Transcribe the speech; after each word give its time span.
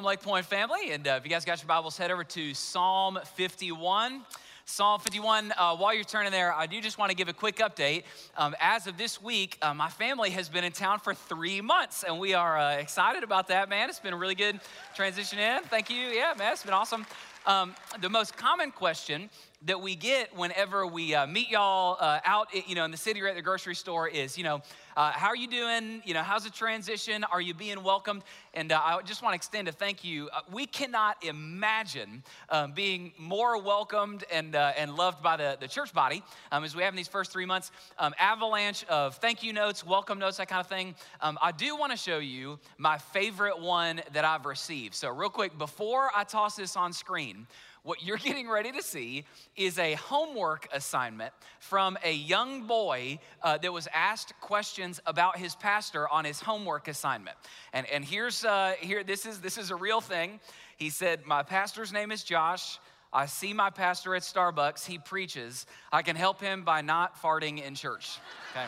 Welcome, 0.00 0.08
Lake 0.08 0.22
Pointe 0.22 0.46
family. 0.46 0.92
And 0.92 1.06
uh, 1.06 1.18
if 1.18 1.24
you 1.24 1.30
guys 1.30 1.44
got 1.44 1.60
your 1.60 1.68
Bibles, 1.68 1.98
head 1.98 2.10
over 2.10 2.24
to 2.24 2.54
Psalm 2.54 3.18
51. 3.34 4.22
Psalm 4.64 4.98
51, 4.98 5.52
uh, 5.52 5.76
while 5.76 5.92
you're 5.92 6.04
turning 6.04 6.32
there, 6.32 6.54
I 6.54 6.66
do 6.66 6.80
just 6.80 6.96
want 6.96 7.10
to 7.10 7.14
give 7.14 7.28
a 7.28 7.34
quick 7.34 7.56
update. 7.58 8.04
Um, 8.34 8.56
as 8.60 8.86
of 8.86 8.96
this 8.96 9.20
week, 9.20 9.58
uh, 9.60 9.74
my 9.74 9.90
family 9.90 10.30
has 10.30 10.48
been 10.48 10.64
in 10.64 10.72
town 10.72 11.00
for 11.00 11.12
three 11.12 11.60
months, 11.60 12.02
and 12.02 12.18
we 12.18 12.32
are 12.32 12.56
uh, 12.56 12.76
excited 12.76 13.22
about 13.22 13.48
that, 13.48 13.68
man. 13.68 13.90
It's 13.90 14.00
been 14.00 14.14
a 14.14 14.16
really 14.16 14.34
good 14.34 14.58
transition 14.94 15.38
in. 15.38 15.64
Thank 15.64 15.90
you. 15.90 15.96
Yeah, 15.96 16.32
man, 16.38 16.54
it's 16.54 16.64
been 16.64 16.72
awesome. 16.72 17.04
Um, 17.44 17.74
the 18.00 18.08
most 18.08 18.38
common 18.38 18.70
question 18.70 19.28
that 19.62 19.80
we 19.80 19.94
get 19.94 20.34
whenever 20.34 20.86
we 20.86 21.14
uh, 21.14 21.26
meet 21.26 21.50
y'all 21.50 21.98
uh, 22.00 22.20
out, 22.24 22.48
you 22.66 22.74
know, 22.74 22.84
in 22.84 22.90
the 22.90 22.96
city 22.96 23.20
or 23.20 23.28
at 23.28 23.36
the 23.36 23.42
grocery 23.42 23.74
store 23.74 24.08
is, 24.08 24.38
you 24.38 24.44
know, 24.44 24.62
uh, 24.96 25.12
how 25.12 25.28
are 25.28 25.36
you 25.36 25.46
doing? 25.46 26.02
You 26.04 26.14
know, 26.14 26.22
how's 26.22 26.44
the 26.44 26.50
transition? 26.50 27.24
Are 27.24 27.42
you 27.42 27.52
being 27.52 27.82
welcomed? 27.82 28.22
And 28.54 28.72
uh, 28.72 28.80
I 28.82 29.02
just 29.02 29.22
want 29.22 29.34
to 29.34 29.36
extend 29.36 29.68
a 29.68 29.72
thank 29.72 30.02
you. 30.02 30.30
Uh, 30.32 30.40
we 30.50 30.64
cannot 30.66 31.22
imagine 31.22 32.22
um, 32.48 32.72
being 32.72 33.12
more 33.18 33.60
welcomed 33.62 34.24
and, 34.32 34.56
uh, 34.56 34.72
and 34.78 34.96
loved 34.96 35.22
by 35.22 35.36
the, 35.36 35.58
the 35.60 35.68
church 35.68 35.92
body 35.92 36.22
um, 36.52 36.64
as 36.64 36.74
we 36.74 36.82
have 36.82 36.92
in 36.92 36.96
these 36.96 37.08
first 37.08 37.30
three 37.30 37.46
months. 37.46 37.70
Um, 37.98 38.14
avalanche 38.18 38.84
of 38.88 39.16
thank 39.16 39.42
you 39.42 39.52
notes, 39.52 39.84
welcome 39.84 40.18
notes, 40.18 40.38
that 40.38 40.48
kind 40.48 40.60
of 40.60 40.68
thing. 40.68 40.94
Um, 41.20 41.38
I 41.42 41.52
do 41.52 41.76
want 41.76 41.92
to 41.92 41.98
show 41.98 42.18
you 42.18 42.58
my 42.78 42.96
favorite 42.96 43.60
one 43.60 44.00
that 44.12 44.24
I've 44.24 44.46
received. 44.46 44.94
So, 44.94 45.10
real 45.10 45.30
quick, 45.30 45.56
before 45.58 46.10
I 46.16 46.24
toss 46.24 46.56
this 46.56 46.76
on 46.76 46.92
screen, 46.92 47.46
what 47.82 48.02
you're 48.02 48.16
getting 48.28 48.48
ready 48.48 48.72
to 48.72 48.82
see 48.82 49.24
is 49.56 49.78
a 49.78 49.94
homework 49.94 50.68
assignment 50.72 51.32
from 51.58 51.98
a 52.04 52.12
young 52.12 52.66
boy 52.66 53.18
uh, 53.42 53.58
that 53.58 53.72
was 53.72 53.88
asked 53.92 54.32
questions 54.40 55.00
about 55.06 55.36
his 55.36 55.54
pastor 55.54 56.08
on 56.08 56.24
his 56.24 56.40
homework 56.40 56.88
assignment. 56.88 57.36
And, 57.72 57.86
and 57.88 58.04
here's 58.04 58.44
uh, 58.44 58.74
here 58.80 59.04
this 59.04 59.26
is 59.26 59.40
this 59.40 59.58
is 59.58 59.70
a 59.70 59.76
real 59.76 60.00
thing. 60.00 60.40
He 60.76 60.90
said, 60.90 61.26
"My 61.26 61.42
pastor's 61.42 61.92
name 61.92 62.10
is 62.10 62.24
Josh." 62.24 62.78
I 63.12 63.26
see 63.26 63.52
my 63.52 63.70
pastor 63.70 64.14
at 64.14 64.22
Starbucks. 64.22 64.86
He 64.86 64.98
preaches. 64.98 65.66
I 65.90 66.02
can 66.02 66.14
help 66.14 66.40
him 66.40 66.62
by 66.62 66.80
not 66.80 67.20
farting 67.20 67.60
in 67.60 67.74
church. 67.74 68.18
Okay. 68.52 68.66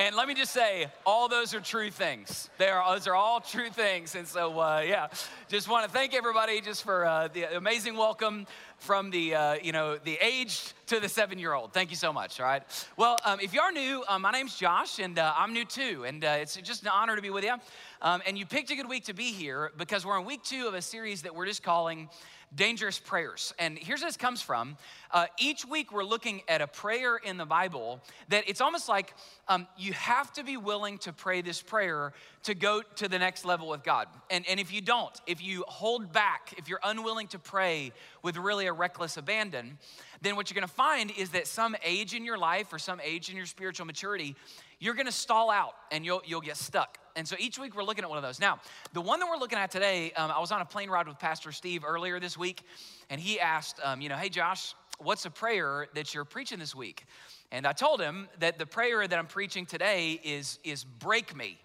And 0.00 0.16
let 0.16 0.26
me 0.26 0.32
just 0.32 0.54
say, 0.54 0.86
all 1.04 1.28
those 1.28 1.54
are 1.54 1.60
true 1.60 1.90
things. 1.90 2.48
They 2.56 2.68
are, 2.68 2.94
those 2.94 3.06
are 3.06 3.14
all 3.14 3.38
true 3.38 3.68
things. 3.68 4.14
And 4.14 4.26
so, 4.26 4.58
uh, 4.58 4.82
yeah, 4.82 5.08
just 5.48 5.68
want 5.68 5.84
to 5.84 5.92
thank 5.92 6.14
everybody 6.14 6.62
just 6.62 6.84
for 6.84 7.04
uh, 7.04 7.28
the 7.28 7.54
amazing 7.54 7.98
welcome 7.98 8.46
from 8.78 9.10
the, 9.10 9.34
uh, 9.34 9.54
you 9.62 9.72
know, 9.72 9.98
the 9.98 10.16
age 10.22 10.72
to 10.86 11.00
the 11.00 11.08
seven-year-old. 11.08 11.74
Thank 11.74 11.90
you 11.90 11.96
so 11.96 12.14
much, 12.14 12.40
all 12.40 12.46
right? 12.46 12.62
Well, 12.96 13.18
um, 13.26 13.40
if 13.40 13.52
you 13.52 13.60
are 13.60 13.72
new, 13.72 14.02
uh, 14.08 14.18
my 14.18 14.30
name's 14.30 14.56
Josh, 14.56 15.00
and 15.00 15.18
uh, 15.18 15.34
I'm 15.36 15.52
new 15.52 15.66
too. 15.66 16.06
And 16.06 16.24
uh, 16.24 16.38
it's 16.40 16.56
just 16.56 16.80
an 16.82 16.88
honor 16.88 17.14
to 17.14 17.20
be 17.20 17.28
with 17.28 17.44
you. 17.44 17.56
Um, 18.02 18.22
and 18.26 18.38
you 18.38 18.46
picked 18.46 18.70
a 18.70 18.76
good 18.76 18.88
week 18.88 19.04
to 19.04 19.14
be 19.14 19.32
here 19.32 19.72
because 19.76 20.06
we're 20.06 20.18
in 20.18 20.24
week 20.24 20.42
two 20.42 20.66
of 20.66 20.74
a 20.74 20.80
series 20.80 21.22
that 21.22 21.34
we're 21.34 21.46
just 21.46 21.62
calling 21.62 22.08
dangerous 22.54 22.98
prayers. 22.98 23.54
And 23.58 23.78
here's 23.78 24.00
where 24.00 24.08
this 24.08 24.16
comes 24.16 24.42
from. 24.42 24.76
Uh, 25.10 25.26
each 25.38 25.64
week, 25.64 25.92
we're 25.92 26.04
looking 26.04 26.42
at 26.48 26.60
a 26.60 26.66
prayer 26.66 27.16
in 27.16 27.36
the 27.36 27.44
Bible 27.44 28.00
that 28.28 28.44
it's 28.48 28.60
almost 28.60 28.88
like 28.88 29.14
um, 29.48 29.68
you 29.76 29.92
have 29.92 30.32
to 30.32 30.42
be 30.42 30.56
willing 30.56 30.98
to 30.98 31.12
pray 31.12 31.42
this 31.42 31.62
prayer 31.62 32.12
to 32.44 32.54
go 32.54 32.82
to 32.96 33.08
the 33.08 33.18
next 33.18 33.44
level 33.44 33.68
with 33.68 33.84
God. 33.84 34.08
And, 34.30 34.44
and 34.48 34.58
if 34.58 34.72
you 34.72 34.80
don't, 34.80 35.12
if 35.26 35.42
you 35.42 35.64
hold 35.68 36.12
back, 36.12 36.54
if 36.56 36.68
you're 36.68 36.80
unwilling 36.82 37.28
to 37.28 37.38
pray 37.38 37.92
with 38.22 38.36
really 38.36 38.66
a 38.66 38.72
reckless 38.72 39.16
abandon, 39.16 39.78
then 40.22 40.36
what 40.36 40.50
you're 40.50 40.56
gonna 40.56 40.68
find 40.68 41.12
is 41.16 41.30
that 41.30 41.46
some 41.46 41.76
age 41.84 42.14
in 42.14 42.24
your 42.24 42.38
life 42.38 42.72
or 42.72 42.78
some 42.78 43.00
age 43.02 43.30
in 43.30 43.36
your 43.36 43.46
spiritual 43.46 43.86
maturity, 43.86 44.34
you're 44.80 44.94
gonna 44.94 45.12
stall 45.12 45.50
out 45.50 45.74
and 45.92 46.04
you'll, 46.04 46.22
you'll 46.26 46.40
get 46.40 46.56
stuck. 46.56 46.98
And 47.14 47.28
so 47.28 47.36
each 47.38 47.58
week 47.58 47.76
we're 47.76 47.84
looking 47.84 48.02
at 48.02 48.10
one 48.10 48.18
of 48.18 48.24
those. 48.24 48.40
Now, 48.40 48.60
the 48.92 49.00
one 49.00 49.20
that 49.20 49.28
we're 49.28 49.36
looking 49.36 49.58
at 49.58 49.70
today, 49.70 50.12
um, 50.12 50.30
I 50.30 50.40
was 50.40 50.50
on 50.50 50.60
a 50.60 50.64
plane 50.64 50.90
ride 50.90 51.06
with 51.06 51.18
Pastor 51.18 51.52
Steve 51.52 51.84
earlier 51.84 52.18
this 52.18 52.36
week, 52.36 52.62
and 53.10 53.20
he 53.20 53.38
asked, 53.38 53.78
um, 53.84 54.00
you 54.00 54.08
know, 54.08 54.16
hey, 54.16 54.28
Josh, 54.28 54.74
what's 54.98 55.24
a 55.26 55.30
prayer 55.30 55.86
that 55.94 56.14
you're 56.14 56.24
preaching 56.24 56.58
this 56.58 56.74
week? 56.74 57.04
And 57.52 57.66
I 57.66 57.72
told 57.72 58.00
him 58.00 58.28
that 58.38 58.58
the 58.58 58.66
prayer 58.66 59.06
that 59.06 59.18
I'm 59.18 59.26
preaching 59.26 59.66
today 59.66 60.20
is, 60.22 60.58
is 60.64 60.84
break 60.84 61.36
me. 61.36 61.58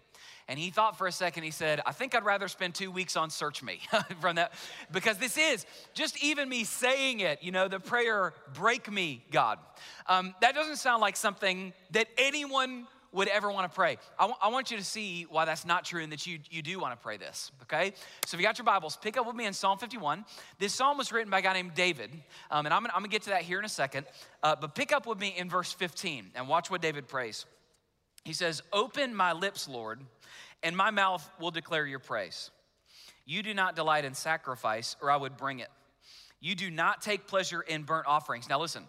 And 0.47 0.59
he 0.59 0.69
thought 0.69 0.97
for 0.97 1.07
a 1.07 1.11
second, 1.11 1.43
he 1.43 1.49
said, 1.49 1.81
I 1.87 1.91
think 1.91 2.13
I'd 2.13 2.23
rather 2.23 2.47
spend 2.47 2.75
two 2.75 2.91
weeks 2.91 3.15
on 3.15 3.31
search 3.31 3.63
me 3.63 3.79
from 4.21 4.35
that, 4.35 4.53
because 4.91 5.17
this 5.17 5.37
is 5.37 5.65
just 5.93 6.23
even 6.23 6.47
me 6.47 6.63
saying 6.63 7.21
it, 7.21 7.41
you 7.41 7.51
know, 7.51 7.67
the 7.67 7.79
prayer, 7.79 8.33
break 8.53 8.91
me, 8.91 9.23
God. 9.31 9.57
Um, 10.07 10.35
that 10.41 10.53
doesn't 10.53 10.77
sound 10.77 11.01
like 11.01 11.15
something 11.15 11.73
that 11.91 12.07
anyone 12.17 12.85
would 13.15 13.29
ever 13.29 13.49
want 13.49 13.69
to 13.71 13.73
pray. 13.73 13.97
I, 14.19 14.23
w- 14.23 14.37
I 14.41 14.49
want 14.49 14.69
you 14.69 14.77
to 14.77 14.83
see 14.83 15.25
why 15.29 15.45
that's 15.45 15.65
not 15.65 15.85
true 15.85 16.03
and 16.03 16.11
that 16.11 16.27
you, 16.27 16.39
you 16.51 16.61
do 16.61 16.79
want 16.79 16.93
to 16.93 17.01
pray 17.01 17.17
this, 17.17 17.51
okay? 17.63 17.93
So 18.25 18.35
if 18.35 18.41
you 18.41 18.45
got 18.45 18.57
your 18.57 18.65
Bibles, 18.65 18.97
pick 18.97 19.17
up 19.17 19.25
with 19.25 19.35
me 19.35 19.45
in 19.45 19.53
Psalm 19.53 19.77
51. 19.77 20.25
This 20.59 20.73
psalm 20.73 20.97
was 20.97 21.11
written 21.11 21.31
by 21.31 21.39
a 21.39 21.41
guy 21.41 21.53
named 21.53 21.73
David, 21.73 22.11
um, 22.51 22.65
and 22.65 22.73
I'm 22.73 22.83
gonna, 22.83 22.93
I'm 22.93 23.01
gonna 23.01 23.07
get 23.07 23.23
to 23.23 23.29
that 23.29 23.43
here 23.43 23.57
in 23.57 23.65
a 23.65 23.69
second. 23.69 24.05
Uh, 24.43 24.55
but 24.59 24.75
pick 24.75 24.91
up 24.91 25.07
with 25.07 25.19
me 25.19 25.33
in 25.37 25.49
verse 25.49 25.71
15 25.71 26.31
and 26.35 26.47
watch 26.47 26.69
what 26.69 26.81
David 26.81 27.07
prays. 27.07 27.45
He 28.25 28.33
says, 28.33 28.61
Open 28.73 29.15
my 29.15 29.31
lips, 29.31 29.67
Lord, 29.69 30.01
and 30.61 30.75
my 30.75 30.91
mouth 30.91 31.27
will 31.39 31.51
declare 31.51 31.85
your 31.85 31.99
praise. 31.99 32.51
You 33.25 33.41
do 33.41 33.53
not 33.53 33.75
delight 33.75 34.03
in 34.03 34.13
sacrifice, 34.13 34.97
or 35.01 35.09
I 35.09 35.15
would 35.15 35.37
bring 35.37 35.59
it. 35.59 35.69
You 36.41 36.53
do 36.53 36.69
not 36.69 37.01
take 37.01 37.27
pleasure 37.27 37.61
in 37.61 37.83
burnt 37.83 38.07
offerings. 38.07 38.49
Now 38.49 38.59
listen, 38.59 38.83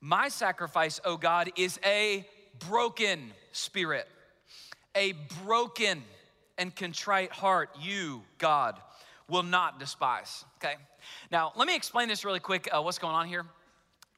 my 0.00 0.28
sacrifice, 0.28 1.00
O 1.04 1.16
God, 1.16 1.50
is 1.56 1.80
a 1.84 2.26
broken 2.58 3.32
spirit, 3.52 4.08
a 4.94 5.12
broken 5.44 6.02
and 6.58 6.74
contrite 6.74 7.32
heart, 7.32 7.70
you, 7.80 8.22
God, 8.38 8.78
will 9.28 9.42
not 9.42 9.80
despise. 9.80 10.44
Okay? 10.58 10.74
Now, 11.30 11.52
let 11.56 11.66
me 11.66 11.74
explain 11.74 12.08
this 12.08 12.24
really 12.24 12.40
quick 12.40 12.68
uh, 12.72 12.80
what's 12.82 12.98
going 12.98 13.14
on 13.14 13.26
here. 13.26 13.46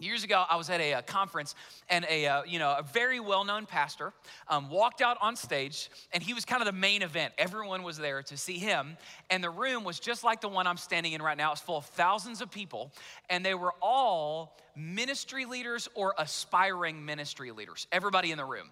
Years 0.00 0.24
ago, 0.24 0.44
I 0.50 0.56
was 0.56 0.70
at 0.70 0.80
a, 0.80 0.94
a 0.94 1.02
conference, 1.02 1.54
and 1.88 2.04
a 2.10 2.26
uh, 2.26 2.42
you 2.42 2.58
know 2.58 2.74
a 2.76 2.82
very 2.82 3.20
well-known 3.20 3.64
pastor 3.64 4.12
um, 4.48 4.68
walked 4.68 5.00
out 5.00 5.16
on 5.20 5.36
stage, 5.36 5.88
and 6.12 6.20
he 6.20 6.34
was 6.34 6.44
kind 6.44 6.60
of 6.60 6.66
the 6.66 6.72
main 6.72 7.02
event. 7.02 7.32
Everyone 7.38 7.84
was 7.84 7.96
there 7.96 8.20
to 8.24 8.36
see 8.36 8.58
him, 8.58 8.96
and 9.30 9.42
the 9.42 9.50
room 9.50 9.84
was 9.84 10.00
just 10.00 10.24
like 10.24 10.40
the 10.40 10.48
one 10.48 10.66
I'm 10.66 10.78
standing 10.78 11.12
in 11.12 11.22
right 11.22 11.36
now. 11.36 11.52
It's 11.52 11.60
full 11.60 11.76
of 11.76 11.84
thousands 11.86 12.40
of 12.40 12.50
people, 12.50 12.90
and 13.30 13.46
they 13.46 13.54
were 13.54 13.72
all 13.80 14.58
ministry 14.74 15.44
leaders 15.44 15.88
or 15.94 16.12
aspiring 16.18 17.04
ministry 17.04 17.52
leaders. 17.52 17.86
Everybody 17.92 18.32
in 18.32 18.38
the 18.38 18.44
room. 18.44 18.70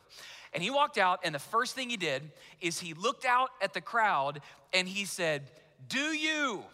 And 0.52 0.61
he 0.61 0.70
walked 0.70 0.99
out, 0.99 1.20
and 1.23 1.32
the 1.32 1.38
first 1.38 1.76
thing 1.76 1.88
he 1.88 1.96
did 1.96 2.32
is 2.61 2.81
he 2.81 2.94
looked 2.94 3.25
out 3.25 3.50
at 3.62 3.75
the 3.75 3.81
crowd 3.81 4.41
and 4.73 4.88
he 4.88 5.05
said, 5.05 5.49
"Do 5.88 6.00
you 6.00 6.64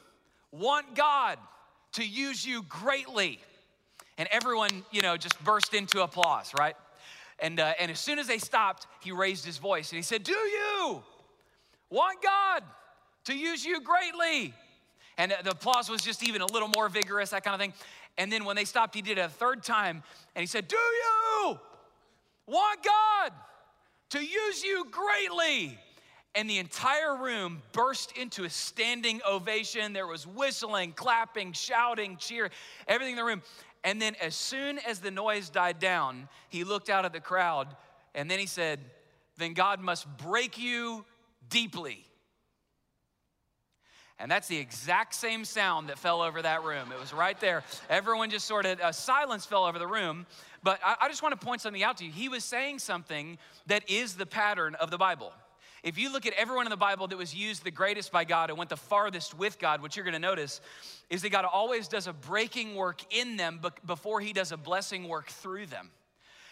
want 0.50 0.94
God 0.94 1.38
to 1.93 2.05
use 2.05 2.46
you 2.46 2.62
greatly?" 2.62 3.40
And 4.19 4.29
everyone, 4.32 4.85
you 4.91 5.00
know, 5.00 5.17
just 5.17 5.43
burst 5.44 5.73
into 5.75 6.03
applause, 6.03 6.53
right? 6.59 6.75
And, 7.38 7.61
uh, 7.61 7.73
and 7.79 7.91
as 7.91 8.00
soon 8.00 8.19
as 8.19 8.26
they 8.26 8.38
stopped, 8.38 8.87
he 9.00 9.12
raised 9.12 9.44
his 9.44 9.59
voice 9.59 9.91
and 9.93 9.97
he 9.97 10.03
said, 10.03 10.25
Do 10.25 10.32
you 10.32 11.03
want 11.88 12.20
God 12.23 12.65
to 13.25 13.35
use 13.35 13.65
you 13.65 13.81
greatly? 13.81 14.53
And 15.17 15.35
the 15.43 15.50
applause 15.50 15.88
was 15.88 16.03
just 16.03 16.26
even 16.26 16.43
a 16.43 16.47
little 16.47 16.69
more 16.69 16.88
vigorous, 16.88 17.31
that 17.31 17.44
kind 17.44 17.55
of 17.55 17.61
thing. 17.61 17.73
And 18.17 18.32
then 18.32 18.44
when 18.44 18.56
they 18.56 18.65
stopped, 18.65 18.94
he 18.94 19.03
did 19.03 19.19
it 19.19 19.23
a 19.23 19.29
third 19.29 19.62
time 19.62 20.03
and 20.35 20.43
he 20.43 20.47
said, 20.47 20.67
Do 20.67 20.76
you 20.76 21.59
want 22.47 22.82
God 22.82 23.32
to 24.11 24.20
use 24.20 24.65
you 24.65 24.85
greatly? 24.91 25.79
And 26.35 26.49
the 26.49 26.59
entire 26.59 27.17
room 27.17 27.62
burst 27.73 28.17
into 28.17 28.44
a 28.44 28.50
standing 28.50 29.20
ovation. 29.29 29.93
There 29.93 30.06
was 30.06 30.26
whistling, 30.26 30.93
clapping, 30.93 31.53
shouting, 31.53 32.17
cheer, 32.17 32.50
everything 32.87 33.15
in 33.15 33.19
the 33.19 33.25
room. 33.25 33.43
And 33.88 34.02
then, 34.02 34.17
as 34.20 34.35
soon 34.35 34.79
as 34.81 34.99
the 34.99 35.11
noise 35.11 35.49
died 35.49 35.79
down, 35.79 36.29
he 36.50 36.62
looked 36.62 36.90
out 36.90 37.06
at 37.06 37.14
the 37.14 37.20
crowd 37.20 37.75
and 38.14 38.31
then 38.31 38.38
he 38.38 38.44
said, 38.44 38.81
Then 39.38 39.55
God 39.55 39.81
must 39.81 40.06
break 40.19 40.58
you 40.58 41.06
deeply. 41.49 42.05
And 44.19 44.31
that's 44.31 44.46
the 44.46 44.58
exact 44.58 45.14
same 45.14 45.43
sound 45.43 45.88
that 45.88 45.99
fell 45.99 46.20
over 46.20 46.43
that 46.43 46.64
room. 46.64 46.93
It 46.93 47.00
was 47.00 47.14
right 47.14 47.40
there. 47.40 47.64
Everyone 47.88 48.29
just 48.29 48.46
sort 48.46 48.67
of, 48.67 48.79
uh, 48.79 48.93
silence 48.93 49.46
fell 49.46 49.64
over 49.64 49.79
the 49.79 49.87
room. 49.87 50.26
But 50.62 50.81
I, 50.84 50.96
I 51.00 51.08
just 51.08 51.23
want 51.23 51.41
to 51.41 51.46
point 51.46 51.62
something 51.62 51.82
out 51.82 51.96
to 51.96 52.05
you. 52.05 52.12
He 52.12 52.29
was 52.29 52.44
saying 52.44 52.81
something 52.81 53.38
that 53.69 53.88
is 53.88 54.17
the 54.17 54.26
pattern 54.26 54.75
of 54.75 54.91
the 54.91 54.99
Bible. 54.99 55.32
If 55.82 55.98
you 55.98 56.12
look 56.12 56.26
at 56.26 56.32
everyone 56.34 56.66
in 56.66 56.70
the 56.70 56.76
Bible 56.76 57.06
that 57.08 57.16
was 57.16 57.34
used 57.34 57.64
the 57.64 57.70
greatest 57.70 58.10
by 58.10 58.25
God 58.25 58.50
and 58.50 58.58
went 58.58 58.70
the 58.70 58.76
farthest 58.76 59.36
with 59.38 59.58
God, 59.58 59.80
what 59.80 59.96
you're 59.96 60.04
going 60.04 60.12
to 60.14 60.19
notice 60.19 60.60
is 61.08 61.22
that 61.22 61.30
God 61.30 61.44
always 61.44 61.88
does 61.88 62.06
a 62.06 62.12
breaking 62.12 62.75
work 62.75 63.02
in 63.10 63.36
them 63.36 63.60
before 63.86 64.20
he 64.20 64.32
does 64.32 64.52
a 64.52 64.56
blessing 64.56 65.08
work 65.08 65.28
through 65.28 65.66
them. 65.66 65.90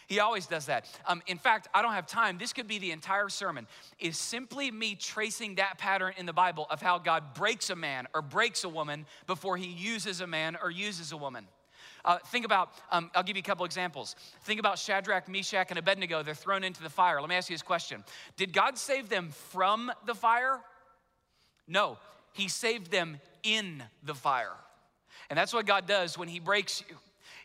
He 0.07 0.21
always 0.21 0.47
does 0.47 0.67
that. 0.67 0.89
Um, 1.07 1.21
in 1.27 1.37
fact, 1.37 1.69
I 1.75 1.83
don't 1.83 1.93
have 1.93 2.07
time. 2.07 2.39
This 2.39 2.53
could 2.53 2.69
be 2.69 2.79
the 2.79 2.93
entire 2.93 3.29
sermon, 3.29 3.67
is 3.99 4.17
simply 4.17 4.71
me 4.71 4.95
tracing 4.95 5.57
that 5.57 5.79
pattern 5.79 6.15
in 6.17 6.27
the 6.27 6.33
Bible 6.33 6.67
of 6.71 6.81
how 6.81 6.99
God 6.99 7.35
breaks 7.35 7.71
a 7.71 7.77
man 7.77 8.07
or 8.15 8.23
breaks 8.23 8.63
a 8.63 8.69
woman 8.69 9.07
before 9.27 9.57
he 9.57 9.67
uses 9.67 10.21
a 10.21 10.27
man 10.27 10.57
or 10.63 10.71
uses 10.71 11.11
a 11.11 11.17
woman. 11.17 11.47
Uh, 12.07 12.19
think 12.27 12.47
about, 12.47 12.71
um, 12.93 13.11
I'll 13.15 13.25
give 13.25 13.37
you 13.37 13.41
a 13.41 13.45
couple 13.45 13.67
examples. 13.67 14.15
Think 14.45 14.61
about 14.61 14.79
Shadrach, 14.79 15.29
Meshach, 15.29 15.67
and 15.71 15.79
Abednego. 15.79 16.23
They're 16.23 16.35
thrown 16.35 16.63
into 16.63 16.83
the 16.83 16.89
fire. 16.89 17.21
Let 17.21 17.29
me 17.29 17.35
ask 17.35 17.51
you 17.51 17.55
this 17.55 17.63
question 17.63 18.05
Did 18.37 18.53
God 18.53 18.79
save 18.79 19.09
them 19.09 19.31
from 19.51 19.91
the 20.07 20.15
fire? 20.15 20.61
No, 21.67 21.99
He 22.33 22.49
saved 22.49 22.91
them 22.91 23.21
in 23.43 23.83
the 24.05 24.15
fire. 24.15 24.55
And 25.29 25.37
that's 25.37 25.53
what 25.53 25.67
God 25.67 25.89
does 25.89 26.17
when 26.17 26.29
He 26.29 26.39
breaks 26.39 26.83
you 26.89 26.97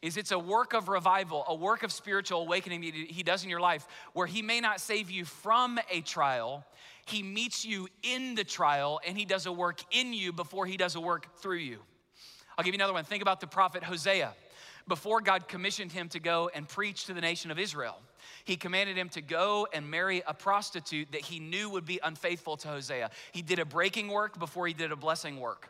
is 0.02 0.18
it's 0.18 0.32
a 0.32 0.40
work 0.40 0.74
of 0.74 0.90
revival, 0.90 1.46
a 1.48 1.54
work 1.54 1.84
of 1.84 1.92
spiritual 1.92 2.42
awakening 2.42 2.82
that 2.82 2.94
he 2.94 3.22
does 3.24 3.44
in 3.44 3.50
your 3.50 3.60
life 3.60 3.88
where 4.14 4.26
he 4.26 4.42
may 4.42 4.60
not 4.60 4.82
save 4.82 5.12
you 5.12 5.26
from 5.26 5.80
a 5.92 6.02
trial, 6.02 6.66
he 7.06 7.22
meets 7.22 7.66
you 7.66 7.88
in 8.02 8.34
the 8.34 8.44
trial 8.44 9.00
and 9.06 9.16
he 9.16 9.26
does 9.26 9.46
a 9.46 9.52
work 9.52 9.82
in 9.92 10.12
you 10.12 10.34
before 10.34 10.66
he 10.66 10.76
does 10.76 10.96
a 10.96 11.00
work 11.00 11.38
through 11.38 11.58
you. 11.58 11.78
I'll 12.58 12.66
give 12.66 12.74
you 12.74 12.80
another 12.80 12.94
one. 12.94 13.04
Think 13.04 13.22
about 13.22 13.42
the 13.42 13.48
prophet 13.48 13.84
Hosea. 13.84 14.34
Before 14.88 15.22
God 15.22 15.48
commissioned 15.48 15.92
him 15.92 16.10
to 16.10 16.20
go 16.20 16.50
and 16.54 16.68
preach 16.68 17.06
to 17.06 17.14
the 17.14 17.22
nation 17.22 17.52
of 17.52 17.60
Israel, 17.60 17.98
he 18.44 18.56
commanded 18.56 18.98
him 18.98 19.10
to 19.10 19.22
go 19.22 19.68
and 19.74 19.90
marry 19.90 20.24
a 20.28 20.34
prostitute 20.34 21.12
that 21.12 21.22
he 21.22 21.40
knew 21.40 21.70
would 21.70 21.86
be 21.86 22.00
unfaithful 22.04 22.58
to 22.58 22.68
Hosea. 22.68 23.12
He 23.32 23.42
did 23.42 23.60
a 23.60 23.66
breaking 23.66 24.08
work 24.08 24.40
before 24.40 24.68
he 24.68 24.74
did 24.74 24.92
a 24.92 24.96
blessing 24.96 25.40
work. 25.40 25.70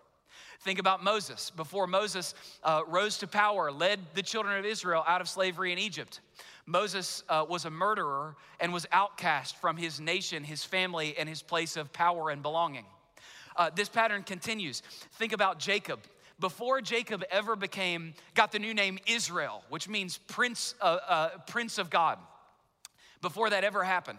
Think 0.61 0.79
about 0.79 1.03
Moses. 1.03 1.49
Before 1.49 1.87
Moses 1.87 2.35
uh, 2.63 2.81
rose 2.87 3.17
to 3.19 3.27
power, 3.27 3.71
led 3.71 3.99
the 4.13 4.21
children 4.21 4.57
of 4.59 4.65
Israel 4.65 5.03
out 5.07 5.19
of 5.19 5.27
slavery 5.27 5.71
in 5.71 5.79
Egypt. 5.79 6.19
Moses 6.67 7.23
uh, 7.29 7.43
was 7.49 7.65
a 7.65 7.71
murderer 7.71 8.35
and 8.59 8.71
was 8.71 8.85
outcast 8.91 9.57
from 9.57 9.75
his 9.75 9.99
nation, 9.99 10.43
his 10.43 10.63
family, 10.63 11.15
and 11.17 11.27
his 11.27 11.41
place 11.41 11.77
of 11.77 11.91
power 11.91 12.29
and 12.29 12.43
belonging. 12.43 12.85
Uh, 13.55 13.71
this 13.75 13.89
pattern 13.89 14.23
continues. 14.23 14.81
Think 15.13 15.33
about 15.33 15.59
Jacob. 15.59 15.99
Before 16.41 16.81
Jacob 16.81 17.23
ever 17.29 17.55
became, 17.55 18.15
got 18.33 18.51
the 18.51 18.57
new 18.57 18.73
name 18.73 18.97
Israel, 19.05 19.63
which 19.69 19.87
means 19.87 20.17
prince, 20.17 20.73
uh, 20.81 20.97
uh, 21.07 21.29
prince 21.45 21.77
of 21.77 21.91
God. 21.91 22.17
Before 23.21 23.51
that 23.51 23.63
ever 23.63 23.83
happened, 23.83 24.17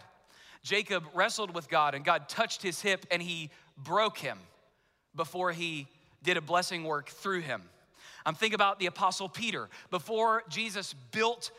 Jacob 0.63 1.03
wrestled 1.15 1.53
with 1.53 1.69
God 1.69 1.97
and 1.97 2.05
God 2.05 2.29
touched 2.29 2.63
his 2.63 2.81
hip 2.81 3.05
and 3.11 3.21
he 3.21 3.51
broke 3.77 4.19
him 4.19 4.39
before 5.17 5.51
he 5.51 5.89
did 6.23 6.37
a 6.37 6.41
blessing 6.41 6.85
work 6.85 7.09
through 7.09 7.41
him. 7.41 7.61
I'm 8.25 8.37
thinking 8.37 8.55
about 8.55 8.79
the 8.79 8.87
Apostle 8.87 9.29
Peter. 9.29 9.69
Before 9.91 10.45
Jesus 10.49 10.95
built 11.11 11.51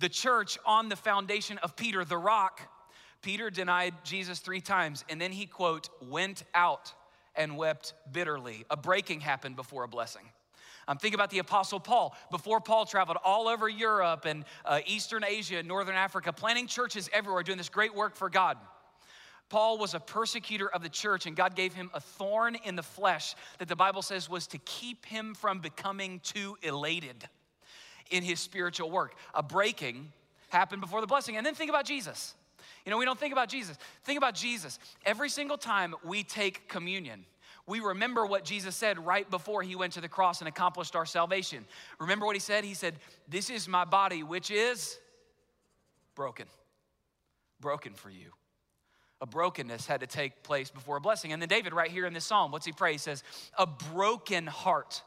the 0.00 0.08
church 0.08 0.58
on 0.66 0.88
the 0.88 0.96
foundation 0.96 1.58
of 1.58 1.76
Peter, 1.76 2.04
the 2.04 2.18
rock, 2.18 2.60
Peter 3.22 3.50
denied 3.50 3.94
Jesus 4.02 4.40
three 4.40 4.60
times, 4.60 5.04
and 5.08 5.20
then 5.20 5.30
he, 5.30 5.46
quote, 5.46 5.88
went 6.02 6.42
out 6.54 6.92
and 7.38 7.56
wept 7.56 7.94
bitterly. 8.12 8.66
A 8.68 8.76
breaking 8.76 9.20
happened 9.20 9.56
before 9.56 9.84
a 9.84 9.88
blessing. 9.88 10.22
I'm 10.86 10.98
thinking 10.98 11.16
about 11.16 11.30
the 11.30 11.38
Apostle 11.38 11.80
Paul. 11.80 12.16
Before 12.30 12.60
Paul 12.60 12.86
traveled 12.86 13.18
all 13.24 13.48
over 13.48 13.68
Europe 13.68 14.24
and 14.24 14.44
uh, 14.64 14.80
Eastern 14.86 15.24
Asia 15.24 15.58
and 15.58 15.68
Northern 15.68 15.94
Africa, 15.94 16.32
planting 16.32 16.66
churches 16.66 17.08
everywhere, 17.12 17.42
doing 17.42 17.58
this 17.58 17.68
great 17.68 17.94
work 17.94 18.16
for 18.16 18.28
God. 18.28 18.56
Paul 19.50 19.78
was 19.78 19.94
a 19.94 20.00
persecutor 20.00 20.68
of 20.68 20.82
the 20.82 20.88
church, 20.88 21.26
and 21.26 21.34
God 21.34 21.54
gave 21.54 21.72
him 21.72 21.90
a 21.94 22.00
thorn 22.00 22.56
in 22.64 22.76
the 22.76 22.82
flesh 22.82 23.34
that 23.58 23.68
the 23.68 23.76
Bible 23.76 24.02
says 24.02 24.28
was 24.28 24.46
to 24.48 24.58
keep 24.58 25.06
him 25.06 25.34
from 25.34 25.60
becoming 25.60 26.20
too 26.20 26.56
elated 26.62 27.28
in 28.10 28.22
his 28.22 28.40
spiritual 28.40 28.90
work. 28.90 29.14
A 29.34 29.42
breaking 29.42 30.12
happened 30.48 30.80
before 30.80 31.00
the 31.00 31.06
blessing. 31.06 31.36
And 31.36 31.44
then 31.44 31.54
think 31.54 31.70
about 31.70 31.84
Jesus. 31.84 32.34
You 32.84 32.90
know, 32.90 32.98
we 32.98 33.04
don't 33.04 33.18
think 33.18 33.32
about 33.32 33.48
Jesus. 33.48 33.76
Think 34.04 34.18
about 34.18 34.34
Jesus. 34.34 34.78
Every 35.04 35.28
single 35.28 35.58
time 35.58 35.94
we 36.04 36.22
take 36.22 36.68
communion, 36.68 37.24
we 37.66 37.80
remember 37.80 38.24
what 38.24 38.44
Jesus 38.44 38.74
said 38.76 39.04
right 39.04 39.28
before 39.30 39.62
he 39.62 39.76
went 39.76 39.92
to 39.94 40.00
the 40.00 40.08
cross 40.08 40.40
and 40.40 40.48
accomplished 40.48 40.96
our 40.96 41.06
salvation. 41.06 41.64
Remember 41.98 42.26
what 42.26 42.36
he 42.36 42.40
said? 42.40 42.64
He 42.64 42.74
said, 42.74 42.94
This 43.28 43.50
is 43.50 43.68
my 43.68 43.84
body, 43.84 44.22
which 44.22 44.50
is 44.50 44.98
broken. 46.14 46.46
Broken 47.60 47.92
for 47.92 48.10
you 48.10 48.32
a 49.20 49.26
brokenness 49.26 49.86
had 49.86 50.00
to 50.00 50.06
take 50.06 50.42
place 50.42 50.70
before 50.70 50.96
a 50.96 51.00
blessing. 51.00 51.32
And 51.32 51.42
then 51.42 51.48
David, 51.48 51.72
right 51.72 51.90
here 51.90 52.06
in 52.06 52.12
this 52.12 52.24
psalm, 52.24 52.52
what's 52.52 52.66
he 52.66 52.72
pray? 52.72 52.92
He 52.92 52.98
says, 52.98 53.24
A 53.56 53.66
broken 53.66 54.46
heart, 54.46 55.02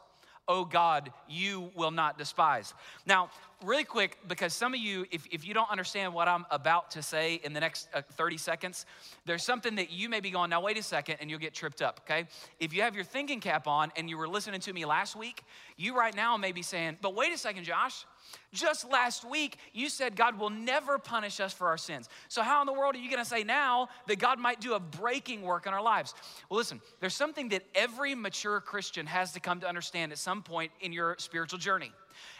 oh 0.48 0.64
God, 0.64 1.12
you 1.28 1.70
will 1.74 1.90
not 1.90 2.18
despise. 2.18 2.74
Now, 3.06 3.30
really 3.64 3.84
quick, 3.84 4.18
because 4.26 4.52
some 4.52 4.74
of 4.74 4.80
you, 4.80 5.06
if, 5.10 5.26
if 5.30 5.46
you 5.46 5.54
don't 5.54 5.70
understand 5.70 6.12
what 6.12 6.28
I'm 6.28 6.44
about 6.50 6.90
to 6.92 7.02
say 7.02 7.40
in 7.44 7.52
the 7.52 7.60
next 7.60 7.88
uh, 7.94 8.02
30 8.14 8.36
seconds, 8.38 8.86
there's 9.24 9.44
something 9.44 9.76
that 9.76 9.92
you 9.92 10.08
may 10.08 10.20
be 10.20 10.30
going, 10.30 10.50
now 10.50 10.60
wait 10.60 10.78
a 10.78 10.82
second, 10.82 11.16
and 11.20 11.30
you'll 11.30 11.38
get 11.38 11.54
tripped 11.54 11.80
up, 11.80 12.00
okay? 12.04 12.26
If 12.58 12.74
you 12.74 12.82
have 12.82 12.94
your 12.94 13.04
thinking 13.04 13.40
cap 13.40 13.66
on 13.68 13.92
and 13.96 14.10
you 14.10 14.18
were 14.18 14.28
listening 14.28 14.60
to 14.60 14.72
me 14.72 14.84
last 14.84 15.14
week, 15.14 15.42
you 15.76 15.96
right 15.96 16.14
now 16.14 16.36
may 16.36 16.52
be 16.52 16.62
saying, 16.62 16.98
but 17.00 17.14
wait 17.14 17.32
a 17.32 17.38
second, 17.38 17.64
Josh. 17.64 18.04
Just 18.52 18.90
last 18.90 19.24
week, 19.28 19.56
you 19.72 19.88
said 19.88 20.16
God 20.16 20.38
will 20.38 20.50
never 20.50 20.98
punish 20.98 21.40
us 21.40 21.52
for 21.52 21.68
our 21.68 21.78
sins. 21.78 22.08
So, 22.28 22.42
how 22.42 22.60
in 22.60 22.66
the 22.66 22.72
world 22.72 22.94
are 22.94 22.98
you 22.98 23.10
gonna 23.10 23.24
say 23.24 23.44
now 23.44 23.88
that 24.06 24.18
God 24.18 24.38
might 24.38 24.60
do 24.60 24.74
a 24.74 24.80
breaking 24.80 25.42
work 25.42 25.66
in 25.66 25.72
our 25.72 25.82
lives? 25.82 26.14
Well, 26.48 26.58
listen, 26.58 26.80
there's 27.00 27.14
something 27.14 27.48
that 27.50 27.62
every 27.74 28.14
mature 28.14 28.60
Christian 28.60 29.06
has 29.06 29.32
to 29.32 29.40
come 29.40 29.60
to 29.60 29.68
understand 29.68 30.12
at 30.12 30.18
some 30.18 30.42
point 30.42 30.72
in 30.80 30.92
your 30.92 31.16
spiritual 31.18 31.58
journey. 31.58 31.92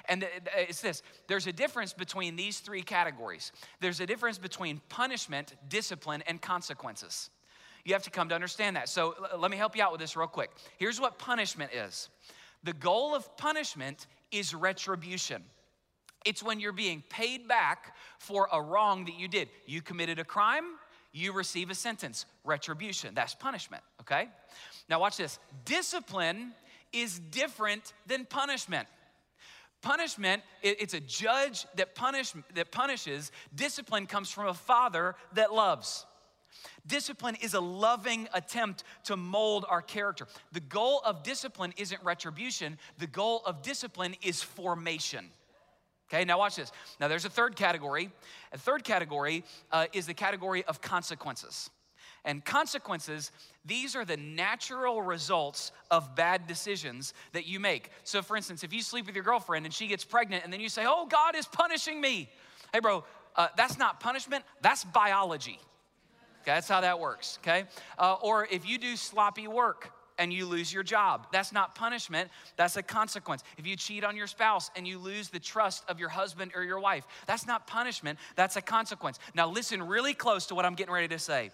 And 0.08 0.26
it's 0.56 0.81
this 0.81 1.02
there's 1.29 1.46
a 1.46 1.52
difference 1.52 1.93
between 1.93 2.36
these 2.36 2.60
three 2.60 2.82
categories. 2.82 3.53
There's 3.81 4.01
a 4.01 4.06
difference 4.06 4.39
between 4.39 4.81
punishment, 4.89 5.55
discipline, 5.69 6.22
and 6.27 6.41
consequences. 6.41 7.31
You 7.84 7.94
have 7.94 8.03
to 8.05 8.10
come 8.10 8.29
to 8.29 8.34
understand 8.34 8.77
that. 8.77 8.89
So 8.89 9.15
let 9.36 9.51
me 9.51 9.56
help 9.56 9.77
you 9.77 9.82
out 9.82 9.91
with 9.91 10.01
this 10.01 10.17
real 10.17 10.29
quick. 10.29 10.51
Here's 10.79 11.01
what 11.01 11.19
punishment 11.19 11.72
is 11.72 12.08
the 12.65 12.72
goal 12.72 13.15
of 13.15 13.36
punishment 13.36 14.06
is 14.31 14.55
retribution. 14.55 15.43
It's 16.24 16.43
when 16.43 16.60
you're 16.60 16.72
being 16.72 17.02
paid 17.08 17.48
back 17.48 17.96
for 18.19 18.48
a 18.52 18.60
wrong 18.60 19.05
that 19.06 19.19
you 19.19 19.29
did. 19.29 19.48
You 19.67 19.82
committed 19.82 20.19
a 20.19 20.24
crime, 20.24 20.64
you 21.12 21.32
receive 21.32 21.70
a 21.70 21.74
sentence. 21.74 22.26
Retribution, 22.44 23.14
that's 23.14 23.34
punishment, 23.34 23.82
okay? 24.00 24.29
Now, 24.88 25.00
watch 25.00 25.17
this. 25.17 25.38
Discipline 25.64 26.52
is 26.93 27.19
different 27.19 27.93
than 28.06 28.24
punishment. 28.24 28.88
Punishment, 29.81 30.43
it's 30.62 30.94
a 30.94 31.00
judge 31.00 31.67
that, 31.74 31.94
punish, 31.94 32.32
that 32.55 32.70
punishes. 32.70 33.32
Discipline 33.55 34.06
comes 34.06 34.31
from 34.31 34.46
a 34.46 34.55
father 34.55 35.17
that 35.34 35.52
loves. 35.52 36.06
Discipline 36.86 37.36
is 37.41 37.55
a 37.55 37.60
loving 37.60 38.29
attempt 38.32 38.84
to 39.05 39.17
mold 39.17 39.64
our 39.69 39.82
character. 39.82 40.26
The 40.52 40.60
goal 40.60 41.02
of 41.05 41.22
discipline 41.22 41.72
isn't 41.76 42.02
retribution, 42.05 42.79
the 42.98 43.06
goal 43.06 43.43
of 43.44 43.62
discipline 43.62 44.14
is 44.22 44.43
formation. 44.43 45.31
Okay, 46.12 46.24
now 46.24 46.38
watch 46.38 46.56
this. 46.56 46.70
Now 47.00 47.08
there's 47.08 47.24
a 47.24 47.31
third 47.31 47.56
category. 47.56 48.10
A 48.52 48.58
third 48.58 48.84
category 48.84 49.44
uh, 49.70 49.86
is 49.92 50.06
the 50.06 50.14
category 50.14 50.62
of 50.64 50.82
consequences. 50.82 51.70
And 52.24 52.44
consequences, 52.44 53.32
these 53.64 53.96
are 53.96 54.04
the 54.04 54.16
natural 54.16 55.02
results 55.02 55.72
of 55.90 56.14
bad 56.14 56.46
decisions 56.46 57.14
that 57.32 57.46
you 57.46 57.58
make. 57.58 57.90
So, 58.04 58.22
for 58.22 58.36
instance, 58.36 58.62
if 58.62 58.72
you 58.72 58.81
sleep 58.82 59.06
with 59.06 59.14
your 59.16 59.24
girlfriend 59.24 59.64
and 59.64 59.74
she 59.74 59.88
gets 59.88 60.04
pregnant 60.04 60.44
and 60.44 60.52
then 60.52 60.60
you 60.60 60.69
say, 60.69 60.84
Oh, 60.86 61.06
God 61.06 61.34
is 61.34 61.46
punishing 61.46 62.00
me. 62.00 62.28
Hey, 62.72 62.81
bro, 62.81 63.04
uh, 63.34 63.48
that's 63.56 63.78
not 63.78 63.98
punishment, 63.98 64.44
that's 64.60 64.84
biology. 64.84 65.58
Okay, 66.42 66.52
that's 66.52 66.69
how 66.69 66.81
that 66.81 66.98
works, 66.98 67.38
okay? 67.42 67.64
Uh, 67.98 68.16
or 68.20 68.46
if 68.50 68.69
you 68.69 68.76
do 68.76 68.96
sloppy 68.96 69.46
work, 69.46 69.92
and 70.19 70.32
you 70.32 70.46
lose 70.46 70.72
your 70.72 70.82
job. 70.82 71.26
That's 71.32 71.52
not 71.52 71.74
punishment, 71.74 72.31
that's 72.56 72.76
a 72.76 72.82
consequence. 72.82 73.42
If 73.58 73.66
you 73.66 73.76
cheat 73.76 74.04
on 74.04 74.16
your 74.16 74.26
spouse 74.26 74.70
and 74.76 74.86
you 74.86 74.98
lose 74.98 75.28
the 75.28 75.40
trust 75.40 75.84
of 75.88 75.98
your 75.98 76.08
husband 76.08 76.52
or 76.54 76.62
your 76.64 76.81
wife, 76.81 77.06
that's 77.26 77.46
not 77.46 77.66
punishment, 77.66 78.19
that's 78.36 78.56
a 78.56 78.62
consequence. 78.62 79.19
Now, 79.34 79.48
listen 79.48 79.82
really 79.82 80.14
close 80.14 80.46
to 80.46 80.54
what 80.54 80.64
I'm 80.64 80.74
getting 80.74 80.94
ready 80.94 81.08
to 81.08 81.19
say. 81.19 81.50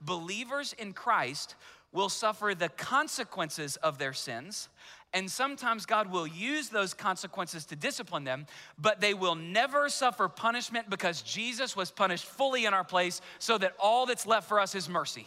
believers 0.00 0.74
in 0.78 0.92
Christ 0.92 1.56
will 1.92 2.08
suffer 2.08 2.54
the 2.56 2.68
consequences 2.68 3.76
of 3.76 3.98
their 3.98 4.12
sins. 4.12 4.68
And 5.12 5.28
sometimes 5.28 5.86
God 5.86 6.10
will 6.10 6.26
use 6.26 6.68
those 6.68 6.94
consequences 6.94 7.66
to 7.66 7.76
discipline 7.76 8.22
them, 8.22 8.46
but 8.78 9.00
they 9.00 9.12
will 9.12 9.34
never 9.34 9.88
suffer 9.88 10.28
punishment 10.28 10.88
because 10.88 11.22
Jesus 11.22 11.74
was 11.74 11.90
punished 11.90 12.24
fully 12.24 12.64
in 12.64 12.74
our 12.74 12.84
place 12.84 13.20
so 13.40 13.58
that 13.58 13.74
all 13.80 14.06
that's 14.06 14.24
left 14.24 14.48
for 14.48 14.60
us 14.60 14.76
is 14.76 14.88
mercy. 14.88 15.26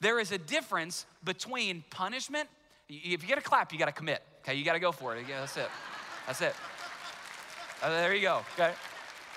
There 0.00 0.18
is 0.18 0.32
a 0.32 0.38
difference 0.38 1.06
between 1.22 1.84
punishment. 1.90 2.48
If 2.88 3.22
you 3.22 3.28
get 3.28 3.38
a 3.38 3.42
clap, 3.42 3.72
you 3.72 3.78
got 3.78 3.86
to 3.86 3.92
commit. 3.92 4.22
Okay, 4.42 4.54
you 4.54 4.64
got 4.64 4.74
to 4.74 4.78
go 4.78 4.92
for 4.92 5.16
it. 5.16 5.24
Yeah, 5.28 5.40
that's 5.40 5.56
it. 5.56 5.68
That's 6.26 6.40
it. 6.40 6.54
Uh, 7.82 7.90
there 7.90 8.14
you 8.14 8.22
go. 8.22 8.42
Okay, 8.54 8.72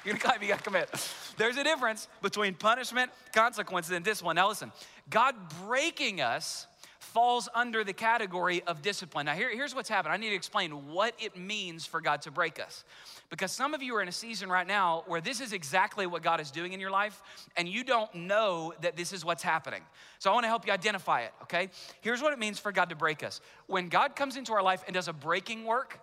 you're 0.03 0.13
gonna 0.13 0.23
clap. 0.23 0.41
You 0.41 0.47
got 0.49 0.59
to 0.59 0.63
commit. 0.63 0.89
There's 1.37 1.57
a 1.57 1.63
difference 1.63 2.07
between 2.21 2.55
punishment, 2.55 3.11
consequences, 3.33 3.91
and 3.91 4.03
this 4.03 4.23
one. 4.23 4.35
Now 4.35 4.49
listen, 4.49 4.71
God 5.09 5.35
breaking 5.65 6.21
us 6.21 6.67
falls 7.07 7.49
under 7.55 7.83
the 7.83 7.93
category 7.93 8.61
of 8.67 8.81
discipline. 8.81 9.25
Now, 9.25 9.33
here, 9.33 9.49
here's 9.49 9.73
what's 9.73 9.89
happened. 9.89 10.13
I 10.13 10.17
need 10.17 10.29
to 10.29 10.35
explain 10.35 10.71
what 10.87 11.13
it 11.19 11.37
means 11.37 11.85
for 11.85 12.01
God 12.01 12.21
to 12.23 12.31
break 12.31 12.59
us. 12.59 12.83
Because 13.29 13.51
some 13.51 13.73
of 13.73 13.81
you 13.81 13.95
are 13.95 14.01
in 14.01 14.07
a 14.07 14.13
season 14.13 14.49
right 14.49 14.67
now 14.67 15.03
where 15.07 15.21
this 15.21 15.41
is 15.41 15.53
exactly 15.53 16.05
what 16.05 16.21
God 16.21 16.39
is 16.39 16.51
doing 16.51 16.73
in 16.73 16.79
your 16.79 16.91
life, 16.91 17.21
and 17.55 17.67
you 17.67 17.83
don't 17.83 18.13
know 18.13 18.73
that 18.81 18.95
this 18.95 19.13
is 19.13 19.25
what's 19.25 19.43
happening. 19.43 19.81
So 20.19 20.29
I 20.29 20.33
wanna 20.33 20.47
help 20.47 20.67
you 20.67 20.73
identify 20.73 21.21
it, 21.21 21.33
okay? 21.43 21.69
Here's 22.01 22.21
what 22.21 22.33
it 22.33 22.39
means 22.39 22.59
for 22.59 22.71
God 22.71 22.89
to 22.89 22.95
break 22.95 23.23
us. 23.23 23.41
When 23.67 23.89
God 23.89 24.15
comes 24.15 24.37
into 24.37 24.53
our 24.53 24.63
life 24.63 24.83
and 24.85 24.93
does 24.93 25.07
a 25.07 25.13
breaking 25.13 25.65
work, 25.65 25.99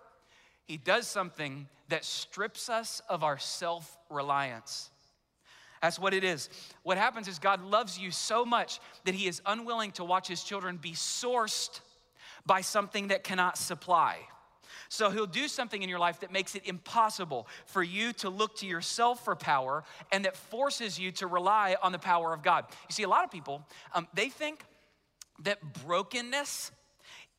He 0.65 0.77
does 0.77 1.07
something 1.07 1.67
that 1.89 2.03
strips 2.03 2.69
us 2.69 3.01
of 3.09 3.23
our 3.23 3.37
self 3.37 3.97
reliance. 4.09 4.89
That's 5.85 5.99
what 5.99 6.15
it 6.15 6.23
is. 6.23 6.49
What 6.81 6.97
happens 6.97 7.27
is 7.27 7.37
God 7.37 7.63
loves 7.63 7.99
you 7.99 8.09
so 8.09 8.43
much 8.43 8.79
that 9.03 9.13
He 9.13 9.27
is 9.27 9.39
unwilling 9.45 9.91
to 9.91 10.03
watch 10.03 10.27
His 10.27 10.41
children 10.41 10.77
be 10.77 10.93
sourced 10.93 11.79
by 12.43 12.61
something 12.61 13.09
that 13.09 13.23
cannot 13.23 13.55
supply. 13.55 14.17
So 14.89 15.11
He'll 15.11 15.27
do 15.27 15.47
something 15.47 15.83
in 15.83 15.87
your 15.87 15.99
life 15.99 16.21
that 16.21 16.31
makes 16.31 16.55
it 16.55 16.63
impossible 16.65 17.47
for 17.67 17.83
you 17.83 18.13
to 18.13 18.29
look 18.29 18.57
to 18.57 18.65
yourself 18.65 19.23
for 19.23 19.35
power 19.35 19.83
and 20.11 20.25
that 20.25 20.35
forces 20.35 20.97
you 20.97 21.11
to 21.11 21.27
rely 21.27 21.75
on 21.83 21.91
the 21.91 21.99
power 21.99 22.33
of 22.33 22.41
God. 22.41 22.65
You 22.89 22.93
see, 22.93 23.03
a 23.03 23.07
lot 23.07 23.23
of 23.23 23.29
people, 23.29 23.63
um, 23.93 24.07
they 24.15 24.29
think 24.29 24.65
that 25.43 25.59
brokenness 25.85 26.71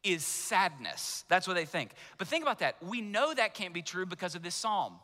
is 0.05 0.25
sadness. 0.25 1.25
That's 1.29 1.49
what 1.49 1.55
they 1.55 1.65
think. 1.65 1.91
But 2.17 2.29
think 2.29 2.45
about 2.45 2.61
that. 2.61 2.77
We 2.81 3.01
know 3.01 3.35
that 3.35 3.55
can't 3.55 3.75
be 3.75 3.83
true 3.83 4.07
because 4.07 4.37
of 4.37 4.45
this 4.45 4.55
psalm. 4.55 5.01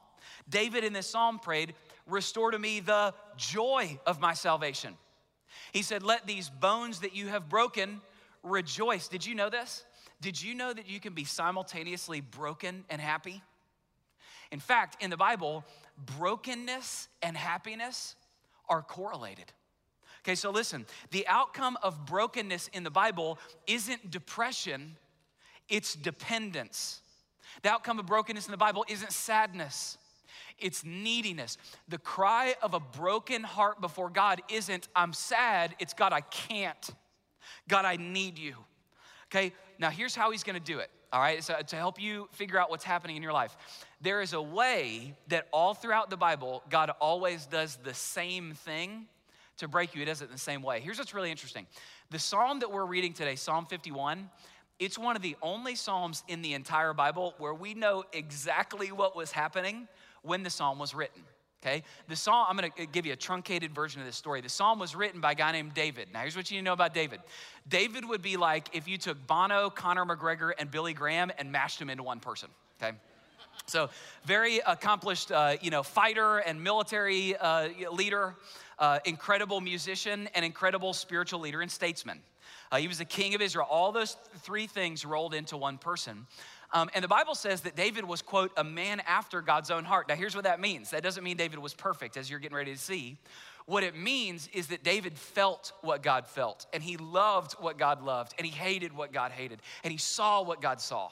David 0.48 0.84
in 0.84 0.92
this 0.92 1.08
psalm 1.08 1.40
prayed, 1.40 1.74
Restore 2.06 2.50
to 2.50 2.58
me 2.58 2.80
the 2.80 3.14
joy 3.36 3.98
of 4.06 4.20
my 4.20 4.34
salvation. 4.34 4.96
He 5.72 5.82
said, 5.82 6.02
Let 6.02 6.26
these 6.26 6.50
bones 6.50 7.00
that 7.00 7.14
you 7.14 7.28
have 7.28 7.48
broken 7.48 8.00
rejoice. 8.42 9.08
Did 9.08 9.24
you 9.24 9.34
know 9.34 9.50
this? 9.50 9.84
Did 10.20 10.40
you 10.40 10.54
know 10.54 10.72
that 10.72 10.88
you 10.88 11.00
can 11.00 11.14
be 11.14 11.24
simultaneously 11.24 12.20
broken 12.20 12.84
and 12.88 13.00
happy? 13.00 13.42
In 14.50 14.60
fact, 14.60 15.02
in 15.02 15.10
the 15.10 15.16
Bible, 15.16 15.64
brokenness 16.16 17.08
and 17.22 17.36
happiness 17.36 18.16
are 18.68 18.82
correlated. 18.82 19.46
Okay, 20.24 20.36
so 20.36 20.50
listen, 20.50 20.86
the 21.10 21.26
outcome 21.26 21.76
of 21.82 22.06
brokenness 22.06 22.68
in 22.68 22.84
the 22.84 22.90
Bible 22.90 23.38
isn't 23.66 24.10
depression, 24.10 24.96
it's 25.68 25.94
dependence. 25.94 27.00
The 27.62 27.70
outcome 27.70 27.98
of 27.98 28.06
brokenness 28.06 28.46
in 28.46 28.52
the 28.52 28.56
Bible 28.56 28.84
isn't 28.88 29.12
sadness, 29.12 29.98
it's 30.58 30.84
neediness. 30.84 31.58
The 31.88 31.98
cry 31.98 32.54
of 32.62 32.74
a 32.74 32.80
broken 32.80 33.42
heart 33.42 33.80
before 33.80 34.10
God 34.10 34.40
isn't, 34.48 34.88
I'm 34.94 35.12
sad, 35.12 35.74
it's 35.78 35.94
God, 35.94 36.12
I 36.12 36.20
can't. 36.20 36.90
God, 37.68 37.84
I 37.84 37.96
need 37.96 38.38
you. 38.38 38.56
Okay, 39.30 39.52
now 39.78 39.90
here's 39.90 40.14
how 40.14 40.30
he's 40.30 40.42
gonna 40.42 40.60
do 40.60 40.78
it, 40.78 40.90
all 41.12 41.20
right, 41.20 41.42
so 41.42 41.54
to 41.66 41.76
help 41.76 42.00
you 42.00 42.28
figure 42.32 42.58
out 42.58 42.70
what's 42.70 42.84
happening 42.84 43.16
in 43.16 43.22
your 43.22 43.32
life. 43.32 43.56
There 44.00 44.20
is 44.20 44.32
a 44.32 44.42
way 44.42 45.14
that 45.28 45.48
all 45.52 45.74
throughout 45.74 46.10
the 46.10 46.16
Bible, 46.16 46.62
God 46.68 46.90
always 47.00 47.46
does 47.46 47.76
the 47.76 47.94
same 47.94 48.52
thing 48.52 49.06
to 49.58 49.68
break 49.68 49.94
you. 49.94 50.00
He 50.00 50.04
does 50.04 50.22
it 50.22 50.26
in 50.26 50.32
the 50.32 50.38
same 50.38 50.62
way. 50.62 50.80
Here's 50.80 50.98
what's 50.98 51.14
really 51.14 51.30
interesting 51.30 51.66
the 52.10 52.18
psalm 52.18 52.60
that 52.60 52.70
we're 52.70 52.84
reading 52.84 53.14
today, 53.14 53.36
Psalm 53.36 53.64
51, 53.64 54.28
it's 54.78 54.98
one 54.98 55.16
of 55.16 55.22
the 55.22 55.36
only 55.40 55.74
psalms 55.74 56.24
in 56.28 56.42
the 56.42 56.54
entire 56.54 56.92
Bible 56.92 57.34
where 57.38 57.54
we 57.54 57.72
know 57.72 58.04
exactly 58.12 58.92
what 58.92 59.14
was 59.16 59.30
happening 59.30 59.88
when 60.22 60.42
the 60.42 60.50
psalm 60.50 60.78
was 60.78 60.94
written. 60.94 61.22
Okay, 61.64 61.84
the 62.08 62.16
psalm, 62.16 62.46
I'm 62.48 62.56
gonna 62.56 62.70
give 62.90 63.06
you 63.06 63.12
a 63.12 63.16
truncated 63.16 63.72
version 63.72 64.00
of 64.00 64.06
this 64.06 64.16
story. 64.16 64.40
The 64.40 64.48
psalm 64.48 64.80
was 64.80 64.96
written 64.96 65.20
by 65.20 65.32
a 65.32 65.34
guy 65.36 65.52
named 65.52 65.74
David. 65.74 66.08
Now, 66.12 66.20
here's 66.20 66.34
what 66.34 66.50
you 66.50 66.56
need 66.56 66.62
to 66.62 66.64
know 66.64 66.72
about 66.72 66.92
David 66.92 67.20
David 67.68 68.04
would 68.08 68.22
be 68.22 68.36
like 68.36 68.68
if 68.72 68.88
you 68.88 68.98
took 68.98 69.26
Bono, 69.28 69.70
Conor 69.70 70.04
McGregor, 70.04 70.52
and 70.58 70.70
Billy 70.70 70.92
Graham 70.92 71.30
and 71.38 71.52
mashed 71.52 71.78
them 71.78 71.88
into 71.88 72.02
one 72.02 72.18
person. 72.18 72.48
Okay, 72.82 72.96
so 73.66 73.90
very 74.24 74.58
accomplished, 74.66 75.30
uh, 75.30 75.56
you 75.60 75.70
know, 75.70 75.84
fighter 75.84 76.38
and 76.38 76.60
military 76.60 77.36
uh, 77.36 77.68
leader, 77.92 78.34
uh, 78.80 78.98
incredible 79.04 79.60
musician, 79.60 80.28
and 80.34 80.44
incredible 80.44 80.92
spiritual 80.92 81.38
leader 81.38 81.62
and 81.62 81.70
statesman. 81.70 82.18
Uh, 82.72 82.78
he 82.78 82.88
was 82.88 82.98
the 82.98 83.04
king 83.04 83.34
of 83.34 83.42
Israel. 83.42 83.66
All 83.70 83.92
those 83.92 84.16
three 84.38 84.66
things 84.66 85.04
rolled 85.04 85.34
into 85.34 85.56
one 85.56 85.78
person. 85.78 86.26
Um, 86.72 86.88
and 86.94 87.04
the 87.04 87.08
Bible 87.08 87.34
says 87.34 87.62
that 87.62 87.76
David 87.76 88.04
was, 88.04 88.22
quote, 88.22 88.50
a 88.56 88.64
man 88.64 89.02
after 89.06 89.42
God's 89.42 89.70
own 89.70 89.84
heart. 89.84 90.08
Now, 90.08 90.14
here's 90.14 90.34
what 90.34 90.44
that 90.44 90.60
means 90.60 90.90
that 90.90 91.02
doesn't 91.02 91.22
mean 91.22 91.36
David 91.36 91.58
was 91.58 91.74
perfect, 91.74 92.16
as 92.16 92.30
you're 92.30 92.38
getting 92.38 92.56
ready 92.56 92.72
to 92.72 92.80
see. 92.80 93.18
What 93.66 93.84
it 93.84 93.96
means 93.96 94.48
is 94.52 94.68
that 94.68 94.82
David 94.82 95.16
felt 95.16 95.72
what 95.82 96.02
God 96.02 96.26
felt, 96.26 96.66
and 96.72 96.82
he 96.82 96.96
loved 96.96 97.52
what 97.52 97.78
God 97.78 98.02
loved, 98.02 98.34
and 98.38 98.46
he 98.46 98.52
hated 98.52 98.92
what 98.92 99.12
God 99.12 99.30
hated, 99.30 99.60
and 99.84 99.92
he 99.92 99.98
saw 99.98 100.42
what 100.42 100.60
God 100.60 100.80
saw. 100.80 101.10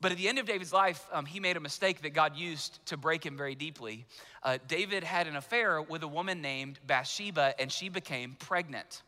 But 0.00 0.12
at 0.12 0.18
the 0.18 0.28
end 0.28 0.38
of 0.38 0.46
David's 0.46 0.72
life, 0.72 1.04
um, 1.10 1.24
he 1.24 1.40
made 1.40 1.56
a 1.56 1.60
mistake 1.60 2.02
that 2.02 2.10
God 2.10 2.36
used 2.36 2.84
to 2.86 2.96
break 2.96 3.24
him 3.24 3.36
very 3.36 3.54
deeply. 3.54 4.04
Uh, 4.42 4.58
David 4.68 5.02
had 5.02 5.26
an 5.26 5.36
affair 5.36 5.80
with 5.80 6.02
a 6.02 6.08
woman 6.08 6.42
named 6.42 6.78
Bathsheba, 6.86 7.54
and 7.58 7.72
she 7.72 7.88
became 7.88 8.36
pregnant. 8.38 9.02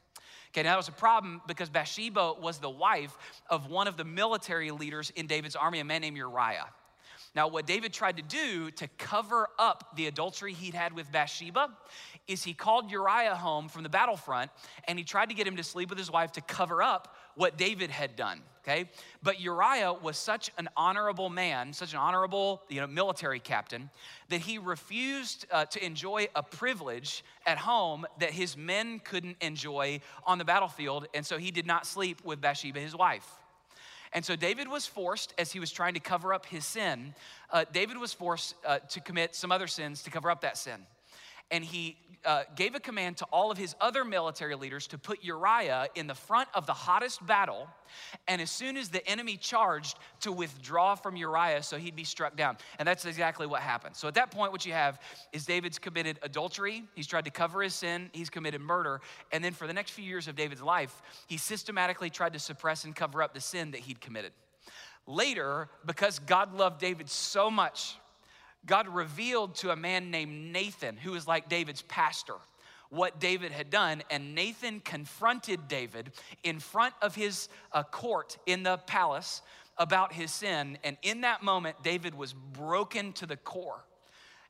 Okay, 0.49 0.63
now 0.63 0.73
that 0.73 0.77
was 0.77 0.89
a 0.89 0.93
problem 0.93 1.43
because 1.47 1.69
Bathsheba 1.69 2.35
was 2.41 2.59
the 2.59 2.71
wife 2.71 3.17
of 3.51 3.71
one 3.71 3.87
of 3.87 3.97
the 3.97 4.05
military 4.05 4.71
leaders 4.71 5.11
in 5.15 5.27
David's 5.27 5.57
army, 5.57 5.81
a 5.81 5.85
man 5.85 6.01
named 6.01 6.17
Uriah. 6.17 6.69
Now, 7.35 7.49
what 7.49 7.67
David 7.67 7.93
tried 7.93 8.17
to 8.17 8.23
do 8.23 8.71
to 8.73 8.89
cover 8.99 9.49
up 9.59 9.95
the 9.97 10.07
adultery 10.07 10.55
he'd 10.55 10.75
had 10.75 10.93
with 10.93 11.13
Bathsheba 11.13 11.69
is 12.27 12.43
he 12.43 12.55
called 12.55 12.91
Uriah 12.91 13.37
home 13.37 13.69
from 13.69 13.83
the 13.83 13.89
battlefront 13.89 14.51
and 14.87 14.99
he 14.99 15.05
tried 15.05 15.29
to 15.29 15.35
get 15.35 15.47
him 15.47 15.57
to 15.57 15.63
sleep 15.63 15.91
with 15.91 15.99
his 15.99 16.11
wife 16.11 16.33
to 16.33 16.41
cover 16.41 16.83
up 16.83 17.15
what 17.39 17.57
David 17.57 17.91
had 17.91 18.17
done, 18.17 18.43
okay? 18.63 18.91
But 19.23 19.41
Uriah 19.41 19.93
was 19.93 20.19
such 20.19 20.51
an 20.59 20.69
honorable 20.77 21.31
man, 21.31 21.73
such 21.73 21.93
an 21.93 21.99
honorable, 21.99 22.63
you 22.69 22.81
know, 22.81 22.87
military 22.89 23.39
captain, 23.39 23.91
that 24.29 24.41
he 24.41 24.59
refused 24.59 25.47
uh, 25.53 25.65
to 25.67 25.85
enjoy 25.85 26.27
a 26.35 26.43
privilege 26.43 27.25
at 27.47 27.57
home 27.57 28.07
that 28.19 28.33
his 28.33 28.57
men 28.57 29.01
couldn't 29.05 29.37
enjoy 29.41 30.01
on 30.27 30.39
the 30.39 30.45
battlefield, 30.45 31.07
and 31.15 31.25
so 31.25 31.39
he 31.39 31.53
did 31.53 31.65
not 31.65 31.87
sleep 31.87 32.21
with 32.25 32.41
Bathsheba, 32.41 32.81
his 32.81 32.97
wife. 32.97 33.27
And 34.13 34.25
so 34.25 34.35
David 34.35 34.67
was 34.69 34.85
forced, 34.85 35.33
as 35.39 35.53
he 35.53 35.61
was 35.61 35.71
trying 35.71 35.95
to 35.95 36.01
cover 36.01 36.35
up 36.35 36.45
his 36.45 36.65
sin, 36.65 37.15
uh, 37.53 37.65
David 37.73 37.99
was 37.99 38.13
forced 38.13 38.57
uh, 38.67 38.81
to 38.81 39.01
commit 39.01 39.37
some 39.37 39.53
other 39.53 39.69
sins 39.69 40.03
to 40.03 40.11
cover 40.11 40.29
up 40.29 40.41
that 40.41 40.57
sin 40.57 40.85
and 41.51 41.65
he 41.65 41.97
uh, 42.25 42.43
gave 42.57 42.75
a 42.75 42.81
command 42.81 43.17
to 43.17 43.25
all 43.27 43.51
of 43.51 43.59
his 43.59 43.75
other 43.81 44.05
military 44.05 44.55
leaders 44.55 44.87
to 44.89 44.99
put 44.99 45.23
Uriah 45.23 45.89
in 45.95 46.07
the 46.07 46.15
front 46.15 46.49
of 46.55 46.67
the 46.67 46.73
hottest 46.73 47.25
battle. 47.27 47.69
And 48.27 48.43
as 48.43 48.51
soon 48.51 48.77
as 48.77 48.89
the 48.89 49.07
enemy 49.09 49.37
charged, 49.37 49.99
to 50.21 50.33
withdraw 50.33 50.95
from 50.95 51.17
Uriah 51.17 51.63
so 51.63 51.79
he'd 51.79 51.97
be 51.97 52.05
struck 52.05 52.37
down. 52.37 52.59
And 52.79 52.87
that's 52.87 53.05
exactly 53.05 53.47
what 53.47 53.63
happened. 53.63 53.97
So 53.97 54.09
at 54.09 54.15
that 54.15 54.31
point, 54.31 54.53
what 54.53 54.67
you 54.67 54.73
have 54.73 55.01
is 55.33 55.47
David's 55.47 55.79
committed 55.79 56.19
adultery, 56.23 56.85
he's 56.95 57.07
tried 57.07 57.25
to 57.25 57.31
cover 57.31 57.63
his 57.63 57.75
sin, 57.75 58.11
he's 58.13 58.31
committed 58.31 58.61
murder. 58.61 59.01
And 59.33 59.43
then 59.43 59.53
for 59.53 59.67
the 59.67 59.73
next 59.73 59.93
few 59.93 60.05
years 60.05 60.29
of 60.29 60.37
David's 60.37 60.63
life, 60.63 61.03
he 61.29 61.37
systematically 61.37 62.11
tried 62.11 62.33
to 62.33 62.39
suppress 62.39 62.85
and 62.85 62.95
cover 62.95 63.23
up 63.23 63.33
the 63.33 63.41
sin 63.41 63.71
that 63.71 63.81
he'd 63.81 64.01
committed. 64.01 64.33
Later, 65.07 65.71
because 65.87 66.19
God 66.19 66.53
loved 66.53 66.81
David 66.81 67.09
so 67.09 67.51
much, 67.51 67.97
God 68.69 68.87
revealed 68.87 69.57
to 69.57 69.71
a 69.71 69.77
man 69.77 70.13
named 70.13 70.53
Nathan, 70.53 70.97
who 70.97 71.13
was 71.13 71.27
like 71.27 71.49
David's 71.49 71.83
pastor, 71.83 72.35
what 72.91 73.19
David 73.19 73.51
had 73.51 73.71
done. 73.71 74.03
And 74.11 74.35
Nathan 74.35 74.81
confronted 74.81 75.67
David 75.67 76.13
in 76.45 76.61
front 76.61 76.95
of 77.03 77.17
his 77.17 77.49
uh, 77.73 77.83
court 77.83 78.37
in 78.47 78.63
the 78.63 78.77
palace 78.77 79.43
about 79.79 80.13
his 80.13 80.31
sin. 80.31 80.79
And 80.85 80.97
in 81.03 81.23
that 81.23 81.43
moment, 81.43 81.83
David 81.83 82.15
was 82.15 82.33
broken 82.33 83.13
to 83.15 83.27
the 83.27 83.37
core 83.37 83.85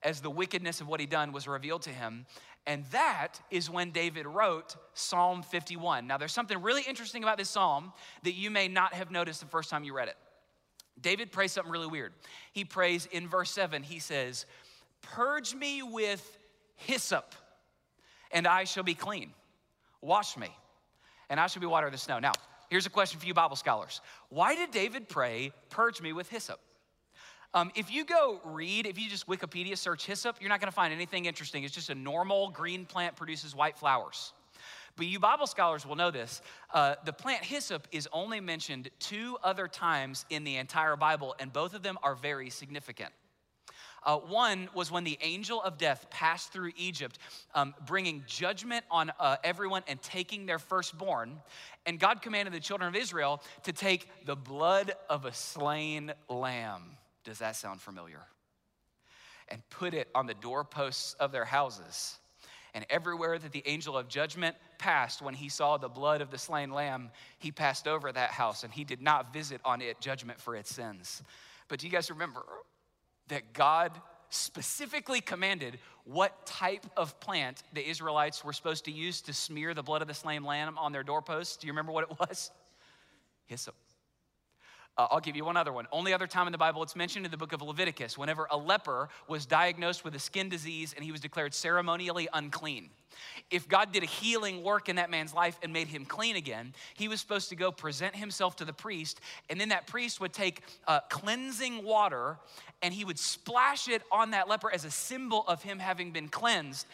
as 0.02 0.20
the 0.20 0.30
wickedness 0.30 0.80
of 0.80 0.88
what 0.88 1.00
he'd 1.00 1.10
done 1.10 1.32
was 1.32 1.48
revealed 1.48 1.82
to 1.82 1.90
him. 1.90 2.26
And 2.66 2.84
that 2.87 3.40
is 3.50 3.70
when 3.70 3.92
David 3.92 4.26
wrote 4.26 4.76
Psalm 4.94 5.42
51. 5.42 6.06
Now, 6.06 6.18
there's 6.18 6.32
something 6.32 6.60
really 6.60 6.82
interesting 6.82 7.22
about 7.22 7.38
this 7.38 7.48
psalm 7.48 7.92
that 8.25 8.34
you 8.34 8.50
may 8.50 8.68
not 8.68 8.92
have 8.92 9.10
noticed 9.10 9.40
the 9.40 9.46
first 9.46 9.70
time 9.70 9.84
you 9.84 9.94
read 9.94 10.08
it. 10.08 10.16
David 11.00 11.32
prays 11.32 11.52
something 11.52 11.72
really 11.72 11.86
weird. 11.86 12.12
He 12.52 12.64
prays 12.64 13.06
in 13.06 13.28
verse 13.28 13.50
7, 13.50 13.82
he 13.82 13.98
says, 13.98 14.46
Purge 15.02 15.54
me 15.54 15.82
with 15.82 16.38
hyssop, 16.76 17.34
and 18.30 18.46
I 18.46 18.64
shall 18.64 18.82
be 18.82 18.94
clean. 18.94 19.32
Wash 20.00 20.36
me, 20.36 20.48
and 21.28 21.40
I 21.40 21.46
shall 21.46 21.60
be 21.60 21.66
water 21.66 21.86
in 21.86 21.92
the 21.92 21.98
snow. 21.98 22.18
Now, 22.18 22.32
here's 22.70 22.86
a 22.86 22.90
question 22.90 23.18
for 23.20 23.26
you 23.26 23.34
Bible 23.34 23.56
scholars. 23.56 24.00
Why 24.28 24.54
did 24.54 24.70
David 24.70 25.08
pray, 25.08 25.52
purge 25.70 26.00
me 26.00 26.12
with 26.12 26.28
hyssop? 26.28 26.60
Um, 27.54 27.72
if 27.74 27.90
you 27.90 28.04
go 28.04 28.40
read, 28.44 28.86
if 28.86 28.98
you 28.98 29.08
just 29.08 29.26
Wikipedia 29.26 29.76
search 29.76 30.04
hyssop, 30.04 30.36
you're 30.40 30.50
not 30.50 30.60
gonna 30.60 30.70
find 30.70 30.92
anything 30.92 31.24
interesting. 31.24 31.64
It's 31.64 31.74
just 31.74 31.90
a 31.90 31.94
normal 31.94 32.50
green 32.50 32.84
plant 32.84 33.16
produces 33.16 33.54
white 33.54 33.78
flowers. 33.78 34.32
But 34.98 35.06
you 35.06 35.20
Bible 35.20 35.46
scholars 35.46 35.86
will 35.86 35.94
know 35.94 36.10
this. 36.10 36.42
Uh, 36.74 36.96
the 37.04 37.12
plant 37.12 37.44
hyssop 37.44 37.86
is 37.92 38.08
only 38.12 38.40
mentioned 38.40 38.90
two 38.98 39.38
other 39.44 39.68
times 39.68 40.26
in 40.28 40.42
the 40.42 40.56
entire 40.56 40.96
Bible, 40.96 41.36
and 41.38 41.52
both 41.52 41.72
of 41.72 41.84
them 41.84 41.98
are 42.02 42.16
very 42.16 42.50
significant. 42.50 43.12
Uh, 44.04 44.16
one 44.16 44.68
was 44.74 44.90
when 44.90 45.04
the 45.04 45.16
angel 45.22 45.62
of 45.62 45.78
death 45.78 46.08
passed 46.10 46.52
through 46.52 46.72
Egypt, 46.76 47.18
um, 47.54 47.74
bringing 47.86 48.24
judgment 48.26 48.84
on 48.90 49.12
uh, 49.20 49.36
everyone 49.44 49.82
and 49.86 50.02
taking 50.02 50.46
their 50.46 50.58
firstborn. 50.58 51.40
And 51.86 52.00
God 52.00 52.20
commanded 52.20 52.52
the 52.52 52.60
children 52.60 52.88
of 52.88 52.96
Israel 52.96 53.40
to 53.64 53.72
take 53.72 54.08
the 54.26 54.36
blood 54.36 54.92
of 55.08 55.26
a 55.26 55.32
slain 55.32 56.12
lamb. 56.28 56.96
Does 57.22 57.38
that 57.38 57.54
sound 57.54 57.80
familiar? 57.80 58.22
And 59.48 59.62
put 59.70 59.94
it 59.94 60.08
on 60.14 60.26
the 60.26 60.34
doorposts 60.34 61.14
of 61.14 61.30
their 61.30 61.44
houses. 61.44 62.18
And 62.75 62.84
everywhere 62.90 63.38
that 63.38 63.52
the 63.52 63.62
angel 63.66 63.96
of 63.96 64.08
judgment 64.08 64.56
passed, 64.78 65.22
when 65.22 65.34
he 65.34 65.48
saw 65.48 65.76
the 65.76 65.88
blood 65.88 66.20
of 66.20 66.30
the 66.30 66.38
slain 66.38 66.70
lamb, 66.70 67.10
he 67.38 67.50
passed 67.50 67.88
over 67.88 68.12
that 68.12 68.30
house 68.30 68.64
and 68.64 68.72
he 68.72 68.84
did 68.84 69.00
not 69.00 69.32
visit 69.32 69.60
on 69.64 69.80
it 69.80 70.00
judgment 70.00 70.40
for 70.40 70.54
its 70.54 70.75
sins. 70.75 71.22
But 71.68 71.80
do 71.80 71.87
you 71.87 71.92
guys 71.92 72.10
remember 72.10 72.42
that 73.28 73.52
God 73.52 73.92
specifically 74.30 75.20
commanded 75.20 75.78
what 76.04 76.46
type 76.46 76.87
of 76.96 77.18
plant 77.20 77.62
the 77.72 77.87
Israelites 77.87 78.44
were 78.44 78.52
supposed 78.52 78.84
to 78.87 78.90
use 78.90 79.20
to 79.22 79.32
smear 79.32 79.75
the 79.75 79.82
blood 79.82 80.02
of 80.02 80.08
the 80.08 80.14
slain 80.14 80.44
lamb 80.44 80.78
on 80.78 80.92
their 80.92 81.02
doorposts? 81.02 81.56
Do 81.56 81.66
you 81.66 81.72
remember 81.72 81.92
what 81.92 82.10
it 82.10 82.18
was? 82.18 82.50
Hyssop. 83.46 83.75
Uh, 84.98 85.06
I'll 85.12 85.20
give 85.20 85.36
you 85.36 85.44
one 85.44 85.56
other 85.56 85.72
one. 85.72 85.86
Only 85.92 86.12
other 86.12 86.26
time 86.26 86.48
in 86.48 86.52
the 86.52 86.58
Bible 86.58 86.82
it's 86.82 86.96
mentioned 86.96 87.24
in 87.24 87.30
the 87.30 87.36
book 87.36 87.52
of 87.52 87.62
Leviticus, 87.62 88.18
whenever 88.18 88.48
a 88.50 88.56
leper 88.56 89.08
was 89.28 89.46
diagnosed 89.46 90.04
with 90.04 90.16
a 90.16 90.18
skin 90.18 90.48
disease 90.48 90.92
and 90.92 91.04
he 91.04 91.12
was 91.12 91.20
declared 91.20 91.54
ceremonially 91.54 92.28
unclean. 92.34 92.90
If 93.50 93.68
God 93.68 93.92
did 93.92 94.02
a 94.02 94.06
healing 94.06 94.62
work 94.62 94.88
in 94.88 94.96
that 94.96 95.08
man's 95.08 95.32
life 95.32 95.58
and 95.62 95.72
made 95.72 95.86
him 95.86 96.04
clean 96.04 96.36
again, 96.36 96.74
he 96.94 97.06
was 97.08 97.20
supposed 97.20 97.48
to 97.50 97.56
go 97.56 97.70
present 97.70 98.14
himself 98.14 98.56
to 98.56 98.64
the 98.64 98.72
priest, 98.72 99.20
and 99.48 99.60
then 99.60 99.68
that 99.70 99.86
priest 99.86 100.20
would 100.20 100.32
take 100.32 100.62
uh, 100.86 101.00
cleansing 101.08 101.84
water 101.84 102.36
and 102.82 102.92
he 102.92 103.04
would 103.04 103.18
splash 103.18 103.88
it 103.88 104.02
on 104.10 104.32
that 104.32 104.48
leper 104.48 104.70
as 104.72 104.84
a 104.84 104.90
symbol 104.90 105.44
of 105.48 105.62
him 105.62 105.78
having 105.78 106.10
been 106.10 106.28
cleansed. 106.28 106.86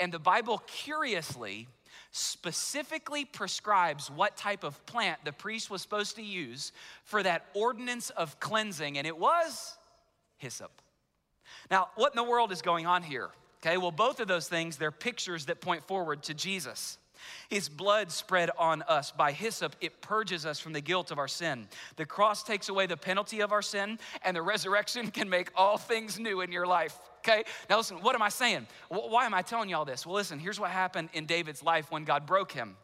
And 0.00 0.12
the 0.12 0.18
Bible, 0.18 0.62
curiously, 0.66 1.66
specifically 2.10 3.24
prescribes 3.24 4.10
what 4.10 4.36
type 4.36 4.64
of 4.64 4.84
plant 4.86 5.18
the 5.24 5.32
priest 5.32 5.70
was 5.70 5.82
supposed 5.82 6.16
to 6.16 6.22
use 6.22 6.72
for 7.04 7.22
that 7.22 7.46
ordinance 7.54 8.10
of 8.10 8.40
cleansing, 8.40 8.98
and 8.98 9.06
it 9.06 9.16
was 9.16 9.76
hyssop. 10.38 10.72
Now, 11.70 11.88
what 11.96 12.12
in 12.12 12.16
the 12.16 12.28
world 12.28 12.52
is 12.52 12.62
going 12.62 12.86
on 12.86 13.02
here? 13.02 13.30
Okay, 13.62 13.76
well, 13.76 13.90
both 13.90 14.20
of 14.20 14.28
those 14.28 14.48
things, 14.48 14.76
they're 14.76 14.92
pictures 14.92 15.46
that 15.46 15.60
point 15.60 15.82
forward 15.84 16.22
to 16.24 16.34
Jesus. 16.34 16.98
His 17.48 17.68
blood 17.68 18.12
spread 18.12 18.50
on 18.58 18.82
us. 18.82 19.10
By 19.10 19.32
hyssop, 19.32 19.74
it 19.80 20.00
purges 20.00 20.46
us 20.46 20.60
from 20.60 20.72
the 20.72 20.80
guilt 20.80 21.10
of 21.10 21.18
our 21.18 21.28
sin. 21.28 21.66
The 21.96 22.06
cross 22.06 22.44
takes 22.44 22.68
away 22.68 22.86
the 22.86 22.96
penalty 22.96 23.40
of 23.40 23.52
our 23.52 23.62
sin, 23.62 23.98
and 24.24 24.36
the 24.36 24.42
resurrection 24.42 25.10
can 25.10 25.28
make 25.28 25.50
all 25.56 25.76
things 25.76 26.18
new 26.18 26.40
in 26.40 26.52
your 26.52 26.66
life 26.66 26.96
okay? 27.28 27.44
Now, 27.68 27.78
listen, 27.78 27.98
what 27.98 28.14
am 28.14 28.22
I 28.22 28.28
saying? 28.28 28.66
Why 28.88 29.26
am 29.26 29.34
I 29.34 29.42
telling 29.42 29.68
you 29.68 29.76
all 29.76 29.84
this? 29.84 30.06
Well, 30.06 30.14
listen, 30.14 30.38
here's 30.38 30.60
what 30.60 30.70
happened 30.70 31.10
in 31.12 31.26
David's 31.26 31.62
life 31.62 31.90
when 31.90 32.04
God 32.04 32.26
broke 32.26 32.52
him. 32.52 32.76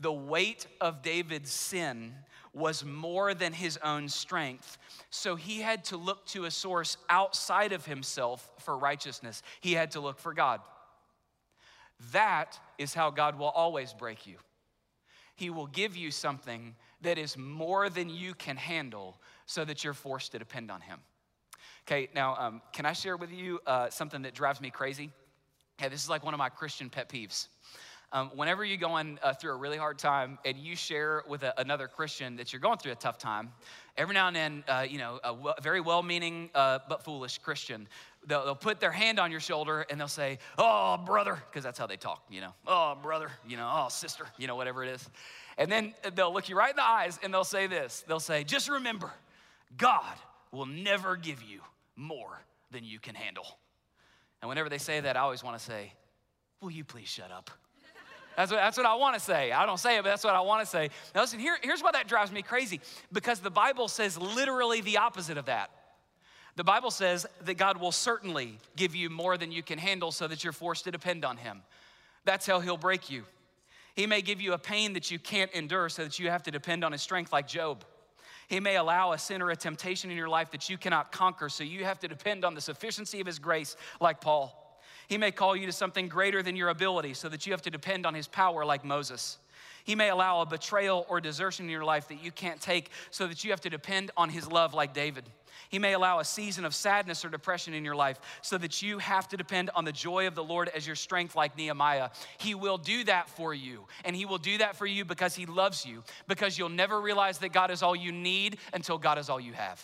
The 0.00 0.12
weight 0.12 0.66
of 0.80 1.02
David's 1.02 1.52
sin 1.52 2.14
was 2.54 2.84
more 2.84 3.34
than 3.34 3.52
his 3.52 3.78
own 3.78 4.08
strength. 4.08 4.76
So 5.10 5.36
he 5.36 5.60
had 5.60 5.84
to 5.84 5.96
look 5.96 6.26
to 6.26 6.44
a 6.44 6.50
source 6.50 6.96
outside 7.08 7.72
of 7.72 7.86
himself 7.86 8.50
for 8.58 8.76
righteousness. 8.76 9.42
He 9.60 9.72
had 9.72 9.92
to 9.92 10.00
look 10.00 10.18
for 10.18 10.34
God. 10.34 10.60
That 12.12 12.58
is 12.78 12.94
how 12.94 13.10
God 13.10 13.38
will 13.38 13.46
always 13.46 13.94
break 13.94 14.26
you. 14.26 14.36
He 15.34 15.50
will 15.50 15.66
give 15.66 15.96
you 15.96 16.10
something 16.10 16.74
that 17.00 17.16
is 17.16 17.38
more 17.38 17.88
than 17.88 18.10
you 18.10 18.34
can 18.34 18.56
handle 18.56 19.18
so 19.46 19.64
that 19.64 19.82
you're 19.82 19.94
forced 19.94 20.32
to 20.32 20.38
depend 20.38 20.70
on 20.70 20.80
Him. 20.80 20.98
Okay, 21.86 22.08
now, 22.14 22.36
um, 22.36 22.62
can 22.72 22.86
I 22.86 22.92
share 22.92 23.16
with 23.16 23.32
you 23.32 23.58
uh, 23.66 23.90
something 23.90 24.22
that 24.22 24.34
drives 24.34 24.60
me 24.60 24.70
crazy? 24.70 25.10
Okay, 25.80 25.88
this 25.88 26.02
is 26.02 26.08
like 26.08 26.24
one 26.24 26.32
of 26.32 26.38
my 26.38 26.48
Christian 26.48 26.88
pet 26.88 27.08
peeves. 27.08 27.48
Um, 28.12 28.30
whenever 28.36 28.64
you're 28.64 28.76
going 28.76 29.18
uh, 29.22 29.32
through 29.32 29.52
a 29.52 29.56
really 29.56 29.78
hard 29.78 29.98
time 29.98 30.38
and 30.44 30.56
you 30.58 30.76
share 30.76 31.24
with 31.26 31.42
a, 31.42 31.58
another 31.58 31.88
Christian 31.88 32.36
that 32.36 32.52
you're 32.52 32.60
going 32.60 32.78
through 32.78 32.92
a 32.92 32.96
tough 32.96 33.18
time, 33.18 33.50
every 33.96 34.14
now 34.14 34.28
and 34.28 34.36
then, 34.36 34.64
uh, 34.68 34.86
you 34.88 34.98
know, 34.98 35.18
a 35.24 35.28
w- 35.28 35.54
very 35.60 35.80
well 35.80 36.02
meaning 36.02 36.50
uh, 36.54 36.80
but 36.88 37.02
foolish 37.02 37.38
Christian, 37.38 37.88
they'll, 38.26 38.44
they'll, 38.44 38.54
put 38.54 38.80
their 38.80 38.92
hand 38.92 39.18
on 39.18 39.30
your 39.30 39.40
shoulder 39.40 39.86
and 39.90 39.98
they'll 39.98 40.08
say, 40.08 40.38
Oh, 40.58 40.98
brother, 40.98 41.42
because 41.50 41.64
that's 41.64 41.78
how 41.78 41.86
they 41.86 41.96
talk, 41.96 42.22
you 42.30 42.42
know, 42.42 42.52
oh, 42.66 42.96
brother, 43.02 43.30
you 43.48 43.56
know, 43.56 43.68
oh, 43.72 43.88
sister, 43.88 44.26
you 44.38 44.46
know, 44.46 44.56
whatever 44.56 44.84
it 44.84 44.90
is. 44.90 45.08
And 45.56 45.72
then 45.72 45.94
they'll 46.14 46.32
look 46.32 46.50
you 46.50 46.56
right 46.56 46.70
in 46.70 46.76
the 46.76 46.84
eyes 46.84 47.18
and 47.24 47.32
they'll 47.32 47.44
say 47.44 47.66
this 47.66 48.04
they'll 48.06 48.20
say, 48.20 48.44
Just 48.44 48.68
remember, 48.68 49.10
God 49.76 50.14
will 50.52 50.66
never 50.66 51.16
give 51.16 51.42
you 51.42 51.60
more 51.96 52.40
than 52.70 52.84
you 52.84 53.00
can 53.00 53.14
handle. 53.14 53.46
And 54.40 54.48
whenever 54.48 54.68
they 54.68 54.78
say 54.78 55.00
that, 55.00 55.16
I 55.16 55.20
always 55.20 55.42
want 55.42 55.58
to 55.58 55.64
say, 55.64 55.92
Will 56.60 56.70
you 56.70 56.84
please 56.84 57.08
shut 57.08 57.32
up? 57.32 57.50
That's 58.36 58.50
what, 58.50 58.58
that's 58.58 58.76
what 58.76 58.86
I 58.86 58.94
want 58.94 59.14
to 59.14 59.20
say. 59.20 59.52
I 59.52 59.66
don't 59.66 59.78
say 59.78 59.96
it, 59.96 60.04
but 60.04 60.10
that's 60.10 60.24
what 60.24 60.34
I 60.34 60.40
want 60.40 60.64
to 60.64 60.66
say. 60.66 60.90
Now, 61.14 61.20
listen, 61.20 61.38
here, 61.38 61.56
here's 61.60 61.82
why 61.82 61.90
that 61.92 62.08
drives 62.08 62.32
me 62.32 62.40
crazy 62.40 62.80
because 63.12 63.40
the 63.40 63.50
Bible 63.50 63.88
says 63.88 64.16
literally 64.16 64.80
the 64.80 64.98
opposite 64.98 65.36
of 65.36 65.46
that. 65.46 65.70
The 66.56 66.64
Bible 66.64 66.90
says 66.90 67.26
that 67.44 67.54
God 67.54 67.78
will 67.78 67.92
certainly 67.92 68.58
give 68.76 68.94
you 68.94 69.10
more 69.10 69.36
than 69.36 69.52
you 69.52 69.62
can 69.62 69.78
handle 69.78 70.12
so 70.12 70.28
that 70.28 70.44
you're 70.44 70.52
forced 70.52 70.84
to 70.84 70.90
depend 70.90 71.24
on 71.24 71.36
Him. 71.36 71.62
That's 72.24 72.46
how 72.46 72.60
He'll 72.60 72.76
break 72.76 73.10
you. 73.10 73.24
He 73.96 74.06
may 74.06 74.22
give 74.22 74.40
you 74.40 74.52
a 74.52 74.58
pain 74.58 74.94
that 74.94 75.10
you 75.10 75.18
can't 75.18 75.50
endure 75.52 75.88
so 75.88 76.04
that 76.04 76.18
you 76.18 76.30
have 76.30 76.42
to 76.44 76.50
depend 76.50 76.84
on 76.84 76.92
His 76.92 77.02
strength, 77.02 77.32
like 77.32 77.48
Job. 77.48 77.84
He 78.52 78.60
may 78.60 78.76
allow 78.76 79.12
a 79.12 79.18
sin 79.18 79.40
or 79.40 79.48
a 79.48 79.56
temptation 79.56 80.10
in 80.10 80.16
your 80.18 80.28
life 80.28 80.50
that 80.50 80.68
you 80.68 80.76
cannot 80.76 81.10
conquer, 81.10 81.48
so 81.48 81.64
you 81.64 81.84
have 81.84 81.98
to 82.00 82.06
depend 82.06 82.44
on 82.44 82.52
the 82.52 82.60
sufficiency 82.60 83.18
of 83.18 83.26
His 83.26 83.38
grace, 83.38 83.78
like 83.98 84.20
Paul. 84.20 84.78
He 85.08 85.16
may 85.16 85.30
call 85.30 85.56
you 85.56 85.64
to 85.64 85.72
something 85.72 86.06
greater 86.06 86.42
than 86.42 86.54
your 86.54 86.68
ability, 86.68 87.14
so 87.14 87.30
that 87.30 87.46
you 87.46 87.54
have 87.54 87.62
to 87.62 87.70
depend 87.70 88.04
on 88.04 88.12
His 88.12 88.28
power, 88.28 88.62
like 88.62 88.84
Moses. 88.84 89.38
He 89.84 89.94
may 89.94 90.10
allow 90.10 90.40
a 90.40 90.46
betrayal 90.46 91.06
or 91.08 91.20
desertion 91.20 91.66
in 91.66 91.70
your 91.70 91.84
life 91.84 92.08
that 92.08 92.22
you 92.22 92.30
can't 92.30 92.60
take, 92.60 92.90
so 93.10 93.26
that 93.26 93.44
you 93.44 93.50
have 93.50 93.60
to 93.62 93.70
depend 93.70 94.10
on 94.16 94.28
His 94.28 94.50
love, 94.50 94.74
like 94.74 94.94
David. 94.94 95.24
He 95.72 95.78
may 95.78 95.94
allow 95.94 96.18
a 96.18 96.24
season 96.24 96.66
of 96.66 96.74
sadness 96.74 97.24
or 97.24 97.30
depression 97.30 97.72
in 97.72 97.82
your 97.82 97.94
life 97.94 98.20
so 98.42 98.58
that 98.58 98.82
you 98.82 98.98
have 98.98 99.26
to 99.28 99.38
depend 99.38 99.70
on 99.74 99.86
the 99.86 99.92
joy 99.92 100.26
of 100.26 100.34
the 100.34 100.44
Lord 100.44 100.68
as 100.68 100.86
your 100.86 100.96
strength, 100.96 101.34
like 101.34 101.56
Nehemiah. 101.56 102.10
He 102.36 102.54
will 102.54 102.76
do 102.76 103.04
that 103.04 103.30
for 103.30 103.54
you. 103.54 103.86
And 104.04 104.14
He 104.14 104.26
will 104.26 104.36
do 104.36 104.58
that 104.58 104.76
for 104.76 104.84
you 104.84 105.06
because 105.06 105.34
He 105.34 105.46
loves 105.46 105.86
you, 105.86 106.04
because 106.28 106.58
you'll 106.58 106.68
never 106.68 107.00
realize 107.00 107.38
that 107.38 107.54
God 107.54 107.70
is 107.70 107.82
all 107.82 107.96
you 107.96 108.12
need 108.12 108.58
until 108.74 108.98
God 108.98 109.16
is 109.16 109.30
all 109.30 109.40
you 109.40 109.54
have. 109.54 109.82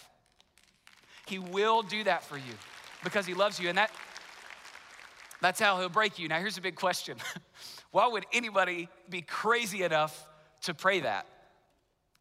He 1.26 1.38
will 1.38 1.82
do 1.82 2.04
that 2.04 2.22
for 2.22 2.36
you 2.36 2.54
because 3.02 3.24
He 3.24 3.32
loves 3.32 3.58
you. 3.58 3.70
And 3.70 3.78
that, 3.78 3.90
that's 5.40 5.58
how 5.58 5.78
He'll 5.78 5.88
break 5.88 6.18
you. 6.18 6.28
Now, 6.28 6.38
here's 6.38 6.58
a 6.58 6.62
big 6.62 6.76
question 6.76 7.16
Why 7.90 8.06
would 8.06 8.26
anybody 8.32 8.88
be 9.08 9.22
crazy 9.22 9.82
enough 9.82 10.26
to 10.62 10.74
pray 10.74 11.00
that? 11.00 11.26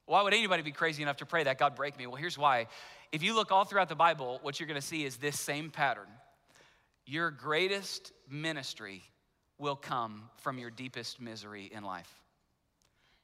Why 0.06 0.21
would 0.21 0.34
anybody 0.34 0.63
be 0.63 0.71
crazy 0.71 1.03
enough 1.03 1.17
to 1.17 1.25
pray 1.25 1.43
that 1.43 1.58
God 1.58 1.75
break 1.75 1.97
me? 1.97 2.08
Well, 2.08 2.15
here's 2.15 2.38
why 2.38 2.67
if 3.12 3.23
you 3.23 3.36
look 3.36 3.51
all 3.51 3.63
throughout 3.63 3.89
the 3.89 3.95
Bible, 3.95 4.39
what 4.41 4.60
you're 4.60 4.67
going 4.67 4.80
to 4.80 4.86
see 4.86 5.06
is 5.06 5.17
this 5.17 5.39
same 5.39 5.69
pattern. 5.69 6.08
Your 7.06 7.32
greatest 7.32 8.12
ministry 8.30 9.01
will 9.58 9.75
come 9.75 10.30
from 10.38 10.58
your 10.58 10.69
deepest 10.69 11.21
misery 11.21 11.69
in 11.73 11.84
life. 11.84 12.13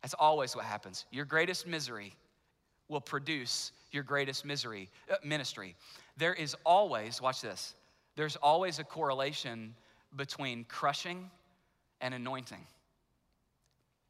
That's 0.02 0.14
always 0.14 0.56
what 0.56 0.66
happens. 0.66 1.06
Your 1.12 1.26
greatest 1.26 1.68
misery 1.68 2.14
will 2.88 3.02
produce 3.02 3.72
your 3.92 4.04
greatest 4.04 4.46
misery 4.46 4.90
uh, 5.12 5.16
ministry. 5.24 5.76
There 6.18 6.34
is 6.34 6.56
always, 6.66 7.22
watch 7.22 7.42
this. 7.42 7.76
There's 8.16 8.36
always 8.38 8.80
a 8.80 8.84
correlation 8.84 9.76
between 10.16 10.66
crushing 10.66 11.30
and 12.04 12.14
anointing. 12.14 12.68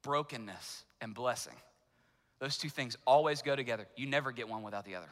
Brokenness 0.02 0.84
and 1.00 1.14
blessing. 1.14 1.54
Those 2.40 2.58
two 2.58 2.68
things 2.68 2.98
always 3.08 3.42
go 3.42 3.56
together. 3.56 3.88
You 3.96 4.08
never 4.08 4.34
get 4.34 4.50
one 4.50 4.64
without 4.64 4.84
the 4.84 4.96
other. 4.96 5.10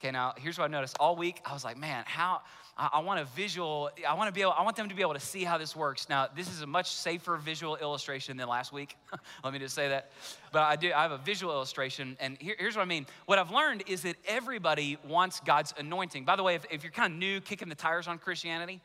Okay, 0.00 0.10
now 0.10 0.34
here's 0.36 0.58
what 0.58 0.64
I 0.64 0.68
noticed. 0.68 0.96
All 1.00 1.16
week, 1.16 1.40
I 1.46 1.52
was 1.52 1.64
like, 1.64 1.78
man, 1.78 2.04
how 2.06 2.42
I, 2.76 2.90
I 2.94 2.98
want 3.00 3.20
a 3.20 3.24
visual, 3.24 3.90
I 4.06 4.14
want 4.14 4.28
to 4.28 4.32
be 4.32 4.42
able, 4.42 4.52
I 4.52 4.62
want 4.62 4.76
them 4.76 4.88
to 4.88 4.94
be 4.94 5.02
able 5.02 5.14
to 5.14 5.20
see 5.20 5.44
how 5.44 5.56
this 5.58 5.76
works. 5.76 6.08
Now, 6.08 6.28
this 6.34 6.48
is 6.48 6.62
a 6.62 6.66
much 6.66 6.90
safer 6.90 7.36
visual 7.36 7.76
illustration 7.76 8.36
than 8.36 8.48
last 8.48 8.72
week. 8.72 8.96
Let 9.44 9.52
me 9.52 9.58
just 9.58 9.74
say 9.74 9.88
that. 9.88 10.10
But 10.52 10.62
I 10.62 10.76
do, 10.76 10.92
I 10.92 11.02
have 11.02 11.12
a 11.12 11.18
visual 11.18 11.52
illustration, 11.52 12.16
and 12.20 12.36
here, 12.40 12.56
here's 12.58 12.76
what 12.76 12.82
I 12.82 12.86
mean. 12.86 13.06
What 13.26 13.38
I've 13.38 13.50
learned 13.50 13.84
is 13.86 14.02
that 14.02 14.16
everybody 14.26 14.98
wants 15.06 15.40
God's 15.40 15.72
anointing. 15.78 16.24
By 16.24 16.36
the 16.36 16.42
way, 16.42 16.54
if, 16.54 16.64
if 16.70 16.82
you're 16.82 16.92
kind 16.92 17.12
of 17.12 17.18
new, 17.18 17.40
kicking 17.40 17.68
the 17.68 17.74
tires 17.74 18.08
on 18.08 18.18
Christianity, 18.18 18.80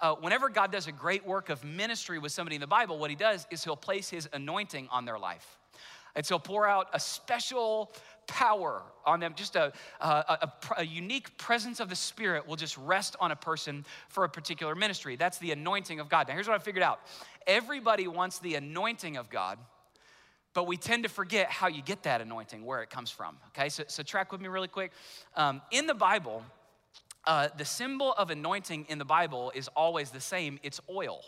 uh, 0.00 0.14
whenever 0.14 0.48
God 0.48 0.72
does 0.72 0.86
a 0.86 0.92
great 0.92 1.26
work 1.26 1.50
of 1.50 1.62
ministry 1.64 2.18
with 2.18 2.32
somebody 2.32 2.56
in 2.56 2.60
the 2.60 2.66
Bible, 2.66 2.98
what 2.98 3.10
he 3.10 3.16
does 3.16 3.46
is 3.50 3.62
he'll 3.62 3.76
place 3.76 4.08
his 4.08 4.28
anointing 4.32 4.88
on 4.90 5.04
their 5.04 5.18
life. 5.18 5.58
And 6.16 6.24
so 6.24 6.38
pour 6.38 6.66
out 6.66 6.88
a 6.92 7.00
special 7.00 7.92
power 8.26 8.82
on 9.04 9.20
them. 9.20 9.34
Just 9.36 9.56
a, 9.56 9.72
a, 10.00 10.06
a, 10.06 10.52
a, 10.78 10.84
unique 10.84 11.36
presence 11.36 11.80
of 11.80 11.88
the 11.88 11.96
Spirit 11.96 12.46
will 12.46 12.56
just 12.56 12.76
rest 12.78 13.16
on 13.20 13.30
a 13.30 13.36
person 13.36 13.84
for 14.08 14.24
a 14.24 14.28
particular 14.28 14.74
ministry. 14.74 15.16
That's 15.16 15.38
the 15.38 15.52
anointing 15.52 16.00
of 16.00 16.08
God. 16.08 16.28
Now, 16.28 16.34
here's 16.34 16.48
what 16.48 16.54
I 16.60 16.62
figured 16.62 16.82
out 16.82 17.00
everybody 17.46 18.06
wants 18.06 18.38
the 18.38 18.54
anointing 18.54 19.16
of 19.16 19.28
God, 19.30 19.58
but 20.54 20.66
we 20.66 20.76
tend 20.76 21.02
to 21.02 21.08
forget 21.08 21.50
how 21.50 21.68
you 21.68 21.82
get 21.82 22.04
that 22.04 22.20
anointing, 22.20 22.64
where 22.64 22.82
it 22.82 22.90
comes 22.90 23.10
from. 23.10 23.36
Okay, 23.48 23.68
so, 23.68 23.84
so 23.86 24.02
track 24.02 24.32
with 24.32 24.40
me 24.40 24.48
really 24.48 24.68
quick. 24.68 24.92
Um, 25.36 25.60
in 25.70 25.86
the 25.86 25.94
Bible, 25.94 26.42
uh, 27.26 27.48
the 27.56 27.64
symbol 27.64 28.12
of 28.12 28.30
anointing 28.30 28.86
in 28.88 28.98
the 28.98 29.04
Bible 29.04 29.52
is 29.54 29.68
always 29.68 30.10
the 30.10 30.20
same 30.20 30.58
it's 30.62 30.80
oil. 30.90 31.22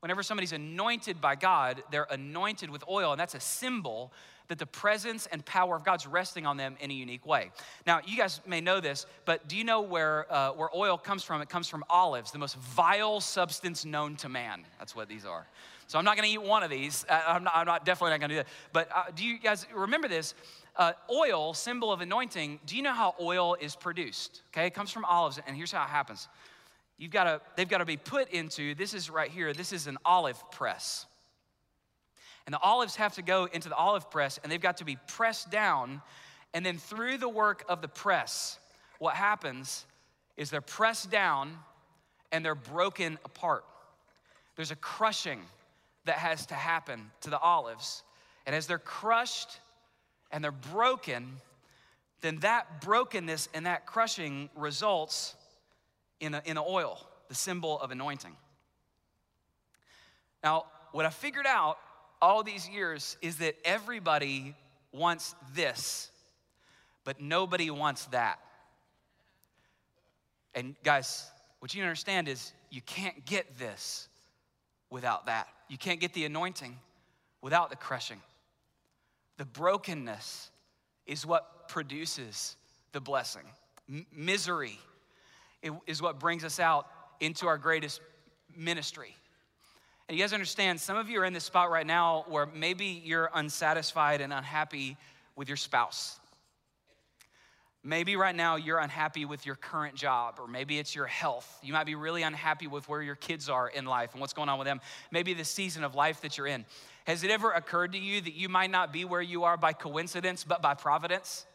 Whenever 0.00 0.22
somebody's 0.22 0.52
anointed 0.52 1.20
by 1.20 1.36
God, 1.36 1.82
they're 1.90 2.06
anointed 2.10 2.70
with 2.70 2.82
oil, 2.88 3.12
and 3.12 3.20
that's 3.20 3.34
a 3.34 3.40
symbol 3.40 4.12
that 4.50 4.58
the 4.58 4.66
presence 4.66 5.28
and 5.30 5.44
power 5.46 5.76
of 5.76 5.84
God's 5.84 6.08
resting 6.08 6.44
on 6.44 6.56
them 6.56 6.76
in 6.80 6.90
a 6.90 6.94
unique 6.94 7.24
way. 7.24 7.52
Now, 7.86 8.00
you 8.04 8.16
guys 8.16 8.40
may 8.46 8.60
know 8.60 8.80
this, 8.80 9.06
but 9.24 9.48
do 9.48 9.56
you 9.56 9.62
know 9.62 9.80
where, 9.80 10.26
uh, 10.30 10.50
where 10.50 10.68
oil 10.74 10.98
comes 10.98 11.22
from? 11.22 11.40
It 11.40 11.48
comes 11.48 11.68
from 11.68 11.84
olives, 11.88 12.32
the 12.32 12.38
most 12.40 12.56
vile 12.56 13.20
substance 13.20 13.84
known 13.84 14.16
to 14.16 14.28
man. 14.28 14.64
That's 14.80 14.96
what 14.96 15.08
these 15.08 15.24
are. 15.24 15.46
So 15.86 16.00
I'm 16.00 16.04
not 16.04 16.16
to 16.18 16.26
eat 16.26 16.42
one 16.42 16.64
of 16.64 16.70
these. 16.70 17.06
I'm, 17.08 17.44
not, 17.44 17.52
I'm 17.54 17.66
not 17.66 17.84
definitely 17.86 18.18
not 18.18 18.20
to 18.22 18.28
do 18.28 18.34
that. 18.36 18.48
But 18.72 18.88
uh, 18.92 19.04
do 19.14 19.24
you 19.24 19.38
guys 19.38 19.68
remember 19.72 20.08
this? 20.08 20.34
Uh, 20.74 20.92
oil, 21.08 21.54
symbol 21.54 21.92
of 21.92 22.00
anointing. 22.00 22.58
Do 22.66 22.76
you 22.76 22.82
know 22.82 22.92
how 22.92 23.14
oil 23.20 23.56
is 23.60 23.76
produced? 23.76 24.42
Okay, 24.52 24.66
it 24.66 24.74
comes 24.74 24.90
from 24.90 25.04
olives, 25.04 25.38
and 25.46 25.56
here's 25.56 25.70
how 25.70 25.84
it 25.84 25.90
happens. 25.90 26.28
You've 26.98 27.12
got 27.12 27.24
to, 27.24 27.40
they've 27.54 27.68
got 27.68 27.78
to 27.78 27.84
be 27.84 27.96
put 27.96 28.30
into. 28.30 28.74
This 28.74 28.94
is 28.94 29.10
right 29.10 29.30
here. 29.30 29.52
This 29.52 29.72
is 29.72 29.86
an 29.86 29.96
olive 30.04 30.42
press. 30.50 31.06
And 32.50 32.54
the 32.56 32.62
olives 32.62 32.96
have 32.96 33.14
to 33.14 33.22
go 33.22 33.44
into 33.44 33.68
the 33.68 33.76
olive 33.76 34.10
press 34.10 34.40
and 34.42 34.50
they've 34.50 34.60
got 34.60 34.78
to 34.78 34.84
be 34.84 34.98
pressed 35.06 35.52
down. 35.52 36.02
And 36.52 36.66
then 36.66 36.78
through 36.78 37.18
the 37.18 37.28
work 37.28 37.64
of 37.68 37.80
the 37.80 37.86
press, 37.86 38.58
what 38.98 39.14
happens 39.14 39.86
is 40.36 40.50
they're 40.50 40.60
pressed 40.60 41.12
down 41.12 41.56
and 42.32 42.44
they're 42.44 42.56
broken 42.56 43.20
apart. 43.24 43.64
There's 44.56 44.72
a 44.72 44.76
crushing 44.76 45.42
that 46.06 46.16
has 46.16 46.46
to 46.46 46.56
happen 46.56 47.12
to 47.20 47.30
the 47.30 47.38
olives. 47.38 48.02
And 48.46 48.56
as 48.56 48.66
they're 48.66 48.78
crushed 48.78 49.60
and 50.32 50.42
they're 50.42 50.50
broken, 50.50 51.36
then 52.20 52.40
that 52.40 52.80
brokenness 52.80 53.48
and 53.54 53.66
that 53.66 53.86
crushing 53.86 54.50
results 54.56 55.36
in, 56.18 56.34
a, 56.34 56.42
in 56.44 56.58
oil, 56.58 56.98
the 57.28 57.36
symbol 57.36 57.78
of 57.78 57.92
anointing. 57.92 58.34
Now, 60.42 60.64
what 60.90 61.06
I 61.06 61.10
figured 61.10 61.46
out 61.46 61.78
all 62.22 62.42
these 62.42 62.68
years 62.68 63.16
is 63.22 63.36
that 63.36 63.56
everybody 63.64 64.54
wants 64.92 65.34
this, 65.54 66.10
but 67.04 67.20
nobody 67.20 67.70
wants 67.70 68.06
that. 68.06 68.38
And 70.54 70.74
guys, 70.82 71.26
what 71.60 71.74
you 71.74 71.82
understand 71.82 72.28
is 72.28 72.52
you 72.70 72.82
can't 72.82 73.24
get 73.24 73.58
this 73.58 74.08
without 74.90 75.26
that. 75.26 75.48
You 75.68 75.78
can't 75.78 76.00
get 76.00 76.12
the 76.12 76.24
anointing 76.24 76.76
without 77.40 77.70
the 77.70 77.76
crushing. 77.76 78.20
The 79.38 79.44
brokenness 79.44 80.50
is 81.06 81.24
what 81.24 81.68
produces 81.68 82.56
the 82.92 83.00
blessing. 83.00 83.44
M- 83.88 84.06
misery 84.12 84.78
is 85.86 86.02
what 86.02 86.18
brings 86.18 86.44
us 86.44 86.58
out 86.58 86.86
into 87.20 87.46
our 87.46 87.58
greatest 87.58 88.00
ministry. 88.56 89.14
And 90.10 90.18
you 90.18 90.24
guys 90.24 90.32
understand, 90.32 90.80
some 90.80 90.96
of 90.96 91.08
you 91.08 91.20
are 91.20 91.24
in 91.24 91.32
this 91.32 91.44
spot 91.44 91.70
right 91.70 91.86
now 91.86 92.24
where 92.26 92.46
maybe 92.46 93.00
you're 93.04 93.30
unsatisfied 93.32 94.20
and 94.20 94.32
unhappy 94.32 94.96
with 95.36 95.46
your 95.46 95.56
spouse. 95.56 96.18
Maybe 97.84 98.16
right 98.16 98.34
now 98.34 98.56
you're 98.56 98.80
unhappy 98.80 99.24
with 99.24 99.46
your 99.46 99.54
current 99.54 99.94
job, 99.94 100.40
or 100.40 100.48
maybe 100.48 100.80
it's 100.80 100.96
your 100.96 101.06
health. 101.06 101.60
You 101.62 101.72
might 101.74 101.86
be 101.86 101.94
really 101.94 102.24
unhappy 102.24 102.66
with 102.66 102.88
where 102.88 103.02
your 103.02 103.14
kids 103.14 103.48
are 103.48 103.68
in 103.68 103.84
life 103.84 104.10
and 104.10 104.20
what's 104.20 104.32
going 104.32 104.48
on 104.48 104.58
with 104.58 104.66
them. 104.66 104.80
Maybe 105.12 105.32
the 105.32 105.44
season 105.44 105.84
of 105.84 105.94
life 105.94 106.22
that 106.22 106.36
you're 106.36 106.48
in. 106.48 106.66
Has 107.06 107.22
it 107.22 107.30
ever 107.30 107.52
occurred 107.52 107.92
to 107.92 107.98
you 107.98 108.20
that 108.20 108.34
you 108.34 108.48
might 108.48 108.72
not 108.72 108.92
be 108.92 109.04
where 109.04 109.22
you 109.22 109.44
are 109.44 109.56
by 109.56 109.72
coincidence, 109.72 110.42
but 110.42 110.60
by 110.60 110.74
providence? 110.74 111.46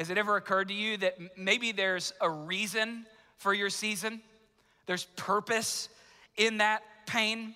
Has 0.00 0.10
it 0.10 0.18
ever 0.18 0.34
occurred 0.34 0.66
to 0.66 0.74
you 0.74 0.96
that 0.96 1.16
maybe 1.38 1.70
there's 1.70 2.12
a 2.20 2.28
reason 2.28 3.06
for 3.36 3.54
your 3.54 3.70
season? 3.70 4.20
There's 4.86 5.04
purpose 5.14 5.88
in 6.36 6.58
that 6.58 6.82
pain, 7.06 7.54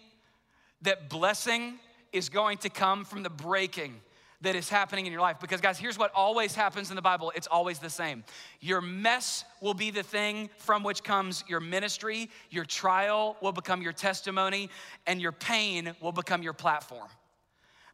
that 0.82 1.08
blessing 1.08 1.78
is 2.12 2.28
going 2.28 2.58
to 2.58 2.68
come 2.68 3.04
from 3.04 3.22
the 3.22 3.30
breaking 3.30 4.00
that 4.44 4.54
is 4.54 4.68
happening 4.68 5.06
in 5.06 5.12
your 5.12 5.22
life. 5.22 5.38
Because, 5.40 5.60
guys, 5.60 5.78
here's 5.78 5.98
what 5.98 6.12
always 6.14 6.54
happens 6.54 6.90
in 6.90 6.96
the 6.96 7.02
Bible 7.02 7.32
it's 7.34 7.46
always 7.46 7.78
the 7.78 7.90
same. 7.90 8.24
Your 8.60 8.80
mess 8.80 9.44
will 9.60 9.74
be 9.74 9.90
the 9.90 10.02
thing 10.02 10.50
from 10.58 10.82
which 10.82 11.02
comes 11.02 11.44
your 11.48 11.60
ministry, 11.60 12.30
your 12.50 12.64
trial 12.64 13.36
will 13.40 13.52
become 13.52 13.82
your 13.82 13.92
testimony, 13.92 14.70
and 15.06 15.20
your 15.20 15.32
pain 15.32 15.94
will 16.00 16.12
become 16.12 16.42
your 16.42 16.52
platform. 16.52 17.08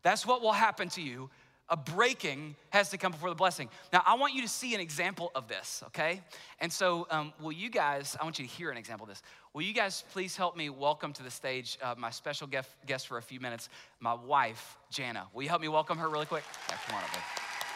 That's 0.03 0.27
what 0.27 0.43
will 0.43 0.53
happen 0.53 0.89
to 0.91 1.03
you 1.03 1.31
a 1.71 1.77
breaking 1.77 2.57
has 2.71 2.91
to 2.91 2.99
come 2.99 3.13
before 3.13 3.29
the 3.29 3.37
blessing. 3.37 3.69
Now, 3.93 4.03
I 4.05 4.17
want 4.17 4.35
you 4.35 4.43
to 4.43 4.49
see 4.49 4.75
an 4.75 4.81
example 4.81 5.31
of 5.37 5.47
this, 5.47 5.85
okay? 5.87 6.21
And 6.61 6.73
so, 6.73 7.07
um, 7.11 7.33
will 7.41 7.53
you 7.53 7.71
guys, 7.71 8.17
I 8.21 8.25
want 8.25 8.41
you 8.41 8.47
to 8.47 8.51
hear 8.51 8.71
an 8.71 8.77
example 8.77 9.05
of 9.05 9.09
this. 9.09 9.23
Will 9.55 9.63
you 9.63 9.73
guys 9.73 10.05
please 10.13 10.37
help 10.37 10.57
me 10.57 10.69
welcome 10.69 11.13
to 11.13 11.23
the 11.23 11.31
stage 11.31 11.79
uh, 11.83 11.95
my 11.97 12.11
special 12.11 12.49
guest, 12.49 12.71
guest 12.87 13.07
for 13.07 13.19
a 13.19 13.23
few 13.23 13.39
minutes, 13.39 13.69
my 14.01 14.15
wife, 14.15 14.79
Jana. 14.91 15.29
Will 15.33 15.45
you 15.45 15.49
help 15.49 15.63
me 15.63 15.69
welcome 15.69 15.97
her 15.99 16.09
really 16.09 16.27
quick? 16.27 16.43
Yeah, 16.69 16.77
come 16.87 16.97
on 16.97 17.05
up, 17.05 17.13
babe. 17.13 17.23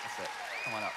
That's 0.02 0.18
it. 0.18 0.28
Come 0.64 0.74
on 0.74 0.82
up. 0.82 0.92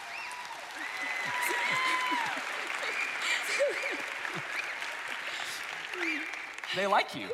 they 6.75 6.87
like 6.87 7.15
you. 7.15 7.29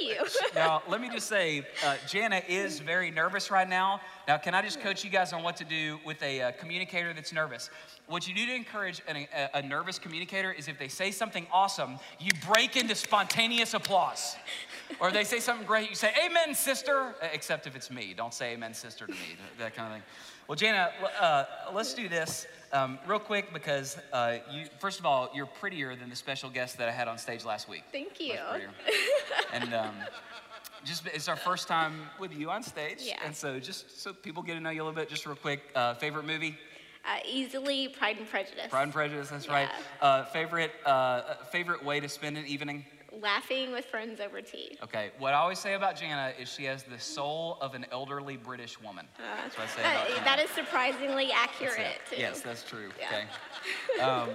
You. 0.00 0.24
now, 0.54 0.82
let 0.88 1.00
me 1.00 1.08
just 1.08 1.28
say, 1.28 1.66
uh, 1.84 1.96
Jana 2.06 2.42
is 2.48 2.80
very 2.80 3.10
nervous 3.10 3.50
right 3.50 3.68
now. 3.68 4.00
Now, 4.26 4.38
can 4.38 4.54
I 4.54 4.62
just 4.62 4.80
coach 4.80 5.04
you 5.04 5.10
guys 5.10 5.32
on 5.32 5.42
what 5.42 5.56
to 5.56 5.64
do 5.64 5.98
with 6.04 6.22
a 6.22 6.40
uh, 6.42 6.52
communicator 6.52 7.12
that's 7.12 7.32
nervous? 7.32 7.70
What 8.06 8.28
you 8.28 8.34
do 8.34 8.46
to 8.46 8.54
encourage 8.54 9.02
an, 9.08 9.26
a, 9.34 9.58
a 9.58 9.62
nervous 9.62 9.98
communicator 9.98 10.52
is 10.52 10.68
if 10.68 10.78
they 10.78 10.88
say 10.88 11.10
something 11.10 11.46
awesome, 11.52 11.98
you 12.18 12.30
break 12.52 12.76
into 12.76 12.94
spontaneous 12.94 13.74
applause. 13.74 14.36
or 15.00 15.10
they 15.10 15.24
say 15.24 15.40
something 15.40 15.66
great, 15.66 15.88
you 15.90 15.96
say, 15.96 16.12
Amen, 16.24 16.54
sister, 16.54 17.14
except 17.32 17.66
if 17.66 17.76
it's 17.76 17.90
me. 17.90 18.14
Don't 18.16 18.34
say 18.34 18.54
Amen, 18.54 18.74
sister 18.74 19.06
to 19.06 19.12
me, 19.12 19.36
that 19.58 19.74
kind 19.74 19.88
of 19.88 19.94
thing. 19.94 20.02
Well, 20.48 20.56
Jana, 20.56 20.88
uh, 21.20 21.44
let's 21.74 21.92
do 21.92 22.08
this 22.08 22.46
um, 22.72 22.98
real 23.06 23.18
quick 23.18 23.52
because 23.52 23.98
uh, 24.14 24.38
you, 24.50 24.64
first 24.78 24.98
of 24.98 25.04
all, 25.04 25.28
you're 25.34 25.44
prettier 25.44 25.94
than 25.94 26.08
the 26.08 26.16
special 26.16 26.48
guest 26.48 26.78
that 26.78 26.88
I 26.88 26.90
had 26.90 27.06
on 27.06 27.18
stage 27.18 27.44
last 27.44 27.68
week. 27.68 27.84
Thank 27.92 28.18
you. 28.18 28.38
and 29.52 29.74
um, 29.74 29.94
just 30.84 31.06
it's 31.08 31.28
our 31.28 31.36
first 31.36 31.68
time 31.68 32.00
with 32.18 32.34
you 32.34 32.48
on 32.48 32.62
stage, 32.62 33.00
yeah. 33.02 33.20
and 33.26 33.36
so 33.36 33.60
just 33.60 34.00
so 34.00 34.14
people 34.14 34.42
get 34.42 34.54
to 34.54 34.60
know 34.60 34.70
you 34.70 34.80
a 34.80 34.84
little 34.84 34.98
bit, 34.98 35.10
just 35.10 35.26
real 35.26 35.36
quick, 35.36 35.60
uh, 35.74 35.92
favorite 35.92 36.24
movie. 36.24 36.56
Uh, 37.04 37.18
easily 37.30 37.88
Pride 37.88 38.16
and 38.16 38.26
Prejudice. 38.26 38.68
Pride 38.70 38.84
and 38.84 38.92
Prejudice, 38.94 39.28
that's 39.28 39.44
yeah. 39.44 39.52
right. 39.52 39.68
Uh, 40.00 40.24
favorite 40.24 40.72
uh, 40.86 41.34
favorite 41.52 41.84
way 41.84 42.00
to 42.00 42.08
spend 42.08 42.38
an 42.38 42.46
evening 42.46 42.86
laughing 43.12 43.72
with 43.72 43.84
friends 43.86 44.20
over 44.20 44.40
tea. 44.40 44.78
Okay, 44.82 45.10
what 45.18 45.34
I 45.34 45.38
always 45.38 45.58
say 45.58 45.74
about 45.74 45.96
Jana 45.96 46.32
is 46.38 46.48
she 46.48 46.64
has 46.64 46.82
the 46.82 46.98
soul 46.98 47.58
of 47.60 47.74
an 47.74 47.86
elderly 47.90 48.36
British 48.36 48.80
woman. 48.80 49.06
Uh, 49.18 49.22
that's 49.42 49.56
what 49.56 49.68
I 49.68 49.70
say 49.70 49.80
about. 49.80 50.24
That 50.24 50.38
is 50.38 50.50
surprisingly 50.50 51.30
accurate. 51.32 52.00
Too. 52.10 52.16
Yes, 52.18 52.40
that's 52.40 52.62
true. 52.62 52.90
Yeah. 52.98 53.06
Okay. 53.08 53.24
Um, 54.00 54.28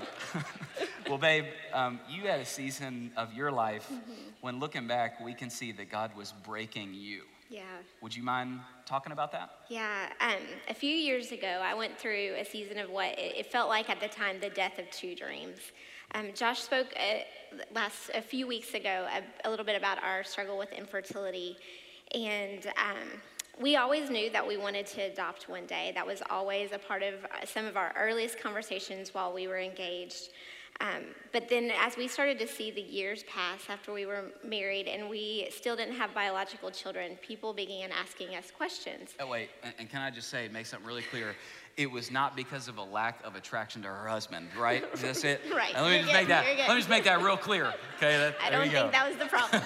well, 1.08 1.18
babe, 1.18 1.46
um, 1.72 2.00
you 2.10 2.24
had 2.24 2.42
a 2.42 2.46
season 2.46 3.12
of 3.16 3.34
your 3.34 3.50
life 3.50 3.88
mm-hmm. 3.90 4.12
when 4.42 4.60
looking 4.60 4.88
back, 4.88 5.24
we 5.24 5.34
can 5.34 5.50
see 5.50 5.72
that 5.72 5.90
God 5.90 6.16
was 6.18 6.34
breaking 6.44 6.94
you. 6.94 7.22
Yeah. 7.50 7.62
Would 8.02 8.16
you 8.16 8.24
mind 8.24 8.60
talking 8.86 9.12
about 9.12 9.32
that? 9.32 9.52
Yeah. 9.70 10.10
Um, 10.20 10.42
a 10.70 10.74
few 10.74 10.90
years 10.94 11.32
ago, 11.32 11.62
I 11.64 11.76
went 11.76 11.98
through 11.98 12.36
a 12.38 12.44
season 12.44 12.78
of 12.78 12.90
what 12.90 13.14
it 13.18 13.46
felt 13.52 13.70
like 13.70 13.90
at 13.90 14.02
the 14.02 14.08
time 14.08 14.40
the 14.40 14.50
death 14.50 14.80
of 14.80 14.90
two 14.92 15.16
dreams. 15.16 15.60
Um, 16.16 16.28
Josh 16.36 16.62
spoke 16.62 16.94
a, 16.96 17.26
uh, 17.52 17.64
last 17.74 18.12
a 18.14 18.22
few 18.22 18.46
weeks 18.46 18.76
ago 18.76 19.08
a, 19.10 19.48
a, 19.48 19.50
little 19.50 19.66
bit 19.66 19.76
about 19.76 20.04
our 20.04 20.24
struggle 20.24 20.60
with 20.60 20.72
infertility, 20.72 21.58
and 22.14 22.68
um, 22.78 23.20
we 23.60 23.78
always 23.78 24.12
knew 24.12 24.30
that 24.30 24.48
we 24.48 24.56
wanted 24.56 24.86
to 24.88 25.02
adopt 25.02 25.50
one 25.50 25.66
day. 25.66 25.92
That 25.96 26.06
was 26.06 26.22
always 26.30 26.72
a 26.72 26.78
part 26.78 27.02
of 27.02 27.16
uh, 27.26 27.46
some 27.46 27.66
of 27.66 27.78
our 27.78 27.96
earliest 27.98 28.40
conversations 28.40 29.16
while 29.16 29.34
we 29.34 29.48
were 29.48 29.58
engaged. 29.58 30.30
Um, 30.82 31.04
but 31.32 31.50
then, 31.50 31.72
as 31.80 31.96
we 31.98 32.08
started 32.08 32.40
to 32.40 32.48
see 32.48 32.72
the 32.72 32.82
years 32.82 33.24
pass 33.24 33.62
after 33.70 33.94
we 33.94 34.06
were 34.06 34.26
married 34.44 34.88
and 34.88 35.10
we 35.10 35.48
still 35.52 35.76
didn't 35.76 35.96
have 35.96 36.14
biological 36.14 36.72
children, 36.72 37.18
people 37.22 37.54
began 37.54 37.92
asking 37.92 38.36
us 38.36 38.52
questions. 38.52 39.12
Oh, 39.20 39.28
wait, 39.28 39.50
and, 39.64 39.74
and 39.80 39.90
can 39.90 40.02
I 40.02 40.10
just 40.10 40.30
say, 40.30 40.50
make 40.52 40.66
something 40.66 40.88
really 40.88 41.04
clear? 41.04 41.36
It 41.78 41.90
was 41.90 42.12
not 42.12 42.36
because 42.36 42.68
of 42.68 42.78
a 42.78 42.84
lack 42.84 43.24
of 43.26 43.36
attraction 43.36 43.82
to 43.84 43.88
her 43.88 44.08
husband, 44.08 44.48
right? 44.58 44.84
That's 44.96 45.24
it. 45.24 45.42
Right. 45.54 45.74
And 45.74 45.84
let 45.84 45.90
me 45.90 45.96
You're 45.98 46.04
just 46.06 46.14
make 46.14 46.28
that. 46.28 46.46
Let 46.46 46.70
me 46.70 46.78
just 46.78 46.90
make 46.90 47.04
that 47.06 47.22
real 47.22 47.38
clear. 47.38 47.74
Okay. 47.98 48.18
That, 48.18 48.36
I 48.44 48.50
don't 48.50 48.66
you 48.66 48.72
go. 48.72 48.82
think 48.82 48.92
that 48.92 49.08
was 49.08 49.18
the 49.18 49.26
problem. 49.26 49.62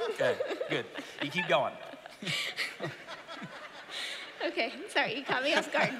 okay. 0.10 0.36
Good. 0.70 0.86
You 1.22 1.30
keep 1.30 1.48
going. 1.48 1.74
Okay, 4.46 4.72
sorry, 4.88 5.16
you 5.16 5.22
caught 5.22 5.42
me 5.42 5.54
off 5.54 5.70
guard. 5.70 5.92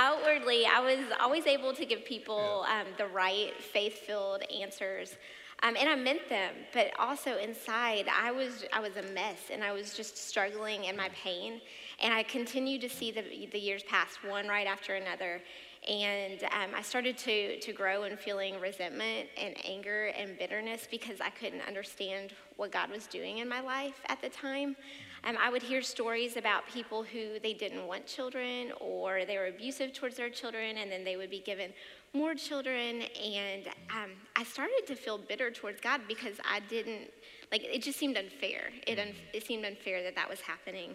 Outwardly, 0.00 0.64
I 0.64 0.78
was 0.78 1.00
always 1.20 1.44
able 1.48 1.72
to 1.74 1.84
give 1.84 2.04
people 2.04 2.64
um, 2.68 2.86
the 2.98 3.06
right 3.08 3.52
faith 3.60 3.98
filled 4.06 4.44
answers. 4.48 5.16
Um, 5.64 5.74
and 5.76 5.88
I 5.88 5.96
meant 5.96 6.28
them, 6.28 6.54
but 6.72 6.92
also 7.00 7.36
inside, 7.36 8.06
I 8.08 8.30
was 8.30 8.64
I 8.72 8.78
was 8.78 8.96
a 8.96 9.02
mess, 9.12 9.50
and 9.52 9.64
I 9.64 9.72
was 9.72 9.94
just 9.94 10.16
struggling 10.16 10.84
in 10.84 10.96
my 10.96 11.08
pain. 11.08 11.60
And 12.00 12.14
I 12.14 12.22
continued 12.22 12.80
to 12.82 12.88
see 12.88 13.10
the, 13.10 13.24
the 13.50 13.58
years 13.58 13.82
pass, 13.82 14.10
one 14.24 14.46
right 14.46 14.68
after 14.68 14.94
another. 14.94 15.42
And 15.88 16.44
um, 16.44 16.70
I 16.76 16.82
started 16.82 17.18
to, 17.18 17.58
to 17.58 17.72
grow 17.72 18.04
in 18.04 18.16
feeling 18.16 18.60
resentment 18.60 19.28
and 19.36 19.56
anger 19.66 20.12
and 20.16 20.38
bitterness 20.38 20.86
because 20.88 21.20
I 21.20 21.30
couldn't 21.30 21.62
understand 21.62 22.34
what 22.56 22.70
God 22.70 22.90
was 22.90 23.08
doing 23.08 23.38
in 23.38 23.48
my 23.48 23.60
life 23.60 24.00
at 24.06 24.20
the 24.20 24.28
time. 24.28 24.76
Um, 25.24 25.36
I 25.40 25.50
would 25.50 25.62
hear 25.62 25.82
stories 25.82 26.36
about 26.36 26.66
people 26.66 27.02
who 27.02 27.38
they 27.40 27.52
didn't 27.52 27.86
want 27.86 28.06
children 28.06 28.72
or 28.80 29.24
they 29.24 29.36
were 29.36 29.46
abusive 29.46 29.92
towards 29.92 30.16
their 30.16 30.30
children, 30.30 30.78
and 30.78 30.90
then 30.90 31.04
they 31.04 31.16
would 31.16 31.30
be 31.30 31.40
given 31.40 31.72
more 32.14 32.34
children. 32.34 33.02
And 33.02 33.66
um, 33.90 34.10
I 34.36 34.44
started 34.44 34.82
to 34.86 34.94
feel 34.94 35.18
bitter 35.18 35.50
towards 35.50 35.80
God 35.80 36.02
because 36.08 36.36
I 36.44 36.60
didn't, 36.60 37.10
like, 37.50 37.62
it 37.64 37.82
just 37.82 37.98
seemed 37.98 38.16
unfair. 38.16 38.70
It, 38.86 38.98
un- 38.98 39.14
it 39.34 39.46
seemed 39.46 39.64
unfair 39.64 40.02
that 40.02 40.14
that 40.14 40.28
was 40.28 40.40
happening. 40.40 40.94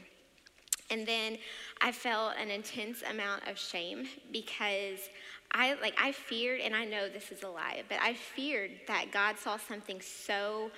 And 0.89 1.07
then 1.07 1.37
I 1.81 1.91
felt 1.91 2.33
an 2.39 2.51
intense 2.51 3.03
amount 3.09 3.47
of 3.47 3.57
shame 3.57 4.07
because 4.31 5.09
I 5.51 5.75
like 5.81 5.95
I 6.01 6.11
feared 6.11 6.61
and 6.61 6.75
I 6.75 6.83
know 6.85 7.07
this 7.07 7.31
is 7.31 7.43
a 7.43 7.47
lie, 7.47 7.83
but 7.87 7.99
I 8.01 8.13
feared 8.13 8.71
that 8.87 9.11
God 9.11 9.37
saw 9.37 9.57
something 9.57 10.01
so 10.01 10.71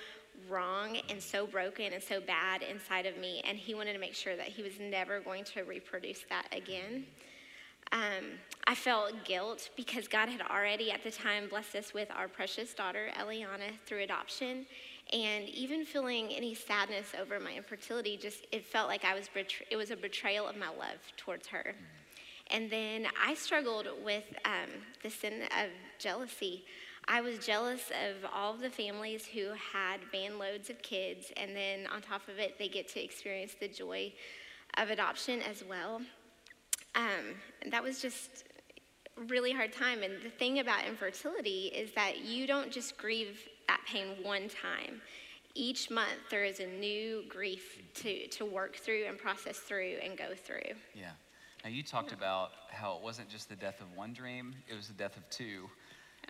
wrong 0.48 0.98
and 1.08 1.22
so 1.22 1.46
broken 1.46 1.92
and 1.92 2.02
so 2.02 2.20
bad 2.20 2.62
inside 2.62 3.06
of 3.06 3.16
me 3.18 3.42
and 3.46 3.58
he 3.58 3.74
wanted 3.74 3.92
to 3.92 3.98
make 3.98 4.14
sure 4.14 4.36
that 4.36 4.46
he 4.46 4.62
was 4.62 4.72
never 4.80 5.20
going 5.20 5.44
to 5.44 5.62
reproduce 5.62 6.24
that 6.28 6.46
again. 6.52 7.06
Um, 7.92 8.38
I 8.66 8.74
felt 8.74 9.12
guilt 9.24 9.70
because 9.76 10.08
God 10.08 10.28
had 10.28 10.40
already 10.42 10.90
at 10.90 11.04
the 11.04 11.10
time 11.10 11.48
blessed 11.48 11.76
us 11.76 11.94
with 11.94 12.10
our 12.10 12.26
precious 12.26 12.74
daughter, 12.74 13.08
Eliana, 13.18 13.78
through 13.86 14.02
adoption. 14.02 14.66
And 15.12 15.48
even 15.48 15.84
feeling 15.84 16.30
any 16.32 16.52
sadness 16.54 17.12
over 17.20 17.38
my 17.38 17.52
infertility, 17.52 18.16
just 18.16 18.44
it 18.50 18.66
felt 18.66 18.88
like 18.88 19.04
I 19.04 19.14
was 19.14 19.28
betray- 19.28 19.66
it 19.70 19.76
was 19.76 19.92
a 19.92 19.96
betrayal 19.96 20.48
of 20.48 20.56
my 20.56 20.68
love 20.68 20.98
towards 21.16 21.46
her. 21.46 21.76
And 22.48 22.70
then 22.70 23.06
I 23.24 23.34
struggled 23.34 23.86
with 24.04 24.24
um, 24.44 24.70
the 25.02 25.10
sin 25.10 25.42
of 25.42 25.70
jealousy. 25.98 26.64
I 27.08 27.20
was 27.20 27.38
jealous 27.38 27.90
of 27.90 28.28
all 28.34 28.54
of 28.54 28.60
the 28.60 28.70
families 28.70 29.26
who 29.26 29.50
had 29.72 30.00
van 30.10 30.38
loads 30.38 30.70
of 30.70 30.82
kids, 30.82 31.32
and 31.36 31.54
then 31.54 31.86
on 31.94 32.02
top 32.02 32.28
of 32.28 32.38
it, 32.38 32.58
they 32.58 32.68
get 32.68 32.88
to 32.88 33.02
experience 33.02 33.54
the 33.58 33.68
joy 33.68 34.12
of 34.76 34.90
adoption 34.90 35.40
as 35.42 35.62
well. 35.68 36.00
Um, 36.96 37.36
that 37.70 37.82
was 37.82 38.02
just 38.02 38.44
really 39.28 39.52
hard 39.52 39.72
time. 39.72 40.02
And 40.02 40.14
the 40.22 40.30
thing 40.30 40.58
about 40.58 40.86
infertility 40.86 41.66
is 41.74 41.92
that 41.92 42.24
you 42.24 42.46
don't 42.46 42.70
just 42.70 42.98
grieve 42.98 43.38
that 43.68 43.80
pain 43.86 44.16
one 44.22 44.48
time. 44.48 45.00
Each 45.54 45.90
month, 45.90 46.18
there 46.30 46.44
is 46.44 46.60
a 46.60 46.66
new 46.66 47.22
grief 47.28 47.80
to, 47.94 48.26
to 48.28 48.44
work 48.44 48.76
through 48.76 49.06
and 49.06 49.16
process 49.16 49.58
through 49.58 49.96
and 50.02 50.18
go 50.18 50.34
through. 50.34 50.74
Yeah. 50.94 51.12
Now 51.64 51.70
you 51.70 51.82
talked 51.82 52.12
about 52.12 52.50
how 52.68 52.96
it 52.96 53.02
wasn't 53.02 53.28
just 53.28 53.48
the 53.48 53.56
death 53.56 53.80
of 53.80 53.96
one 53.96 54.12
dream; 54.12 54.54
it 54.68 54.76
was 54.76 54.88
the 54.88 54.94
death 54.94 55.16
of 55.16 55.28
two, 55.30 55.68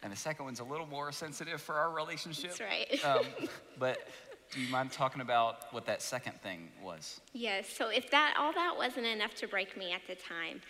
and 0.03 0.13
the 0.13 0.17
second 0.17 0.45
one's 0.45 0.61
a 0.61 0.65
little 0.65 0.87
more 0.87 1.11
sensitive 1.13 1.61
for 1.61 1.75
our 1.75 1.91
relationship. 1.91 2.57
That's 2.57 2.61
right. 2.61 3.05
um, 3.05 3.27
but 3.79 4.09
do 4.53 4.61
you 4.61 4.71
mind 4.71 4.93
talking 4.93 5.21
about 5.21 5.73
what 5.73 5.87
that 5.87 6.03
second 6.03 6.41
thing 6.41 6.69
was? 6.83 7.21
Yes. 7.33 7.69
So 7.69 7.89
if 7.89 8.11
that 8.11 8.35
all 8.39 8.53
that 8.53 8.75
wasn't 8.77 9.07
enough 9.07 9.35
to 9.37 9.49
break 9.49 9.77
me 9.77 9.93
at 9.93 10.07
the 10.07 10.15
time, 10.15 10.61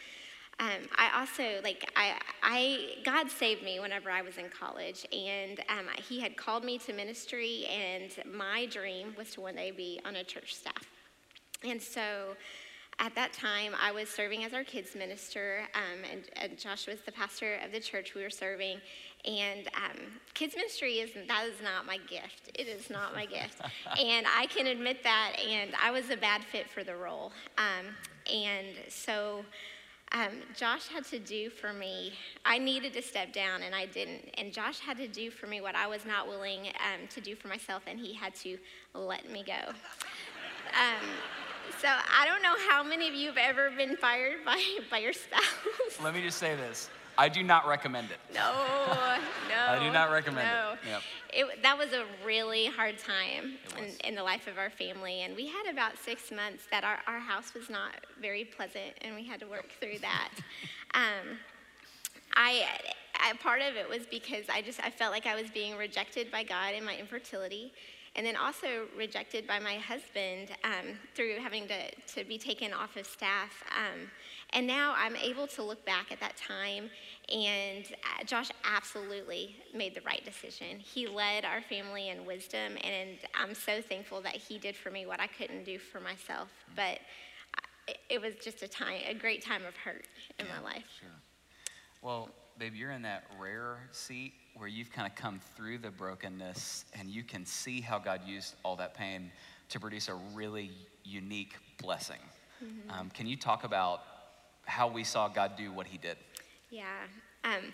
um, 0.59 0.89
I 0.97 1.21
also 1.21 1.61
like 1.63 1.91
I 1.97 2.15
I 2.43 3.03
God 3.05 3.31
saved 3.31 3.63
me 3.63 3.79
whenever 3.79 4.11
I 4.11 4.23
was 4.23 4.39
in 4.39 4.49
college, 4.49 5.07
and 5.13 5.61
um, 5.69 5.87
He 6.09 6.21
had 6.21 6.37
called 6.37 6.65
me 6.65 6.79
to 6.79 6.93
ministry, 6.95 7.67
and 7.67 8.11
my 8.35 8.67
dream 8.67 9.15
was 9.19 9.33
to 9.33 9.43
one 9.43 9.57
day 9.57 9.71
be 9.71 10.01
on 10.05 10.17
a 10.17 10.25
church 10.25 10.55
staff, 10.55 10.85
and 11.63 11.81
so. 11.81 12.37
At 12.99 13.15
that 13.15 13.35
time, 13.35 13.73
I 13.79 13.93
was 13.93 14.09
serving 14.09 14.45
as 14.45 14.55
our 14.55 14.65
kids 14.65 14.97
minister, 14.97 15.69
um, 15.75 15.99
and, 16.11 16.23
and 16.37 16.59
Josh 16.59 16.87
was 16.87 17.03
the 17.03 17.13
pastor 17.13 17.59
of 17.63 17.71
the 17.71 17.79
church 17.79 18.15
we 18.15 18.23
were 18.23 18.31
serving. 18.31 18.81
And 19.25 19.67
um, 19.75 20.01
kids 20.35 20.55
ministry 20.55 20.95
is 20.99 21.11
that 21.27 21.45
is 21.47 21.61
not 21.63 21.85
my 21.85 21.99
gift. 21.99 22.51
It 22.55 22.69
is 22.69 22.91
not 22.91 23.15
my 23.15 23.27
gift, 23.27 23.61
and 23.99 24.25
I 24.27 24.47
can 24.47 24.69
admit 24.69 25.03
that. 25.03 25.33
And 25.45 25.73
I 25.83 25.91
was 25.91 26.11
a 26.11 26.17
bad 26.17 26.45
fit 26.45 26.71
for 26.71 26.85
the 26.85 26.95
role. 26.95 27.33
Um, 27.59 27.87
and 28.33 28.69
so, 28.89 29.45
um, 30.13 30.31
Josh 30.57 30.87
had 30.87 31.05
to 31.07 31.19
do 31.19 31.51
for 31.51 31.73
me. 31.73 32.13
I 32.45 32.59
needed 32.59 32.93
to 32.93 33.03
step 33.03 33.33
down, 33.33 33.63
and 33.63 33.75
I 33.75 33.87
didn't. 33.87 34.31
And 34.39 34.53
Josh 34.53 34.79
had 34.79 34.97
to 34.99 35.09
do 35.09 35.31
for 35.31 35.49
me 35.49 35.61
what 35.61 35.75
I 35.75 35.89
was 35.89 36.05
not 36.05 36.29
willing 36.29 36.69
um, 36.69 37.09
to 37.11 37.21
do 37.21 37.35
for 37.35 37.49
myself, 37.49 37.83
and 37.89 37.99
he 37.99 38.15
had 38.15 38.35
to 38.37 38.59
let 38.95 39.29
me 39.31 39.43
go. 39.45 39.73
Um, 40.73 41.09
so 41.81 41.89
I 41.89 42.27
don't 42.27 42.43
know 42.43 42.55
how 42.71 42.83
many 42.83 43.09
of 43.09 43.15
you 43.15 43.29
have 43.29 43.37
ever 43.37 43.71
been 43.71 43.97
fired 43.97 44.45
by, 44.45 44.63
by 44.91 44.99
your 44.99 45.13
spouse. 45.13 45.43
Let 46.03 46.15
me 46.15 46.23
just 46.23 46.39
say 46.39 46.55
this: 46.55 46.91
I 47.19 47.29
do 47.29 47.43
not 47.43 47.67
recommend 47.67 48.11
it. 48.11 48.19
No, 48.35 48.41
no. 49.49 49.73
I 49.73 49.79
do 49.83 49.91
not 49.91 50.11
recommend 50.11 50.49
it. 50.49 50.53
no. 50.53 50.91
Yep. 50.91 51.03
It, 51.33 51.63
that 51.63 51.77
was 51.77 51.93
a 51.93 52.05
really 52.25 52.67
hard 52.67 52.99
time 52.99 53.55
in, 53.79 54.09
in 54.09 54.15
the 54.15 54.23
life 54.23 54.47
of 54.47 54.59
our 54.59 54.71
family. 54.71 55.23
And 55.23 55.35
we 55.37 55.47
had 55.47 55.67
about 55.71 55.99
six 55.99 56.31
months 56.31 56.65
that 56.71 56.85
our, 56.85 56.99
our 57.07 57.19
house 57.19 57.55
was 57.55 57.69
not 57.71 57.93
very 58.21 58.45
pleasant, 58.45 58.95
and 59.03 59.15
we 59.15 59.25
had 59.25 59.41
to 59.41 59.47
work 59.47 59.71
through 59.81 59.99
that. 60.01 60.31
um, 60.95 61.39
I, 62.35 62.67
I, 63.19 63.33
part 63.35 63.63
of 63.63 63.77
it 63.77 63.89
was 63.89 64.07
because 64.11 64.45
I 64.53 64.61
just 64.63 64.81
I 64.85 64.91
felt 64.91 65.13
like 65.13 65.27
I 65.27 65.41
was 65.41 65.51
being 65.51 65.77
rejected 65.77 66.31
by 66.31 66.43
God 66.43 66.75
in 66.75 66.85
my 66.85 66.97
infertility, 66.97 67.73
and 68.17 68.27
then 68.27 68.35
also 68.35 68.87
rejected 68.97 69.47
by 69.47 69.59
my 69.59 69.75
husband 69.75 70.51
um, 70.65 70.99
through 71.15 71.37
having 71.41 71.69
to, 71.69 71.91
to 72.15 72.25
be 72.25 72.39
taken 72.39 72.73
off 72.73 72.97
of 72.97 73.07
staff. 73.07 73.63
Um, 73.71 74.11
and 74.51 74.67
now 74.67 74.95
I'm 74.97 75.17
able 75.17 75.47
to 75.49 75.63
look 75.63 75.85
back 75.85 76.11
at 76.11 76.19
that 76.21 76.37
time, 76.37 76.89
and 77.33 77.85
uh, 77.85 78.25
Josh 78.25 78.49
absolutely 78.65 79.57
made 79.75 79.95
the 79.95 80.01
right 80.01 80.25
decision. 80.25 80.79
He 80.79 81.07
led 81.07 81.45
our 81.45 81.61
family 81.61 82.09
in 82.09 82.25
wisdom, 82.25 82.73
and 82.83 83.19
I'm 83.35 83.55
so 83.55 83.83
thankful 83.83 84.23
that 84.23 84.37
he 84.37 84.59
did 84.59 84.77
for 84.77 84.91
me 84.91 85.05
what 85.05 85.21
I 85.21 85.27
couldn't 85.27 85.65
do 85.65 85.79
for 85.79 86.01
myself. 86.01 86.49
But 86.75 87.01
it, 87.87 87.99
it 88.09 88.21
was 88.21 88.35
just 88.43 88.63
a 88.63 88.69
time, 88.69 89.01
a 89.09 89.15
great 89.15 89.45
time 89.45 89.67
of 89.67 89.77
hurt 89.77 90.07
in 90.39 90.47
my 90.49 90.61
life. 90.61 90.85
Sure. 91.01 91.11
Well, 92.03 92.31
babe, 92.59 92.75
you're 92.75 92.91
in 92.91 93.03
that 93.03 93.25
rare 93.39 93.79
seat 93.93 94.33
where 94.55 94.69
you've 94.69 94.91
kind 94.91 95.11
of 95.11 95.15
come 95.15 95.41
through 95.55 95.79
the 95.79 95.91
brokenness 95.91 96.87
and 96.99 97.09
you 97.09 97.23
can 97.23 97.45
see 97.45 97.81
how 97.81 97.99
God 97.99 98.21
used 98.27 98.55
all 98.63 98.77
that 98.77 98.95
pain 98.95 99.31
to 99.69 99.81
produce 99.81 100.09
a 100.09 100.15
really 100.35 100.71
unique 101.05 101.55
blessing. 101.83 102.19
Um, 102.89 103.11
can 103.11 103.27
you 103.27 103.37
talk 103.37 103.65
about 103.65 104.01
how 104.65 104.89
we 104.89 105.05
saw 105.05 105.29
God 105.29 105.53
do 105.57 105.73
what 105.73 105.87
he 105.87 105.99
did? 105.99 106.17
Yeah. 106.71 106.85
Um, 107.45 107.73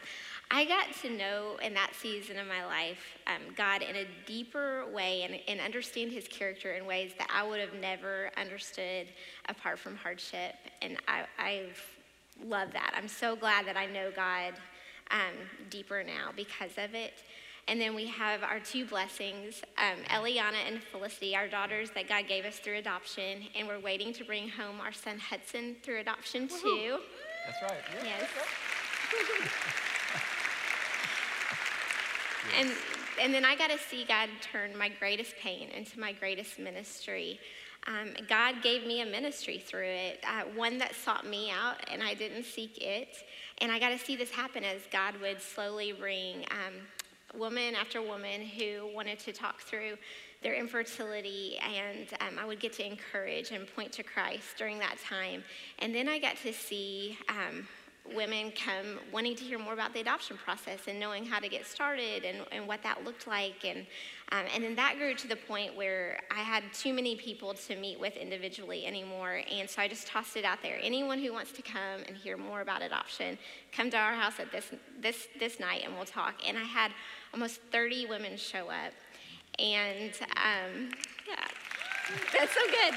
I 0.51 0.65
got 0.65 0.93
to 1.03 1.11
know 1.11 1.57
in 1.63 1.73
that 1.75 1.93
season 1.99 2.39
of 2.39 2.47
my 2.47 2.67
life 2.67 2.99
um, 3.27 3.55
God 3.57 3.81
in 3.81 3.97
a 3.97 4.07
deeper 4.27 4.85
way 4.93 5.23
and, 5.23 5.39
and 5.49 5.61
understand 5.61 6.13
his 6.13 6.29
character 6.29 6.73
in 6.73 6.85
ways 6.85 7.13
that 7.19 7.29
I 7.35 7.47
would 7.47 7.61
have 7.61 7.75
never 7.81 8.31
understood 8.37 9.07
apart 9.49 9.79
from 9.79 9.97
hardship. 9.97 10.55
And 10.83 10.99
I, 11.09 11.25
I've 11.39 11.81
loved 12.45 12.75
that. 12.75 12.93
I'm 12.95 13.09
so 13.09 13.35
glad 13.35 13.67
that 13.67 13.77
I 13.77 13.87
know 13.87 14.11
God 14.15 14.55
um, 15.13 15.35
deeper 15.71 16.03
now 16.03 16.31
because 16.35 16.73
of 16.79 16.95
it. 16.95 17.13
And 17.69 17.81
then 17.81 17.95
we 17.95 18.07
have 18.09 18.43
our 18.43 18.59
two 18.59 18.85
blessings, 18.85 19.63
um, 19.79 20.03
Eliana 20.09 20.67
and 20.67 20.83
Felicity, 20.83 21.37
our 21.37 21.47
daughters 21.47 21.91
that 21.95 22.09
God 22.09 22.27
gave 22.27 22.45
us 22.45 22.59
through 22.59 22.79
adoption. 22.79 23.45
And 23.55 23.69
we're 23.69 23.79
waiting 23.79 24.13
to 24.15 24.25
bring 24.25 24.49
home 24.49 24.81
our 24.81 24.93
son 24.93 25.19
Hudson 25.19 25.77
through 25.85 26.01
adoption 26.01 26.49
too. 26.49 26.99
That's 27.47 27.63
right. 27.63 27.81
Yes. 28.05 28.29
and 32.59 32.71
and 33.21 33.33
then 33.33 33.45
I 33.45 33.55
got 33.55 33.71
to 33.71 33.79
see 33.79 34.05
God 34.09 34.29
turn 34.41 34.77
my 34.77 34.89
greatest 34.89 35.37
pain 35.37 35.69
into 35.69 36.01
my 36.01 36.13
greatest 36.13 36.59
ministry. 36.59 37.39
um, 37.87 38.15
God 38.29 38.63
gave 38.63 38.87
me 38.87 39.03
a 39.03 39.07
ministry 39.07 39.59
through 39.65 39.85
it, 39.87 40.21
uh, 40.27 40.45
one 40.55 40.79
that 40.79 40.95
sought 40.95 41.27
me 41.27 41.51
out, 41.51 41.77
and 41.93 42.03
I 42.03 42.15
didn't 42.15 42.45
seek 42.45 42.79
it. 42.79 43.19
And 43.63 43.71
I 43.71 43.79
got 43.79 43.91
to 43.91 43.99
see 43.99 44.17
this 44.17 44.33
happen 44.33 44.65
as 44.65 44.81
God 44.91 45.15
would 45.21 45.41
slowly 45.41 45.93
bring 45.93 46.45
um, 46.51 47.39
woman 47.39 47.77
after 47.77 48.03
woman 48.03 48.43
who 48.43 48.91
wanted 48.93 49.21
to 49.21 49.33
talk 49.33 49.61
through 49.61 49.97
their 50.43 50.55
infertility, 50.55 51.61
and 51.63 52.09
um, 52.21 52.41
I 52.41 52.45
would 52.45 52.59
get 52.59 52.73
to 52.75 52.85
encourage 52.85 53.53
and 53.53 53.73
point 53.77 53.93
to 53.93 54.03
Christ 54.03 54.57
during 54.59 54.81
that 54.81 54.97
time. 54.99 55.45
And 55.79 55.95
then 55.95 56.09
I 56.09 56.19
got 56.19 56.37
to 56.39 56.53
see 56.53 57.17
um, 57.29 57.69
women 58.15 58.53
come 58.53 58.99
wanting 59.13 59.37
to 59.37 59.45
hear 59.45 59.59
more 59.59 59.73
about 59.73 59.93
the 59.93 60.01
adoption 60.01 60.37
process 60.37 60.81
and 60.89 60.99
knowing 60.99 61.25
how 61.25 61.39
to 61.39 61.49
get 61.49 61.67
started 61.67 62.25
and, 62.25 62.39
and 62.51 62.67
what 62.67 62.83
that 62.83 63.05
looked 63.05 63.27
like. 63.27 63.65
And, 63.65 63.87
um, 64.33 64.45
and 64.55 64.65
then 64.65 64.75
that 64.75 64.97
grew 64.99 65.15
to 65.15 65.29
the 65.29 65.37
point 65.37 65.77
where 65.77 66.19
I 66.31 66.41
had 66.41 66.65
too 66.73 66.93
many 66.93 67.15
people 67.15 67.55
to 67.55 67.77
meet 67.77 68.01
with 68.01 68.17
individually 68.17 68.87
anymore. 68.87 69.43
And 69.51 69.71
so 69.71 69.81
I 69.81 69.89
just 69.89 70.07
tossed 70.07 70.37
it 70.37 70.45
out 70.45 70.59
there. 70.63 70.79
Anyone 70.83 71.21
who 71.21 71.33
wants 71.33 71.53
to 71.53 71.63
come 71.63 72.03
and 72.07 72.17
hear 72.17 72.37
more 72.37 72.61
about 72.61 72.83
adoption, 72.83 73.39
come 73.71 73.89
to 73.91 73.97
our 73.97 74.15
house 74.15 74.41
at 74.41 74.51
this, 74.51 74.71
this, 75.01 75.29
this 75.39 75.61
night 75.61 75.83
and 75.85 75.95
we'll 75.95 76.05
talk. 76.05 76.35
And 76.47 76.59
I 76.59 76.65
had 76.65 76.91
almost 77.33 77.61
30 77.71 78.07
women 78.07 78.37
show 78.37 78.69
up. 78.69 78.93
And 79.59 80.13
um, 80.37 80.91
yeah, 81.29 81.47
that's 82.33 82.53
so 82.53 82.61
good. 82.67 82.95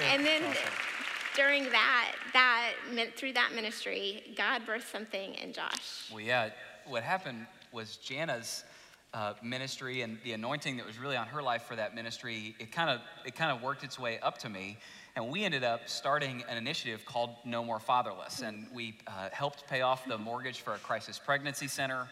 Yeah, 0.00 0.14
and 0.14 0.24
then 0.24 0.42
awesome 0.42 0.93
during 1.34 1.64
that, 1.70 2.12
that 2.32 2.72
meant 2.92 3.14
through 3.14 3.32
that 3.34 3.52
ministry, 3.54 4.34
God 4.36 4.62
birthed 4.66 4.90
something 4.90 5.34
in 5.34 5.52
Josh. 5.52 6.10
Well, 6.10 6.20
yeah, 6.20 6.50
what 6.86 7.02
happened 7.02 7.46
was 7.72 7.98
Jana's 8.04 8.64
uh, 9.12 9.34
ministry 9.42 10.02
and 10.02 10.18
the 10.24 10.32
anointing 10.32 10.76
that 10.76 10.86
was 10.86 10.98
really 10.98 11.16
on 11.16 11.26
her 11.28 11.42
life 11.42 11.62
for 11.62 11.76
that 11.76 11.94
ministry. 11.94 12.54
It 12.58 12.72
kind 12.72 12.90
of 12.90 13.00
it 13.24 13.34
kind 13.34 13.52
of 13.52 13.62
worked 13.62 13.84
its 13.84 13.98
way 13.98 14.18
up 14.20 14.38
to 14.38 14.48
me, 14.48 14.76
and 15.14 15.30
we 15.30 15.44
ended 15.44 15.62
up 15.62 15.88
starting 15.88 16.42
an 16.48 16.56
initiative 16.56 17.04
called 17.04 17.30
No 17.44 17.64
More 17.64 17.78
Fatherless, 17.78 18.40
and 18.40 18.66
we 18.72 18.98
uh, 19.06 19.28
helped 19.32 19.66
pay 19.68 19.82
off 19.82 20.06
the 20.06 20.18
mortgage 20.18 20.60
for 20.60 20.74
a 20.74 20.78
crisis 20.78 21.18
pregnancy 21.18 21.68
center. 21.68 22.08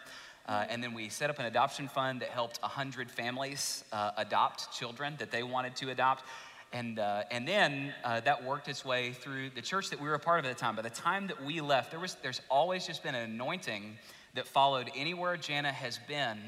Uh, 0.46 0.64
and 0.68 0.82
then 0.82 0.92
we 0.92 1.08
set 1.08 1.30
up 1.30 1.38
an 1.38 1.44
adoption 1.44 1.86
fund 1.86 2.20
that 2.20 2.28
helped 2.28 2.60
100 2.62 3.08
families 3.08 3.84
uh, 3.92 4.10
adopt 4.16 4.72
children 4.72 5.14
that 5.18 5.30
they 5.30 5.44
wanted 5.44 5.76
to 5.76 5.90
adopt. 5.90 6.24
And, 6.72 6.98
uh, 6.98 7.24
and 7.30 7.46
then 7.46 7.92
uh, 8.02 8.20
that 8.20 8.44
worked 8.44 8.68
its 8.68 8.84
way 8.84 9.12
through 9.12 9.50
the 9.50 9.60
church 9.60 9.90
that 9.90 10.00
we 10.00 10.08
were 10.08 10.14
a 10.14 10.18
part 10.18 10.38
of 10.38 10.46
at 10.46 10.56
the 10.56 10.60
time. 10.60 10.74
By 10.74 10.82
the 10.82 10.90
time 10.90 11.26
that 11.26 11.44
we 11.44 11.60
left, 11.60 11.90
there 11.90 12.00
was, 12.00 12.16
there's 12.22 12.40
always 12.48 12.86
just 12.86 13.02
been 13.02 13.14
an 13.14 13.30
anointing 13.30 13.96
that 14.34 14.46
followed 14.46 14.90
anywhere 14.96 15.36
Jana 15.36 15.70
has 15.70 15.98
been 16.08 16.38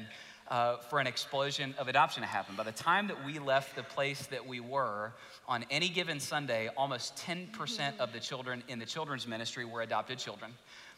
uh, 0.47 0.77
for 0.77 0.99
an 0.99 1.07
explosion 1.07 1.75
of 1.77 1.87
adoption 1.87 2.21
to 2.21 2.27
happen. 2.27 2.55
By 2.55 2.63
the 2.63 2.71
time 2.71 3.07
that 3.07 3.23
we 3.23 3.39
left 3.39 3.75
the 3.75 3.83
place 3.83 4.25
that 4.27 4.45
we 4.45 4.59
were, 4.59 5.13
on 5.47 5.65
any 5.69 5.89
given 5.89 6.19
Sunday, 6.19 6.69
almost 6.75 7.15
10% 7.17 7.99
of 7.99 8.11
the 8.11 8.19
children 8.19 8.63
in 8.67 8.79
the 8.79 8.85
children's 8.85 9.27
ministry 9.27 9.65
were 9.65 9.81
adopted 9.81 10.17
children. 10.17 10.51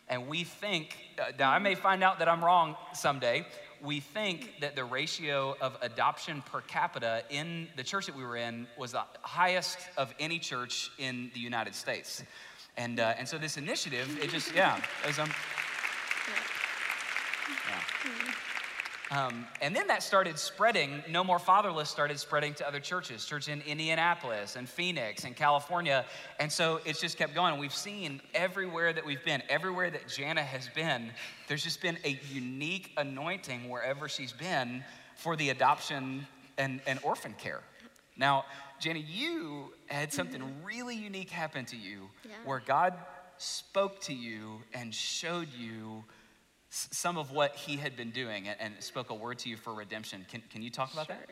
And 0.10 0.28
we 0.28 0.46
think, 0.46 0.98
uh, 1.20 1.32
now 1.38 1.52
I 1.52 1.60
may 1.60 1.76
find 1.76 2.04
out 2.04 2.20
that 2.20 2.30
I'm 2.30 2.44
wrong 2.44 2.78
someday, 2.94 3.46
we 3.84 4.00
think 4.00 4.60
that 4.62 4.76
the 4.76 4.84
ratio 4.84 5.56
of 5.62 5.78
adoption 5.82 6.42
per 6.52 6.62
capita 6.62 7.24
in 7.30 7.68
the 7.76 7.84
church 7.84 8.06
that 8.08 8.16
we 8.16 8.24
were 8.24 8.38
in 8.38 8.68
was 8.78 8.92
the 8.92 9.04
highest 9.22 9.78
of 9.98 10.14
any 10.20 10.40
church 10.40 10.92
in 10.98 11.32
the 11.34 11.40
United 11.40 11.76
States. 11.76 12.24
And, 12.78 13.00
uh, 13.00 13.16
and 13.18 13.28
so 13.28 13.38
this 13.38 13.58
initiative, 13.58 14.20
it 14.22 14.30
just, 14.30 14.54
yeah, 14.54 14.80
as 15.06 15.20
um, 15.20 15.30
yeah. 17.70 18.57
Um, 19.10 19.48
and 19.62 19.74
then 19.74 19.88
that 19.88 20.04
started 20.04 20.38
spreading. 20.38 21.02
No 21.10 21.24
More 21.24 21.40
Fatherless 21.40 21.90
started 21.90 22.20
spreading 22.20 22.54
to 22.56 22.68
other 22.68 22.82
churches, 22.82 23.24
church 23.24 23.48
in 23.48 23.62
Indianapolis 23.62 24.58
and 24.58 24.68
Phoenix 24.68 25.24
and 25.24 25.36
California. 25.36 26.06
And 26.40 26.52
so 26.52 26.82
it's 26.84 27.00
just 27.00 27.18
kept 27.18 27.34
going. 27.34 27.58
We've 27.58 27.74
seen 27.74 28.22
everywhere 28.34 28.92
that 28.92 29.06
we've 29.06 29.24
been, 29.24 29.44
everywhere 29.48 29.90
that 29.90 30.10
Jana 30.10 30.44
has 30.44 30.68
been, 30.70 31.12
there's 31.48 31.64
just 31.64 31.82
been 31.82 31.98
a 32.04 32.20
unique 32.32 32.92
anointing 32.98 33.70
wherever 33.70 34.10
she's 34.10 34.34
been 34.34 34.84
for 35.16 35.38
the 35.38 35.52
adoption 35.52 36.28
and, 36.58 36.82
and 36.86 37.00
orphan 37.02 37.34
care. 37.38 37.62
Now, 38.18 38.44
Jana, 38.80 39.00
you 39.00 39.74
had 39.88 40.12
something 40.12 40.44
really 40.64 40.96
unique 40.96 41.30
happen 41.30 41.66
to 41.66 41.78
you 41.78 42.10
yeah. 42.26 42.32
where 42.46 42.60
God 42.60 42.94
spoke 43.38 44.02
to 44.02 44.14
you 44.14 44.62
and 44.74 44.94
showed 44.94 45.48
you 45.58 46.04
some 46.92 47.18
of 47.18 47.32
what 47.32 47.56
he 47.56 47.78
had 47.78 47.96
been 47.96 48.12
doing 48.12 48.48
and 48.48 48.74
spoke 48.80 49.10
a 49.10 49.16
word 49.16 49.40
to 49.40 49.50
you 49.50 49.58
for 49.58 49.74
redemption. 49.74 50.26
Can, 50.30 50.42
can 50.50 50.62
you 50.62 50.70
talk 50.70 50.94
about 50.94 51.08
sure. 51.08 51.16
that? 51.16 51.30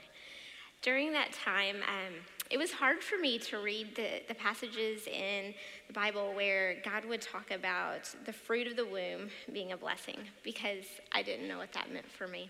During 0.81 1.11
that 1.13 1.31
time, 1.33 1.77
um, 1.77 2.13
it 2.51 2.57
was 2.57 2.71
hard 2.71 3.01
for 3.03 3.17
me 3.17 3.39
to 3.39 3.57
read 3.57 3.95
the, 3.95 4.21
the 4.27 4.35
passages 4.35 5.07
in 5.07 5.53
the 5.87 5.93
Bible 5.93 6.33
where 6.35 6.77
God 6.83 7.05
would 7.05 7.21
talk 7.21 7.51
about 7.51 8.13
the 8.25 8.33
fruit 8.33 8.67
of 8.67 8.75
the 8.75 8.85
womb 8.85 9.29
being 9.51 9.71
a 9.71 9.77
blessing 9.77 10.19
because 10.43 10.85
I 11.11 11.23
didn't 11.23 11.47
know 11.47 11.57
what 11.57 11.73
that 11.73 11.91
meant 11.91 12.11
for 12.11 12.27
me. 12.27 12.49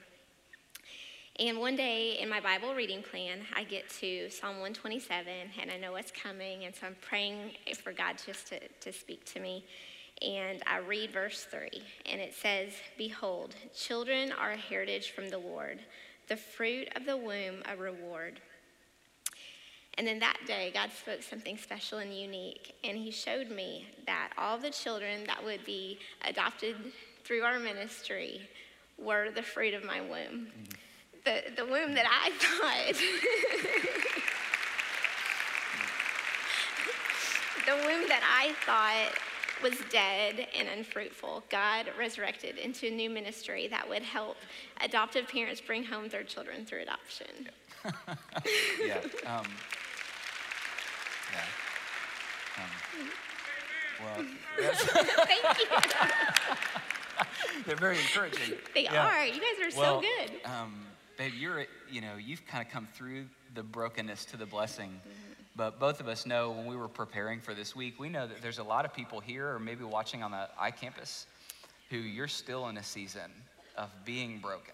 And 1.37 1.59
one 1.59 1.75
day 1.75 2.17
in 2.19 2.29
my 2.29 2.39
Bible 2.39 2.73
reading 2.73 3.03
plan, 3.03 3.39
I 3.55 3.65
get 3.65 3.89
to 3.99 4.29
Psalm 4.29 4.59
127 4.61 5.27
and 5.61 5.71
I 5.71 5.77
know 5.77 5.91
what's 5.91 6.11
coming. 6.11 6.63
And 6.63 6.73
so 6.73 6.87
I'm 6.87 6.95
praying 7.01 7.51
for 7.83 7.91
God 7.91 8.15
just 8.25 8.47
to, 8.47 8.59
to 8.81 8.93
speak 8.93 9.25
to 9.33 9.41
me 9.41 9.65
and 10.21 10.63
I 10.65 10.77
read 10.77 11.11
verse 11.11 11.45
3, 11.49 11.69
and 12.11 12.21
it 12.21 12.33
says, 12.33 12.71
Behold, 12.97 13.53
children 13.73 14.31
are 14.31 14.51
a 14.51 14.57
heritage 14.57 15.11
from 15.11 15.29
the 15.29 15.37
Lord, 15.37 15.81
the 16.29 16.37
fruit 16.37 16.87
of 16.95 17.05
the 17.05 17.17
womb 17.17 17.61
a 17.69 17.75
reward. 17.75 18.39
And 19.97 20.07
then 20.07 20.19
that 20.19 20.37
day, 20.45 20.71
God 20.73 20.91
spoke 20.91 21.21
something 21.21 21.57
special 21.57 21.99
and 21.99 22.13
unique, 22.13 22.75
and 22.83 22.97
He 22.97 23.11
showed 23.11 23.49
me 23.49 23.87
that 24.05 24.31
all 24.37 24.57
the 24.57 24.69
children 24.69 25.25
that 25.27 25.43
would 25.43 25.65
be 25.65 25.99
adopted 26.27 26.75
through 27.23 27.43
our 27.43 27.59
ministry 27.59 28.41
were 28.97 29.31
the 29.31 29.41
fruit 29.41 29.73
of 29.73 29.83
my 29.83 29.99
womb. 29.99 30.47
Mm-hmm. 30.47 30.63
The, 31.25 31.41
the 31.55 31.65
womb 31.65 31.93
that 31.95 32.05
I 32.07 32.31
thought. 32.39 32.95
the 37.65 37.75
womb 37.87 38.07
that 38.07 38.23
I 38.23 38.53
thought 38.65 39.11
was 39.61 39.73
dead 39.89 40.47
and 40.57 40.67
unfruitful, 40.67 41.43
God 41.49 41.87
resurrected 41.97 42.57
into 42.57 42.87
a 42.87 42.91
new 42.91 43.09
ministry 43.09 43.67
that 43.67 43.87
would 43.87 44.03
help 44.03 44.37
adoptive 44.83 45.27
parents 45.27 45.61
bring 45.61 45.83
home 45.83 46.09
their 46.09 46.23
children 46.23 46.65
through 46.65 46.81
adoption. 46.81 47.49
Yeah. 47.83 47.91
yeah. 48.85 49.37
Um, 49.37 49.45
yeah. 51.33 51.45
Um, 52.57 53.09
well, 54.03 54.25
thank 54.73 55.59
you. 55.59 55.67
They're 57.65 57.75
very 57.75 57.97
encouraging. 57.97 58.57
They 58.73 58.83
yeah. 58.83 59.07
are. 59.07 59.25
You 59.25 59.41
guys 59.41 59.73
are 59.73 59.79
well, 59.79 60.01
so 60.01 60.07
good. 60.07 60.31
Um, 60.45 60.85
babe, 61.17 61.33
you're, 61.37 61.65
you 61.89 62.01
know, 62.01 62.15
you've 62.17 62.45
kind 62.45 62.65
of 62.65 62.71
come 62.71 62.87
through 62.93 63.25
the 63.53 63.63
brokenness 63.63 64.25
to 64.25 64.37
the 64.37 64.45
blessing. 64.45 64.89
Mm-hmm 64.89 65.24
but 65.55 65.79
both 65.79 65.99
of 65.99 66.07
us 66.07 66.25
know 66.25 66.51
when 66.51 66.65
we 66.65 66.75
were 66.75 66.87
preparing 66.87 67.39
for 67.39 67.53
this 67.53 67.75
week, 67.75 67.99
we 67.99 68.09
know 68.09 68.27
that 68.27 68.41
there's 68.41 68.59
a 68.59 68.63
lot 68.63 68.85
of 68.85 68.93
people 68.93 69.19
here 69.19 69.53
or 69.53 69.59
maybe 69.59 69.83
watching 69.83 70.21
on 70.21 70.31
the 70.31 70.49
iCampus 70.61 71.25
who 71.89 71.97
you're 71.97 72.27
still 72.27 72.67
in 72.67 72.77
a 72.77 72.83
season 72.83 73.31
of 73.77 73.89
being 74.05 74.39
broken. 74.39 74.73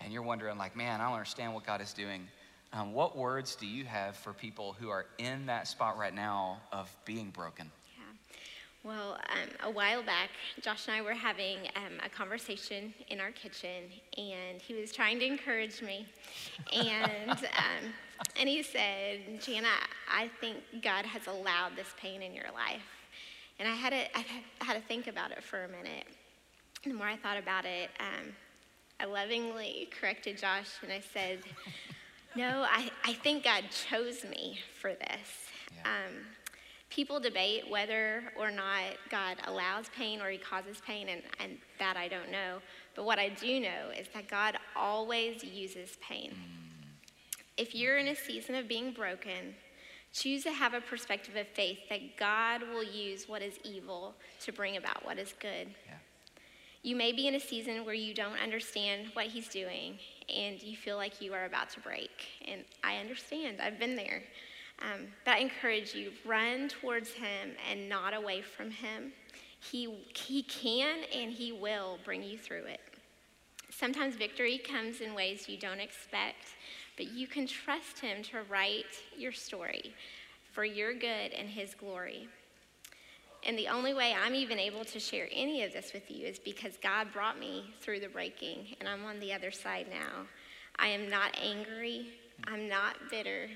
And 0.00 0.12
you're 0.12 0.22
wondering, 0.22 0.58
like, 0.58 0.76
man, 0.76 1.00
I 1.00 1.04
don't 1.04 1.12
understand 1.12 1.54
what 1.54 1.64
God 1.64 1.80
is 1.80 1.92
doing. 1.92 2.26
Um, 2.72 2.92
what 2.92 3.16
words 3.16 3.54
do 3.54 3.66
you 3.66 3.84
have 3.84 4.16
for 4.16 4.32
people 4.32 4.74
who 4.80 4.88
are 4.88 5.06
in 5.18 5.46
that 5.46 5.68
spot 5.68 5.98
right 5.98 6.14
now 6.14 6.58
of 6.72 6.90
being 7.04 7.30
broken? 7.30 7.70
Well, 8.84 9.12
um, 9.30 9.48
a 9.62 9.70
while 9.70 10.02
back, 10.02 10.30
Josh 10.60 10.88
and 10.88 10.96
I 10.96 11.02
were 11.02 11.14
having 11.14 11.58
um, 11.76 12.00
a 12.04 12.08
conversation 12.08 12.92
in 13.10 13.20
our 13.20 13.30
kitchen, 13.30 13.84
and 14.18 14.60
he 14.60 14.74
was 14.74 14.90
trying 14.90 15.20
to 15.20 15.24
encourage 15.24 15.80
me. 15.82 16.04
And, 16.72 17.30
um, 17.30 17.92
and 18.38 18.48
he 18.48 18.62
said, 18.62 19.40
Jana, 19.40 19.68
I 20.12 20.30
think 20.40 20.58
God 20.82 21.04
has 21.04 21.26
allowed 21.26 21.76
this 21.76 21.88
pain 21.98 22.22
in 22.22 22.34
your 22.34 22.50
life. 22.54 22.82
And 23.58 23.68
I 23.68 23.74
had 23.74 23.90
to, 23.90 24.18
I 24.18 24.24
had 24.64 24.74
to 24.74 24.80
think 24.80 25.06
about 25.06 25.30
it 25.30 25.42
for 25.42 25.64
a 25.64 25.68
minute. 25.68 26.06
And 26.84 26.92
the 26.92 26.98
more 26.98 27.06
I 27.06 27.16
thought 27.16 27.38
about 27.38 27.64
it, 27.64 27.90
um, 28.00 28.32
I 29.00 29.04
lovingly 29.04 29.88
corrected 29.98 30.38
Josh, 30.38 30.68
and 30.82 30.92
I 30.92 31.00
said, 31.00 31.40
No, 32.36 32.66
I, 32.68 32.90
I 33.04 33.12
think 33.12 33.44
God 33.44 33.64
chose 33.70 34.24
me 34.24 34.58
for 34.80 34.94
this. 34.94 35.48
Yeah. 35.76 35.82
Um, 35.82 36.14
people 36.88 37.20
debate 37.20 37.70
whether 37.70 38.22
or 38.38 38.50
not 38.50 38.96
God 39.10 39.36
allows 39.46 39.90
pain 39.96 40.20
or 40.20 40.30
he 40.30 40.38
causes 40.38 40.78
pain, 40.86 41.08
and, 41.10 41.22
and 41.40 41.58
that 41.78 41.96
I 41.96 42.08
don't 42.08 42.30
know. 42.30 42.58
But 42.94 43.04
what 43.04 43.18
I 43.18 43.28
do 43.28 43.60
know 43.60 43.90
is 43.98 44.06
that 44.14 44.28
God 44.28 44.56
always 44.74 45.44
uses 45.44 45.98
pain. 46.00 46.34
If 47.62 47.76
you're 47.76 47.96
in 47.96 48.08
a 48.08 48.16
season 48.16 48.56
of 48.56 48.66
being 48.66 48.90
broken, 48.90 49.54
choose 50.12 50.42
to 50.42 50.50
have 50.50 50.74
a 50.74 50.80
perspective 50.80 51.36
of 51.36 51.46
faith 51.46 51.78
that 51.90 52.16
God 52.16 52.62
will 52.62 52.82
use 52.82 53.28
what 53.28 53.40
is 53.40 53.54
evil 53.62 54.16
to 54.40 54.50
bring 54.50 54.78
about 54.78 55.04
what 55.04 55.16
is 55.16 55.32
good. 55.38 55.68
Yeah. 55.86 55.94
You 56.82 56.96
may 56.96 57.12
be 57.12 57.28
in 57.28 57.36
a 57.36 57.40
season 57.40 57.84
where 57.84 57.94
you 57.94 58.14
don't 58.14 58.36
understand 58.42 59.10
what 59.12 59.26
he's 59.26 59.46
doing 59.46 59.96
and 60.28 60.60
you 60.60 60.76
feel 60.76 60.96
like 60.96 61.22
you 61.22 61.34
are 61.34 61.44
about 61.44 61.70
to 61.70 61.80
break. 61.80 62.10
And 62.48 62.64
I 62.82 62.96
understand, 62.96 63.60
I've 63.60 63.78
been 63.78 63.94
there. 63.94 64.24
Um, 64.80 65.06
but 65.24 65.34
I 65.34 65.38
encourage 65.38 65.94
you, 65.94 66.10
run 66.24 66.68
towards 66.68 67.12
him 67.12 67.50
and 67.70 67.88
not 67.88 68.12
away 68.12 68.42
from 68.42 68.72
him. 68.72 69.12
He, 69.60 70.02
he 70.16 70.42
can 70.42 71.04
and 71.14 71.30
he 71.30 71.52
will 71.52 72.00
bring 72.04 72.24
you 72.24 72.38
through 72.38 72.64
it. 72.64 72.80
Sometimes 73.70 74.16
victory 74.16 74.58
comes 74.58 75.00
in 75.00 75.14
ways 75.14 75.48
you 75.48 75.56
don't 75.56 75.80
expect, 75.80 76.56
but 76.96 77.10
you 77.10 77.26
can 77.26 77.46
trust 77.46 78.00
him 78.00 78.22
to 78.24 78.42
write 78.48 79.02
your 79.16 79.32
story 79.32 79.94
for 80.52 80.64
your 80.64 80.92
good 80.92 81.32
and 81.36 81.48
his 81.48 81.74
glory. 81.74 82.28
And 83.44 83.58
the 83.58 83.68
only 83.68 83.92
way 83.92 84.14
I'm 84.14 84.34
even 84.34 84.58
able 84.58 84.84
to 84.84 85.00
share 85.00 85.28
any 85.32 85.64
of 85.64 85.72
this 85.72 85.92
with 85.92 86.10
you 86.10 86.26
is 86.26 86.38
because 86.38 86.76
God 86.82 87.12
brought 87.12 87.40
me 87.40 87.74
through 87.80 88.00
the 88.00 88.08
breaking, 88.08 88.76
and 88.78 88.88
I'm 88.88 89.04
on 89.04 89.18
the 89.18 89.32
other 89.32 89.50
side 89.50 89.86
now. 89.90 90.26
I 90.78 90.88
am 90.88 91.10
not 91.10 91.36
angry. 91.42 92.06
I'm 92.44 92.68
not 92.68 92.96
bitter. 93.10 93.48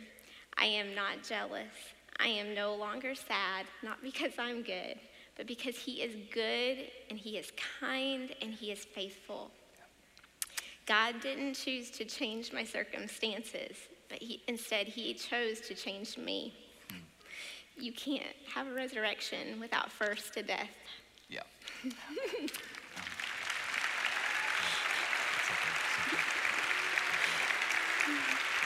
I 0.59 0.67
am 0.67 0.95
not 0.95 1.23
jealous. 1.23 1.73
I 2.19 2.29
am 2.29 2.55
no 2.55 2.75
longer 2.75 3.15
sad, 3.15 3.67
not 3.83 4.03
because 4.03 4.33
I'm 4.39 4.63
good, 4.63 4.99
but 5.37 5.47
because 5.47 5.77
He 5.77 6.03
is 6.03 6.17
good 6.33 6.79
and 7.11 7.19
He 7.19 7.37
is 7.37 7.53
kind 7.81 8.35
and 8.41 8.53
He 8.53 8.73
is 8.73 8.85
faithful. 8.85 9.51
God 10.87 11.21
didn't 11.21 11.55
choose 11.55 11.91
to 11.91 12.05
change 12.05 12.53
my 12.53 12.63
circumstances, 12.63 13.77
but 14.09 14.19
he, 14.19 14.41
instead 14.47 14.87
He 14.87 15.15
chose 15.15 15.61
to 15.63 15.75
change 15.75 16.17
me. 16.17 16.55
You 17.79 17.93
can't 17.93 18.25
have 18.55 18.69
a 18.69 18.73
resurrection 18.73 19.61
without 19.61 19.93
first 19.93 20.35
a 20.37 20.43
death. 20.43 20.71
Yeah. 21.29 21.43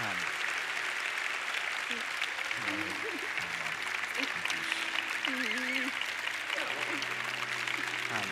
Um, 0.01 0.07
um, 8.13 8.23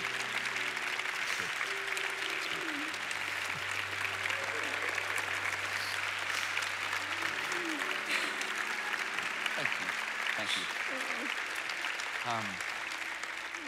Thank 9.59 9.74
you. 9.80 9.86
Thank 10.36 10.51
you. 10.57 10.62
Um, 12.30 12.45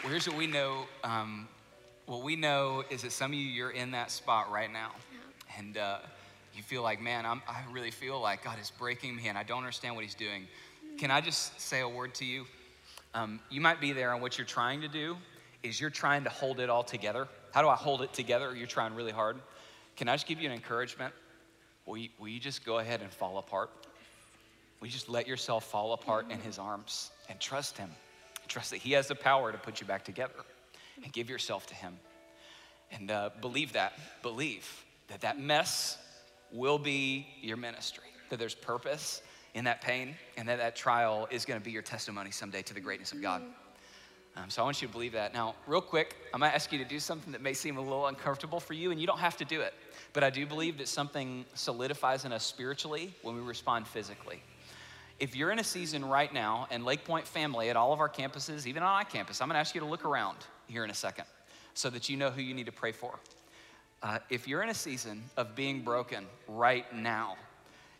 here's 0.11 0.27
what 0.27 0.37
we 0.37 0.45
know. 0.45 0.83
Um, 1.05 1.47
what 2.05 2.21
we 2.21 2.35
know 2.35 2.83
is 2.89 3.03
that 3.03 3.13
some 3.13 3.31
of 3.31 3.37
you, 3.37 3.45
you're 3.45 3.71
in 3.71 3.91
that 3.91 4.11
spot 4.11 4.51
right 4.51 4.71
now. 4.71 4.91
And 5.57 5.77
uh, 5.77 5.99
you 6.53 6.61
feel 6.61 6.83
like, 6.83 7.01
man, 7.01 7.25
I'm, 7.25 7.41
I 7.47 7.61
really 7.71 7.91
feel 7.91 8.19
like 8.19 8.43
God 8.43 8.59
is 8.59 8.71
breaking 8.71 9.15
me 9.15 9.29
and 9.29 9.37
I 9.37 9.43
don't 9.43 9.59
understand 9.59 9.95
what 9.95 10.03
He's 10.03 10.15
doing. 10.15 10.47
Can 10.97 11.11
I 11.11 11.21
just 11.21 11.61
say 11.61 11.79
a 11.79 11.87
word 11.87 12.13
to 12.15 12.25
you? 12.25 12.45
Um, 13.13 13.39
you 13.49 13.61
might 13.61 13.79
be 13.79 13.93
there, 13.93 14.11
and 14.11 14.21
what 14.21 14.37
you're 14.37 14.45
trying 14.45 14.81
to 14.81 14.89
do 14.89 15.15
is 15.63 15.79
you're 15.79 15.89
trying 15.89 16.25
to 16.25 16.29
hold 16.29 16.59
it 16.59 16.69
all 16.69 16.83
together. 16.83 17.29
How 17.53 17.61
do 17.61 17.69
I 17.69 17.75
hold 17.75 18.01
it 18.01 18.11
together? 18.11 18.53
You're 18.53 18.67
trying 18.67 18.93
really 18.93 19.13
hard. 19.13 19.37
Can 19.95 20.09
I 20.09 20.15
just 20.15 20.27
give 20.27 20.41
you 20.41 20.47
an 20.49 20.53
encouragement? 20.53 21.13
Will 21.85 21.97
you, 21.97 22.09
will 22.19 22.27
you 22.27 22.39
just 22.39 22.65
go 22.65 22.79
ahead 22.79 23.01
and 23.01 23.11
fall 23.11 23.37
apart? 23.37 23.69
Will 24.81 24.87
you 24.87 24.93
just 24.93 25.07
let 25.07 25.25
yourself 25.25 25.63
fall 25.65 25.93
apart 25.93 26.29
in 26.29 26.39
His 26.39 26.59
arms 26.59 27.11
and 27.29 27.39
trust 27.39 27.77
Him? 27.77 27.89
Trust 28.51 28.71
that 28.71 28.79
He 28.79 28.91
has 28.91 29.07
the 29.07 29.15
power 29.15 29.49
to 29.53 29.57
put 29.57 29.79
you 29.79 29.87
back 29.87 30.03
together 30.03 30.33
and 31.01 31.13
give 31.13 31.29
yourself 31.29 31.67
to 31.67 31.73
Him. 31.73 31.97
And 32.91 33.09
uh, 33.09 33.29
believe 33.39 33.71
that. 33.73 33.93
Believe 34.21 34.67
that 35.07 35.21
that 35.21 35.39
mess 35.39 35.97
will 36.51 36.77
be 36.77 37.25
your 37.41 37.55
ministry, 37.55 38.09
that 38.29 38.39
there's 38.39 38.53
purpose 38.53 39.21
in 39.53 39.63
that 39.63 39.79
pain, 39.79 40.15
and 40.35 40.49
that 40.49 40.57
that 40.57 40.75
trial 40.75 41.29
is 41.31 41.45
going 41.45 41.61
to 41.61 41.63
be 41.63 41.71
your 41.71 41.81
testimony 41.81 42.29
someday 42.29 42.61
to 42.63 42.73
the 42.73 42.81
greatness 42.81 43.13
of 43.13 43.21
God. 43.21 43.41
Um, 44.35 44.49
so 44.49 44.61
I 44.61 44.65
want 44.65 44.81
you 44.81 44.89
to 44.89 44.93
believe 44.93 45.13
that. 45.13 45.33
Now, 45.33 45.55
real 45.65 45.79
quick, 45.79 46.17
I'm 46.33 46.41
going 46.41 46.51
to 46.51 46.55
ask 46.55 46.73
you 46.73 46.79
to 46.79 46.85
do 46.85 46.99
something 46.99 47.31
that 47.31 47.41
may 47.41 47.53
seem 47.53 47.77
a 47.77 47.81
little 47.81 48.07
uncomfortable 48.07 48.59
for 48.59 48.73
you, 48.73 48.91
and 48.91 48.99
you 48.99 49.07
don't 49.07 49.19
have 49.19 49.37
to 49.37 49.45
do 49.45 49.61
it. 49.61 49.73
But 50.11 50.25
I 50.25 50.29
do 50.29 50.45
believe 50.45 50.77
that 50.79 50.89
something 50.89 51.45
solidifies 51.53 52.25
in 52.25 52.33
us 52.33 52.43
spiritually 52.45 53.13
when 53.21 53.33
we 53.35 53.41
respond 53.41 53.87
physically. 53.87 54.41
If 55.21 55.35
you're 55.35 55.51
in 55.51 55.59
a 55.59 55.63
season 55.63 56.03
right 56.03 56.33
now, 56.33 56.65
and 56.71 56.83
Lake 56.83 57.05
Pointe 57.05 57.27
family 57.27 57.69
at 57.69 57.75
all 57.75 57.93
of 57.93 57.99
our 57.99 58.09
campuses, 58.09 58.65
even 58.65 58.81
on 58.81 58.91
my 58.91 59.03
campus, 59.03 59.39
I'm 59.39 59.49
to 59.49 59.55
ask 59.55 59.75
you 59.75 59.81
to 59.81 59.85
look 59.85 60.03
around 60.03 60.37
here 60.65 60.83
in 60.83 60.89
a 60.89 60.95
second 60.95 61.25
so 61.75 61.91
that 61.91 62.09
you 62.09 62.17
know 62.17 62.31
who 62.31 62.41
you 62.41 62.55
need 62.55 62.65
to 62.65 62.71
pray 62.71 62.91
for. 62.91 63.19
Uh, 64.01 64.17
if 64.31 64.47
you're 64.47 64.63
in 64.63 64.69
a 64.69 64.73
season 64.73 65.21
of 65.37 65.53
being 65.55 65.83
broken 65.83 66.25
right 66.47 66.91
now, 66.95 67.37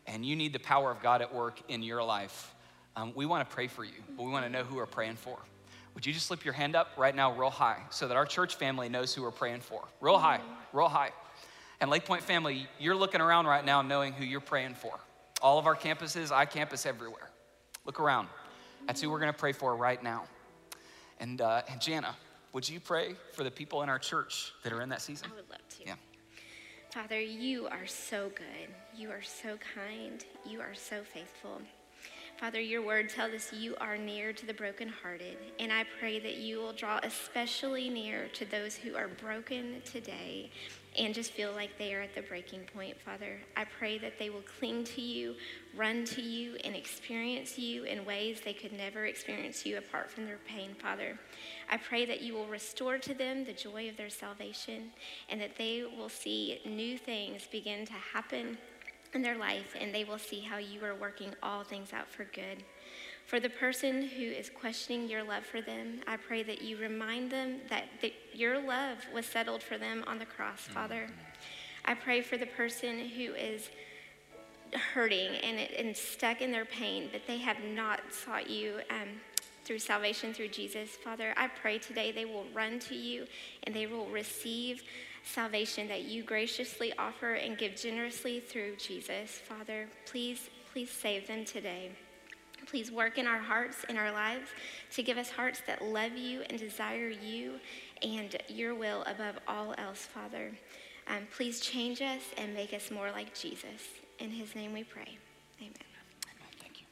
and 0.07 0.25
you 0.25 0.35
need 0.35 0.51
the 0.51 0.59
power 0.61 0.89
of 0.89 0.99
God 0.99 1.21
at 1.21 1.31
work 1.31 1.61
in 1.67 1.83
your 1.83 2.03
life, 2.03 2.55
um, 2.95 3.13
we 3.13 3.27
want 3.27 3.47
to 3.47 3.53
pray 3.53 3.67
for 3.67 3.83
you, 3.83 4.01
but 4.17 4.23
we 4.23 4.31
want 4.31 4.43
to 4.43 4.49
know 4.49 4.63
who 4.63 4.77
we're 4.77 4.87
praying 4.87 5.17
for. 5.17 5.37
Would 5.93 6.07
you 6.07 6.13
just 6.13 6.25
slip 6.25 6.43
your 6.43 6.55
hand 6.55 6.75
up 6.75 6.87
right 6.97 7.15
now, 7.15 7.37
real 7.37 7.51
high, 7.51 7.83
so 7.91 8.07
that 8.07 8.17
our 8.17 8.25
church 8.25 8.55
family 8.55 8.89
knows 8.89 9.13
who 9.13 9.21
we're 9.21 9.29
praying 9.29 9.61
for? 9.61 9.83
Real 9.99 10.17
high, 10.17 10.41
real 10.73 10.89
high. 10.89 11.11
And 11.81 11.91
Lake 11.91 12.05
Pointe 12.05 12.23
family, 12.23 12.67
you're 12.79 12.95
looking 12.95 13.21
around 13.21 13.45
right 13.45 13.63
now 13.63 13.83
knowing 13.83 14.11
who 14.13 14.25
you're 14.25 14.39
praying 14.39 14.73
for. 14.73 14.99
All 15.41 15.57
of 15.57 15.65
our 15.65 15.75
campuses, 15.75 16.29
iCampus 16.29 16.85
everywhere. 16.85 17.29
Look 17.85 17.99
around. 17.99 18.27
That's 18.87 19.01
who 19.01 19.09
we're 19.09 19.19
going 19.19 19.33
to 19.33 19.37
pray 19.37 19.53
for 19.53 19.75
right 19.75 20.01
now. 20.03 20.23
And, 21.19 21.41
uh, 21.41 21.61
and 21.69 21.79
Jana, 21.79 22.15
would 22.53 22.67
you 22.67 22.79
pray 22.79 23.15
for 23.33 23.43
the 23.43 23.51
people 23.51 23.81
in 23.81 23.89
our 23.89 23.99
church 23.99 24.53
that 24.63 24.73
are 24.73 24.81
in 24.81 24.89
that 24.89 25.01
season? 25.01 25.29
I 25.31 25.35
would 25.35 25.49
love 25.49 25.67
to. 25.77 25.85
Yeah. 25.85 25.95
Father, 26.93 27.19
you 27.19 27.67
are 27.67 27.87
so 27.87 28.29
good. 28.35 28.69
You 28.95 29.11
are 29.11 29.21
so 29.21 29.57
kind. 29.75 30.25
You 30.45 30.59
are 30.59 30.73
so 30.73 31.03
faithful. 31.03 31.61
Father, 32.39 32.59
your 32.59 32.81
word 32.81 33.09
tells 33.09 33.33
us 33.33 33.53
you 33.53 33.75
are 33.79 33.97
near 33.97 34.33
to 34.33 34.45
the 34.47 34.53
brokenhearted, 34.53 35.37
and 35.59 35.71
I 35.71 35.85
pray 35.99 36.19
that 36.19 36.37
you 36.37 36.57
will 36.57 36.73
draw 36.73 36.99
especially 37.03 37.87
near 37.87 38.27
to 38.33 38.45
those 38.45 38.75
who 38.75 38.95
are 38.95 39.07
broken 39.07 39.81
today 39.85 40.49
and 40.97 41.13
just 41.13 41.31
feel 41.31 41.53
like 41.53 41.77
they 41.77 41.93
are 41.93 42.01
at 42.01 42.13
the 42.15 42.21
breaking 42.21 42.61
point, 42.75 42.99
Father. 42.99 43.39
I 43.55 43.63
pray 43.63 43.97
that 43.99 44.19
they 44.19 44.29
will 44.29 44.43
cling 44.59 44.83
to 44.85 45.01
you, 45.01 45.35
run 45.75 46.03
to 46.05 46.21
you, 46.21 46.57
and 46.65 46.75
experience 46.75 47.57
you 47.57 47.85
in 47.85 48.03
ways 48.03 48.41
they 48.43 48.53
could 48.53 48.73
never 48.73 49.05
experience 49.05 49.65
you 49.65 49.77
apart 49.77 50.11
from 50.11 50.25
their 50.25 50.39
pain, 50.45 50.75
Father. 50.81 51.17
I 51.69 51.77
pray 51.77 52.05
that 52.05 52.21
you 52.21 52.33
will 52.33 52.47
restore 52.47 52.97
to 52.97 53.13
them 53.13 53.45
the 53.45 53.53
joy 53.53 53.87
of 53.87 53.95
their 53.95 54.09
salvation 54.09 54.91
and 55.29 55.39
that 55.39 55.57
they 55.57 55.83
will 55.97 56.09
see 56.09 56.59
new 56.65 56.97
things 56.97 57.47
begin 57.49 57.85
to 57.85 57.93
happen 57.93 58.57
in 59.13 59.21
their 59.21 59.37
life 59.37 59.75
and 59.79 59.93
they 59.93 60.03
will 60.03 60.17
see 60.17 60.39
how 60.39 60.57
you 60.57 60.83
are 60.83 60.95
working 60.95 61.33
all 61.43 61.63
things 61.63 61.93
out 61.93 62.07
for 62.09 62.25
good. 62.25 62.63
For 63.25 63.39
the 63.39 63.49
person 63.49 64.01
who 64.07 64.23
is 64.23 64.49
questioning 64.49 65.07
your 65.07 65.23
love 65.23 65.45
for 65.45 65.61
them, 65.61 66.01
I 66.07 66.17
pray 66.17 66.43
that 66.43 66.61
you 66.61 66.77
remind 66.77 67.31
them 67.31 67.61
that 67.69 67.85
the, 68.01 68.13
your 68.33 68.59
love 68.61 68.97
was 69.13 69.25
settled 69.25 69.63
for 69.63 69.77
them 69.77 70.03
on 70.07 70.19
the 70.19 70.25
cross, 70.25 70.61
Father. 70.61 71.07
I 71.85 71.93
pray 71.93 72.21
for 72.21 72.37
the 72.37 72.45
person 72.45 72.99
who 72.99 73.33
is 73.33 73.69
hurting 74.93 75.35
and, 75.43 75.59
and 75.59 75.95
stuck 75.95 76.41
in 76.41 76.51
their 76.51 76.65
pain, 76.65 77.09
but 77.11 77.21
they 77.27 77.37
have 77.37 77.57
not 77.63 78.01
sought 78.11 78.49
you 78.49 78.79
um, 78.89 79.07
through 79.63 79.79
salvation 79.79 80.33
through 80.33 80.49
Jesus. 80.49 80.89
Father, 80.89 81.33
I 81.37 81.47
pray 81.47 81.77
today 81.77 82.11
they 82.11 82.25
will 82.25 82.45
run 82.53 82.79
to 82.79 82.95
you 82.95 83.25
and 83.63 83.75
they 83.75 83.87
will 83.87 84.07
receive 84.07 84.83
salvation 85.23 85.87
that 85.87 86.03
you 86.03 86.23
graciously 86.23 86.93
offer 86.97 87.33
and 87.33 87.57
give 87.57 87.75
generously 87.75 88.39
through 88.39 88.75
Jesus. 88.77 89.31
Father, 89.31 89.87
please, 90.05 90.49
please 90.71 90.89
save 90.89 91.27
them 91.27 91.45
today. 91.45 91.91
Please 92.67 92.91
work 92.91 93.17
in 93.17 93.27
our 93.27 93.39
hearts, 93.39 93.83
in 93.89 93.97
our 93.97 94.11
lives, 94.11 94.49
to 94.93 95.03
give 95.03 95.17
us 95.17 95.29
hearts 95.29 95.61
that 95.67 95.83
love 95.83 96.15
you 96.15 96.43
and 96.49 96.59
desire 96.59 97.09
you 97.09 97.59
and 98.03 98.35
your 98.47 98.75
will 98.75 99.03
above 99.03 99.35
all 99.47 99.73
else, 99.77 99.99
Father. 99.99 100.51
Um, 101.07 101.27
please 101.35 101.59
change 101.59 102.01
us 102.01 102.21
and 102.37 102.53
make 102.53 102.73
us 102.73 102.91
more 102.91 103.11
like 103.11 103.33
Jesus. 103.33 103.89
In 104.19 104.29
his 104.29 104.55
name 104.55 104.73
we 104.73 104.83
pray. 104.83 105.17
Amen. 105.59 105.73
Thank 106.59 106.81
you. 106.81 106.85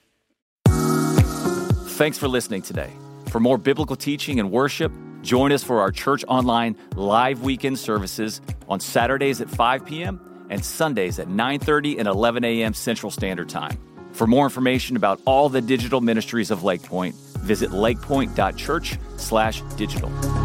Thanks 1.90 2.18
for 2.18 2.28
listening 2.28 2.64
today. 2.64 2.92
For 3.28 3.40
more 3.40 3.58
biblical 3.58 3.96
teaching 3.96 4.40
and 4.40 4.52
worship, 4.52 4.92
join 5.22 5.51
us 5.51 5.63
for 5.63 5.82
our 5.82 5.91
Church 5.91 6.24
Online 6.28 6.76
live 6.95 7.41
weekend 7.41 7.80
services 7.80 8.41
on 8.67 8.80
Saturdays 8.80 9.41
at 9.41 9.49
5 9.49 9.86
p.m. 9.86 10.47
and 10.49 10.63
Sundays 10.63 11.20
at 11.20 11.28
9:30 11.28 11.99
and 11.99 12.07
11 12.07 12.43
a.m. 12.43 12.74
Central 12.74 13.11
Standard 13.11 13.49
Time. 13.49 13.78
For 14.13 14.28
more 14.28 14.45
information 14.45 14.95
about 14.95 15.20
all 15.26 15.49
the 15.49 15.61
digital 15.61 16.01
ministries 16.01 16.51
of 16.51 16.63
Lake 16.63 16.84
Pointe, 16.84 17.15
visit 17.39 17.72
lakepointe.church/digital. 17.72 20.39